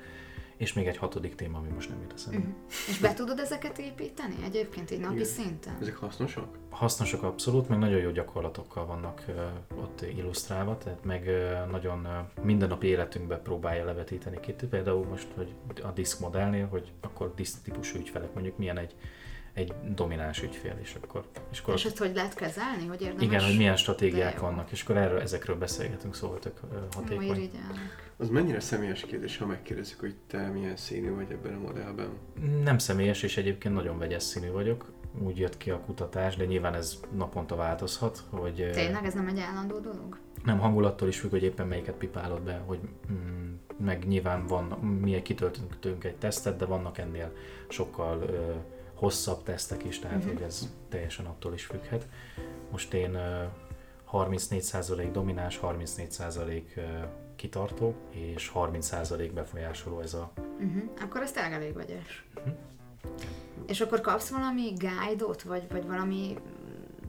és 0.58 0.74
még 0.74 0.88
egy 0.88 0.98
hatodik 0.98 1.36
téma, 1.36 1.58
ami 1.58 1.68
most 1.68 1.90
nem 1.90 2.02
jut 2.02 2.14
eszembe. 2.14 2.38
Uh-huh. 2.38 2.54
És 2.88 2.98
be 3.00 3.14
tudod 3.14 3.40
ezeket 3.40 3.78
építeni 3.78 4.36
egyébként 4.44 4.92
így 4.92 5.00
napi 5.00 5.14
Igen. 5.14 5.28
szinten? 5.28 5.78
Ezek 5.82 5.96
hasznosak? 5.96 6.58
Hasznosak 6.70 7.24
abszolút, 7.24 7.70
meg 7.70 7.80
nagyon 7.80 8.00
jó 8.00 8.10
gyakorlatokkal 8.10 8.86
vannak 8.86 9.24
uh, 9.28 9.82
ott 9.82 10.02
illusztrálva, 10.02 10.78
tehát 10.78 11.04
meg 11.04 11.24
uh, 11.28 11.72
nagyon 11.72 12.06
uh, 12.06 12.44
mindennapi 12.44 12.88
életünkbe 12.88 13.38
próbálja 13.38 13.86
levetíteni 13.86 14.40
ki. 14.40 14.54
Például 14.70 15.06
most, 15.06 15.28
hogy 15.36 15.54
a 15.84 15.92
diszk 15.92 16.20
modellnél, 16.20 16.68
hogy 16.68 16.92
akkor 17.02 17.34
diszk 17.36 17.64
típusú 17.64 17.98
ügyfelek, 17.98 18.34
mondjuk 18.34 18.58
milyen 18.58 18.78
egy, 18.78 18.96
egy 19.56 19.74
domináns 19.96 20.44
ügyfél, 20.44 20.78
és 20.82 20.96
akkor, 21.04 21.26
és 21.52 21.60
akkor 21.60 21.74
És 21.74 21.86
ezt 21.86 21.98
hogy 21.98 22.12
lehet 22.16 22.34
kezelni? 22.34 22.88
Hogy 22.88 23.02
érdemes? 23.02 23.24
igen, 23.24 23.44
hogy 23.44 23.58
milyen 23.58 23.76
stratégiák 23.76 24.40
vannak, 24.40 24.72
és 24.72 24.82
akkor 24.82 24.98
erről, 24.98 25.20
ezekről 25.20 25.56
beszélgetünk, 25.56 26.16
szóval 26.16 26.40
tök 26.40 26.60
hatékony. 26.94 27.52
Az 28.18 28.30
mennyire 28.30 28.60
személyes 28.60 29.02
kérdés, 29.02 29.38
ha 29.38 29.46
megkérdezzük, 29.46 30.00
hogy 30.00 30.16
te 30.28 30.48
milyen 30.48 30.76
színű 30.76 31.16
vagy 31.16 31.32
ebben 31.32 31.54
a 31.54 31.60
modellben? 31.60 32.08
Nem 32.64 32.78
személyes, 32.78 33.24
és 33.24 33.38
egyébként 33.38 33.74
nagyon 33.74 33.98
vegyes 33.98 34.24
színű 34.24 34.52
vagyok. 34.52 34.92
Úgy 35.24 35.38
jött 35.38 35.58
ki 35.58 35.70
a 35.70 35.80
kutatás, 35.80 36.36
de 36.36 36.46
nyilván 36.46 36.74
ez 36.74 37.00
naponta 37.16 37.56
változhat, 37.56 38.24
hogy 38.30 38.70
Tényleg 38.74 39.06
ez 39.06 39.14
nem 39.14 39.28
egy 39.28 39.40
állandó 39.40 39.80
dolog? 39.80 40.18
nem 40.44 40.60
hangulattól 40.60 41.08
is 41.08 41.20
függ, 41.20 41.30
hogy 41.30 41.44
éppen 41.44 41.68
melyiket 41.68 41.96
pipálod 41.96 42.42
be, 42.42 42.62
hogy 42.66 42.80
mm, 43.12 43.54
meg 43.78 44.08
nyilván 44.08 44.48
van, 44.48 44.64
mi 45.02 45.22
kitöltünk 45.22 46.04
egy 46.04 46.16
tesztet, 46.16 46.58
de 46.58 46.66
vannak 46.66 46.98
ennél 46.98 47.32
sokkal 47.68 48.22
ö, 48.22 48.52
hosszabb 48.96 49.44
tesztek 49.44 49.84
is, 49.84 50.00
tehát 50.00 50.24
Mhm. 50.24 50.28
hogy 50.34 50.42
ez 50.42 50.70
teljesen 50.90 51.26
attól 51.26 51.54
is 51.54 51.66
függhet. 51.66 52.08
Most 52.72 52.94
én 52.94 53.14
ö, 53.16 53.44
34% 54.12 55.10
domináns, 55.12 55.60
34% 55.62 56.76
ö, 56.76 56.82
kitartó, 57.36 57.96
és 58.10 58.52
30% 58.54 59.32
befolyásoló 59.34 60.00
ez 60.00 60.14
a... 60.14 60.32
Uh-huh. 60.60 60.84
Akkor 61.02 61.22
ez 61.22 61.32
tényleg 61.32 61.54
elég 61.54 61.74
vegyes. 61.74 62.26
Mhm. 62.36 62.50
És 63.68 63.82
akkor 63.82 64.02
kapsz 64.02 64.30
valami 64.30 64.74
guide-ot, 64.78 65.42
vagy, 65.42 65.64
vagy 65.72 65.88
valami 65.88 66.38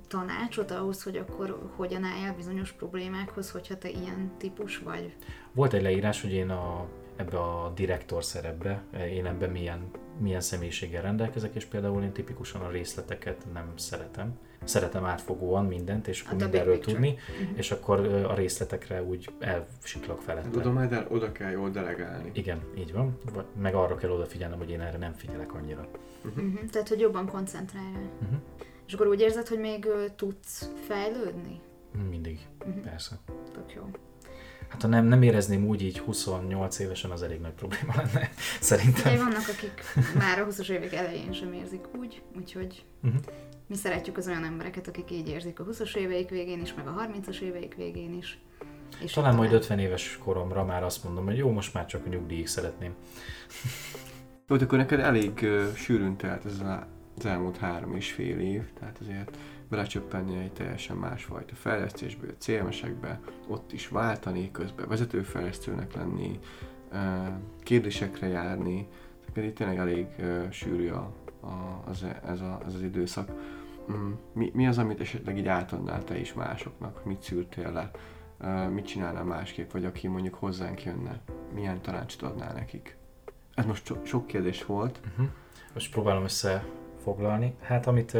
tanácsot 0.08 0.70
ahhoz, 0.70 1.02
hogy 1.02 1.16
akkor 1.16 1.70
hogyan 1.76 2.04
álljál 2.04 2.34
bizonyos 2.34 2.72
problémákhoz, 2.72 3.50
hogyha 3.50 3.78
te 3.78 3.88
ilyen 3.88 4.30
típus 4.38 4.78
vagy? 4.78 5.14
Volt 5.52 5.72
egy 5.72 5.82
leírás, 5.82 6.20
hogy 6.22 6.32
én 6.32 6.50
a, 6.50 6.86
ebbe 7.16 7.38
a 7.38 7.72
direktor 7.74 8.24
szerepbe, 8.24 8.82
én 9.10 9.26
ebben 9.26 9.50
milyen, 9.50 9.90
milyen 10.18 10.40
személyiséggel 10.40 11.02
rendelkezek, 11.02 11.54
és 11.54 11.64
például 11.64 12.02
én 12.02 12.12
tipikusan 12.12 12.60
a 12.60 12.70
részleteket 12.70 13.46
nem 13.52 13.72
szeretem. 13.76 14.38
Szeretem 14.64 15.04
átfogóan 15.04 15.64
mindent, 15.66 16.08
és 16.08 16.20
akkor 16.22 16.36
mindenről 16.38 16.78
tudni, 16.78 17.16
és 17.54 17.70
akkor 17.70 18.00
a 18.06 18.34
részletekre 18.34 19.02
úgy 19.02 19.30
elsiklok 19.38 20.16
Hát 20.16 20.24
felette. 20.24 20.58
oda 20.58 20.72
majd 20.72 20.92
el, 20.92 21.06
oda 21.10 21.32
kell 21.32 21.50
jól 21.50 21.70
delegálni. 21.70 22.30
Igen, 22.34 22.60
így 22.78 22.92
van. 22.92 23.18
Vagy- 23.34 23.44
Meg 23.60 23.74
arra 23.74 23.94
kell 23.94 24.10
odafigyelnem, 24.10 24.58
hogy 24.58 24.70
én 24.70 24.80
erre 24.80 24.98
nem 24.98 25.12
figyelek 25.12 25.54
annyira. 25.54 25.88
Uh-huh. 26.24 26.64
Tehát, 26.70 26.88
hogy 26.88 27.00
jobban 27.00 27.26
koncentrálj 27.28 27.92
rá. 27.92 28.00
Uh-huh. 28.22 28.38
És 28.86 28.92
akkor 28.92 29.06
úgy 29.06 29.20
érzed, 29.20 29.46
hogy 29.48 29.58
még 29.58 29.84
ö, 29.84 30.04
tudsz 30.16 30.70
fejlődni? 30.88 31.60
Mindig, 32.10 32.46
Mhm. 32.66 32.80
persze. 32.80 33.18
Tök 33.52 33.72
jó. 33.74 33.82
Hát 34.68 34.82
ha 34.82 34.88
nem, 34.88 35.04
nem 35.04 35.22
érezném 35.22 35.66
úgy 35.66 35.82
így 35.82 35.98
28 35.98 36.78
évesen, 36.78 37.10
az 37.10 37.22
elég 37.22 37.40
nagy 37.40 37.52
probléma 37.52 37.94
lenne, 37.96 38.30
szerintem. 38.60 39.12
Ugye 39.12 39.22
vannak, 39.22 39.48
akik 39.56 39.82
már 40.18 40.38
a 40.38 40.44
20 40.44 40.68
évek 40.68 40.92
elején 40.92 41.32
sem 41.32 41.52
érzik 41.52 41.84
úgy, 41.98 42.22
úgyhogy 42.36 42.84
Uh-huh. 43.02 43.20
mi 43.66 43.76
szeretjük 43.76 44.16
az 44.16 44.26
olyan 44.26 44.44
embereket, 44.44 44.88
akik 44.88 45.10
így 45.10 45.28
érzik 45.28 45.60
a 45.60 45.64
20-as 45.64 45.96
éveik 45.96 46.28
végén 46.28 46.60
is, 46.60 46.74
meg 46.74 46.86
a 46.86 47.08
30-as 47.08 47.40
éveik 47.40 47.74
végén 47.74 48.14
is. 48.14 48.38
És 49.02 49.12
Talán 49.12 49.34
majd 49.34 49.48
tovább. 49.48 49.62
50 49.62 49.78
éves 49.78 50.18
koromra 50.22 50.64
már 50.64 50.82
azt 50.82 51.04
mondom, 51.04 51.24
hogy 51.24 51.36
jó, 51.36 51.50
most 51.50 51.74
már 51.74 51.86
csak 51.86 52.06
a 52.06 52.08
nyugdíjig 52.08 52.46
szeretném. 52.46 52.94
Jó, 54.48 54.56
akkor 54.56 54.78
neked 54.78 55.00
elég 55.00 55.32
uh, 55.42 55.74
sűrűn 55.74 56.16
telt 56.16 56.44
ez 56.44 56.58
a, 56.60 56.86
az 57.18 57.26
elmúlt 57.26 57.56
három 57.56 57.94
és 57.94 58.12
fél 58.12 58.40
év, 58.40 58.62
tehát 58.78 58.98
azért 59.00 59.36
belecsöppenni 59.68 60.38
egy 60.38 60.52
teljesen 60.52 60.96
másfajta 60.96 61.54
fejlesztésbe, 61.54 62.26
CMS-ekbe, 62.38 63.20
ott 63.48 63.72
is 63.72 63.88
váltani, 63.88 64.50
közben 64.50 64.88
vezetőfejlesztőnek 64.88 65.94
lenni, 65.94 66.38
kérdésekre 67.62 68.26
járni, 68.26 68.88
tehát 69.32 69.50
itt 69.50 69.56
tényleg 69.56 69.78
elég 69.78 70.06
sűrű 70.50 70.90
a, 70.90 71.12
a, 71.40 71.82
az, 71.86 72.04
ez, 72.26 72.40
a, 72.40 72.60
ez 72.66 72.74
az 72.74 72.82
időszak. 72.82 73.30
Mm, 73.92 74.12
mi, 74.32 74.50
mi 74.54 74.66
az, 74.66 74.78
amit 74.78 75.00
esetleg 75.00 75.38
így 75.38 75.46
átadnál 75.46 76.04
te 76.04 76.18
is 76.18 76.32
másoknak? 76.32 77.04
Mit 77.04 77.22
szűrtél 77.22 77.72
le? 77.72 77.90
Mit 78.68 78.86
csinálnál 78.86 79.24
másképp? 79.24 79.70
Vagy 79.70 79.84
aki 79.84 80.08
mondjuk 80.08 80.34
hozzánk 80.34 80.84
jönne, 80.84 81.20
milyen 81.54 81.82
tanácsot 81.82 82.22
adnál 82.22 82.52
nekik? 82.52 82.96
Ez 83.54 83.64
most 83.64 83.86
so- 83.86 84.06
sok 84.06 84.26
kérdés 84.26 84.64
volt. 84.64 85.00
Uh-huh. 85.10 85.26
Most 85.74 85.92
próbálom 85.92 86.24
összefoglalni. 86.24 87.54
Hát 87.60 87.86
amit 87.86 88.16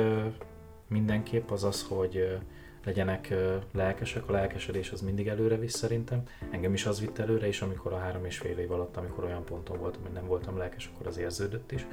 mindenképp 0.89 1.51
az 1.51 1.65
az, 1.65 1.83
hogy 1.83 2.39
legyenek 2.85 3.35
lelkesek. 3.73 4.29
A 4.29 4.33
lelkesedés 4.33 4.91
az 4.91 5.01
mindig 5.01 5.29
előre 5.29 5.57
visz 5.57 5.77
szerintem. 5.77 6.23
Engem 6.51 6.73
is 6.73 6.87
az 6.87 7.01
vitt 7.01 7.19
előre, 7.19 7.47
és 7.47 7.63
amikor 7.63 7.93
a 7.93 7.99
három 7.99 8.25
és 8.25 8.39
fél 8.39 8.59
év 8.59 8.73
alatt, 8.73 8.97
amikor 8.97 9.25
olyan 9.25 9.45
ponton 9.45 9.79
voltam, 9.79 10.03
hogy 10.03 10.13
nem 10.13 10.27
voltam 10.27 10.57
lelkes, 10.57 10.91
akkor 10.95 11.07
az 11.07 11.17
érződött 11.19 11.73
is 11.73 11.87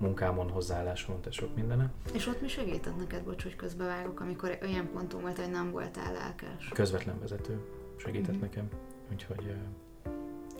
munkámon, 0.00 0.50
hozzáállásomon, 0.50 1.20
tehát 1.20 1.34
sok 1.34 1.54
mindene. 1.54 1.92
És 2.12 2.26
ott 2.26 2.40
mi 2.40 2.48
segített 2.48 2.96
neked, 2.96 3.22
bocs, 3.22 3.42
hogy 3.42 3.56
közbevágok, 3.56 4.20
amikor 4.20 4.58
olyan 4.62 4.88
ponton 4.92 5.20
volt, 5.20 5.38
hogy 5.38 5.50
nem 5.50 5.70
voltál 5.70 6.12
lelkes? 6.12 6.68
Közvetlen 6.74 7.20
vezető 7.20 7.60
segített 7.96 8.32
mm-hmm. 8.32 8.40
nekem, 8.40 8.68
úgyhogy... 9.12 9.44
Uh, 9.44 10.12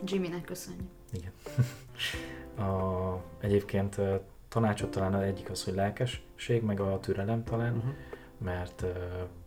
Jimmynek 0.05 0.43
köszönjük. 0.43 0.87
Igen. 1.11 1.31
a, 2.67 3.23
egyébként 3.39 3.95
tanácsot 4.51 4.91
talán 4.91 5.13
az 5.13 5.21
egyik 5.21 5.49
az, 5.49 5.63
hogy 5.63 5.73
lelkesség, 5.73 6.63
meg 6.63 6.79
a 6.79 6.99
türelem 6.99 7.43
talán, 7.43 7.75
uh-huh. 7.75 7.93
mert 8.37 8.81
uh, 8.81 8.89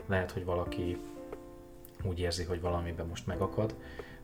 lehet, 0.06 0.30
hogy 0.30 0.44
valaki 0.44 1.00
úgy 2.02 2.18
érzi, 2.18 2.44
hogy 2.44 2.60
valamiben 2.60 3.06
most 3.06 3.26
megakad, 3.26 3.74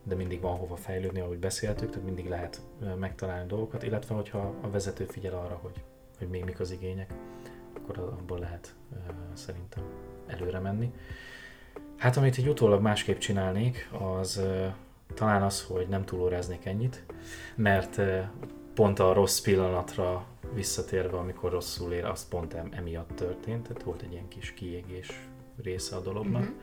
de 0.03 0.15
mindig 0.15 0.41
van 0.41 0.55
hova 0.55 0.75
fejlődni, 0.75 1.19
ahogy 1.19 1.37
beszéltük, 1.37 1.89
tehát 1.89 2.05
mindig 2.05 2.27
lehet 2.27 2.61
megtalálni 2.99 3.47
dolgokat, 3.47 3.83
illetve 3.83 4.15
hogyha 4.15 4.55
a 4.61 4.69
vezető 4.69 5.05
figyel 5.05 5.33
arra, 5.33 5.59
hogy, 5.61 5.83
hogy 6.17 6.27
még 6.27 6.43
mik 6.43 6.59
az 6.59 6.71
igények, 6.71 7.13
akkor 7.77 7.97
abból 7.97 8.39
lehet 8.39 8.75
uh, 8.91 8.97
szerintem 9.33 9.83
előre 10.27 10.59
menni. 10.59 10.93
Hát 11.97 12.17
amit 12.17 12.37
egy 12.37 12.47
utólag 12.47 12.81
másképp 12.81 13.17
csinálnék, 13.17 13.89
az 13.99 14.37
uh, 14.37 14.65
talán 15.13 15.43
az, 15.43 15.63
hogy 15.63 15.87
nem 15.87 16.05
túlóráznék 16.05 16.65
ennyit, 16.65 17.05
mert 17.55 18.01
pont 18.73 18.99
a 18.99 19.13
rossz 19.13 19.39
pillanatra 19.39 20.25
visszatérve, 20.53 21.17
amikor 21.17 21.51
rosszul 21.51 21.91
ér, 21.91 22.05
az 22.05 22.27
pont 22.27 22.53
emiatt 22.53 23.15
történt, 23.15 23.67
tehát 23.67 23.83
volt 23.83 24.01
egy 24.01 24.11
ilyen 24.11 24.27
kis 24.27 24.53
kiégés 24.53 25.29
része 25.63 25.95
a 25.95 26.01
dolognak. 26.01 26.41
Uh-huh 26.41 26.61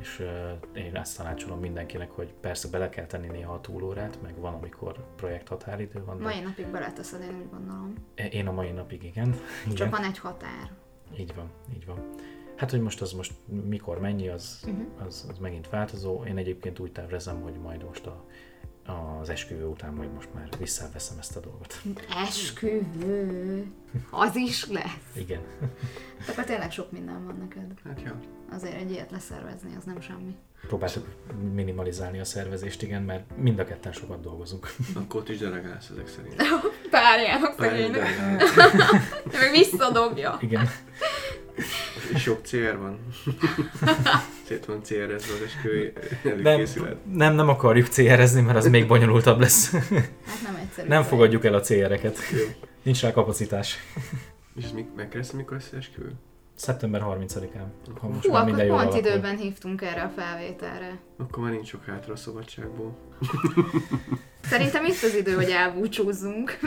és 0.00 0.18
uh, 0.18 0.84
én 0.84 0.96
ezt 0.96 1.16
tanácsolom 1.16 1.60
mindenkinek, 1.60 2.10
hogy 2.10 2.34
persze 2.40 2.68
bele 2.68 2.88
kell 2.88 3.06
tenni 3.06 3.26
néha 3.26 3.52
a 3.52 3.60
túlórát, 3.60 4.18
meg 4.22 4.38
van, 4.38 4.54
amikor 4.54 5.14
projekt 5.16 5.48
határidő 5.48 6.04
van. 6.04 6.16
Mai 6.16 6.40
napig 6.40 6.66
beleteszed, 6.66 7.22
én 7.22 7.40
úgy 7.40 7.50
gondolom. 7.50 7.94
Én 8.30 8.46
a 8.46 8.52
mai 8.52 8.70
napig 8.70 9.04
igen. 9.04 9.32
Csak 9.64 9.72
igen. 9.72 9.90
van 9.90 10.04
egy 10.04 10.18
határ. 10.18 10.70
Így 11.18 11.34
van, 11.34 11.50
így 11.74 11.86
van. 11.86 12.08
Hát, 12.56 12.70
hogy 12.70 12.80
most 12.80 13.00
az 13.00 13.12
most 13.12 13.32
mikor 13.64 14.00
mennyi, 14.00 14.28
az, 14.28 14.64
uh-huh. 14.66 15.06
az, 15.06 15.26
az 15.30 15.38
megint 15.38 15.68
változó. 15.68 16.24
Én 16.24 16.36
egyébként 16.36 16.78
úgy 16.78 16.92
tervezem, 16.92 17.42
hogy 17.42 17.54
majd 17.54 17.84
most 17.84 18.06
a, 18.06 18.24
az 18.88 19.28
esküvő 19.28 19.66
után 19.66 19.92
majd 19.92 20.12
most 20.12 20.28
már 20.34 20.48
visszaveszem 20.58 21.18
ezt 21.18 21.36
a 21.36 21.40
dolgot. 21.40 21.82
Esküvő? 22.26 23.66
Az 24.10 24.36
is 24.36 24.68
lesz? 24.68 25.14
Igen. 25.14 25.40
Akkor 26.28 26.44
tényleg 26.44 26.70
sok 26.70 26.92
minden 26.92 27.24
van 27.24 27.36
neked. 27.38 27.72
Hát 27.84 28.02
jó 28.04 28.12
azért 28.50 28.74
egy 28.74 28.90
ilyet 28.90 29.10
leszervezni, 29.10 29.76
az 29.76 29.84
nem 29.84 30.00
semmi. 30.00 30.36
Próbáltuk 30.66 31.06
minimalizálni 31.52 32.18
a 32.18 32.24
szervezést, 32.24 32.82
igen, 32.82 33.02
mert 33.02 33.36
mind 33.36 33.58
a 33.58 33.64
ketten 33.64 33.92
sokat 33.92 34.20
dolgozunk. 34.20 34.74
Akkor 35.02 35.20
ott 35.20 35.28
is 35.28 35.38
delegálsz 35.38 35.88
ezek 35.88 36.08
szerint. 36.08 36.42
Párjának 36.90 37.54
szegény. 37.58 37.90
Meg 39.32 39.50
visszadobja. 39.50 40.38
Igen. 40.40 40.68
És 42.14 42.22
sok 42.22 42.40
CR 42.42 42.78
van. 42.78 42.98
Szét 44.48 44.64
van 44.64 44.82
CR-ezve 44.82 45.34
az 45.34 45.42
esküvői 45.44 45.92
nem, 46.42 46.62
nem, 47.12 47.34
nem 47.34 47.48
akarjuk 47.48 47.86
CR-ezni, 47.86 48.40
mert 48.40 48.56
az 48.56 48.66
még 48.66 48.86
bonyolultabb 48.86 49.40
lesz. 49.40 49.70
Hát 49.72 50.42
nem 50.42 50.58
egyszerű. 50.62 50.88
Nem 50.88 51.02
fogadjuk 51.02 51.44
el 51.44 51.54
a 51.54 51.60
CR-eket. 51.60 52.18
Nincs 52.82 53.00
rá 53.00 53.12
kapacitás. 53.12 53.76
És 54.56 54.64
ez 54.64 54.70
megkereszt, 54.96 55.32
mikor 55.32 55.56
lesz 55.56 55.72
esküvő? 55.72 56.12
Szeptember 56.58 57.02
30-án. 57.04 57.66
Ha 58.00 58.08
most 58.08 58.26
Hú, 58.26 58.32
már 58.32 58.44
minden 58.44 58.70
akkor 58.70 58.82
pont 58.82 58.92
alakul. 58.92 59.10
időben 59.10 59.36
hívtunk 59.36 59.82
erre 59.82 60.02
a 60.02 60.08
felvételre. 60.16 60.98
Akkor 61.18 61.42
már 61.42 61.52
nincs 61.52 61.66
sok 61.68 61.84
hátra 61.84 62.12
a 62.12 62.16
szabadságból. 62.16 62.96
Szerintem 64.42 64.84
itt 64.84 65.02
az 65.02 65.14
idő, 65.14 65.34
hogy 65.34 65.50
elbúcsúzzunk. 65.50 66.58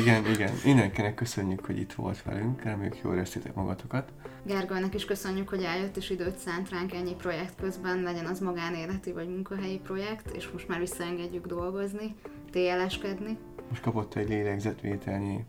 igen, 0.00 0.26
igen. 0.26 0.52
Mindenkinek 0.64 1.14
köszönjük, 1.14 1.66
hogy 1.66 1.78
itt 1.78 1.92
volt 1.92 2.22
velünk. 2.22 2.62
Reméljük 2.62 2.98
jól 3.02 3.14
éreztétek 3.14 3.54
magatokat. 3.54 4.08
Gergőnek 4.42 4.94
is 4.94 5.04
köszönjük, 5.04 5.48
hogy 5.48 5.62
eljött 5.62 5.96
és 5.96 6.10
időt 6.10 6.38
szánt 6.38 6.70
ránk 6.70 6.92
ennyi 6.94 7.14
projekt 7.14 7.54
közben, 7.60 8.02
legyen 8.02 8.26
az 8.26 8.40
magánéleti 8.40 9.12
vagy 9.12 9.28
munkahelyi 9.28 9.78
projekt, 9.78 10.30
és 10.36 10.50
most 10.52 10.68
már 10.68 10.78
visszaengedjük 10.78 11.46
dolgozni, 11.46 12.14
TLS-kedni. 12.50 13.38
Most 13.68 13.82
kapott 13.82 14.14
egy 14.14 14.28
lélegzetvételnyi 14.28 15.44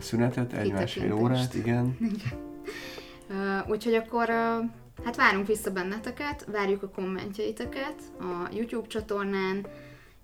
szünetet, 0.00 0.52
egy 0.52 0.72
másfél 0.72 1.12
órát, 1.12 1.54
igen. 1.54 1.96
igen. 2.00 2.44
Uh, 3.30 3.70
úgyhogy 3.70 3.94
akkor 3.94 4.28
uh, 4.28 4.64
hát 5.04 5.16
várunk 5.16 5.46
vissza 5.46 5.70
benneteket, 5.70 6.44
várjuk 6.52 6.82
a 6.82 6.88
kommentjeiteket 6.88 8.02
a 8.18 8.48
YouTube 8.52 8.86
csatornán, 8.86 9.66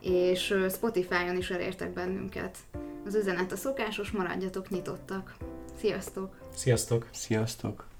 és 0.00 0.50
uh, 0.50 0.70
Spotify-on 0.70 1.36
is 1.36 1.50
elértek 1.50 1.92
bennünket. 1.92 2.58
Az 3.06 3.14
üzenet 3.14 3.52
a 3.52 3.56
szokásos, 3.56 4.10
maradjatok 4.10 4.68
nyitottak. 4.68 5.36
Sziasztok! 5.78 6.36
Sziasztok! 6.54 7.08
Sziasztok! 7.10 7.91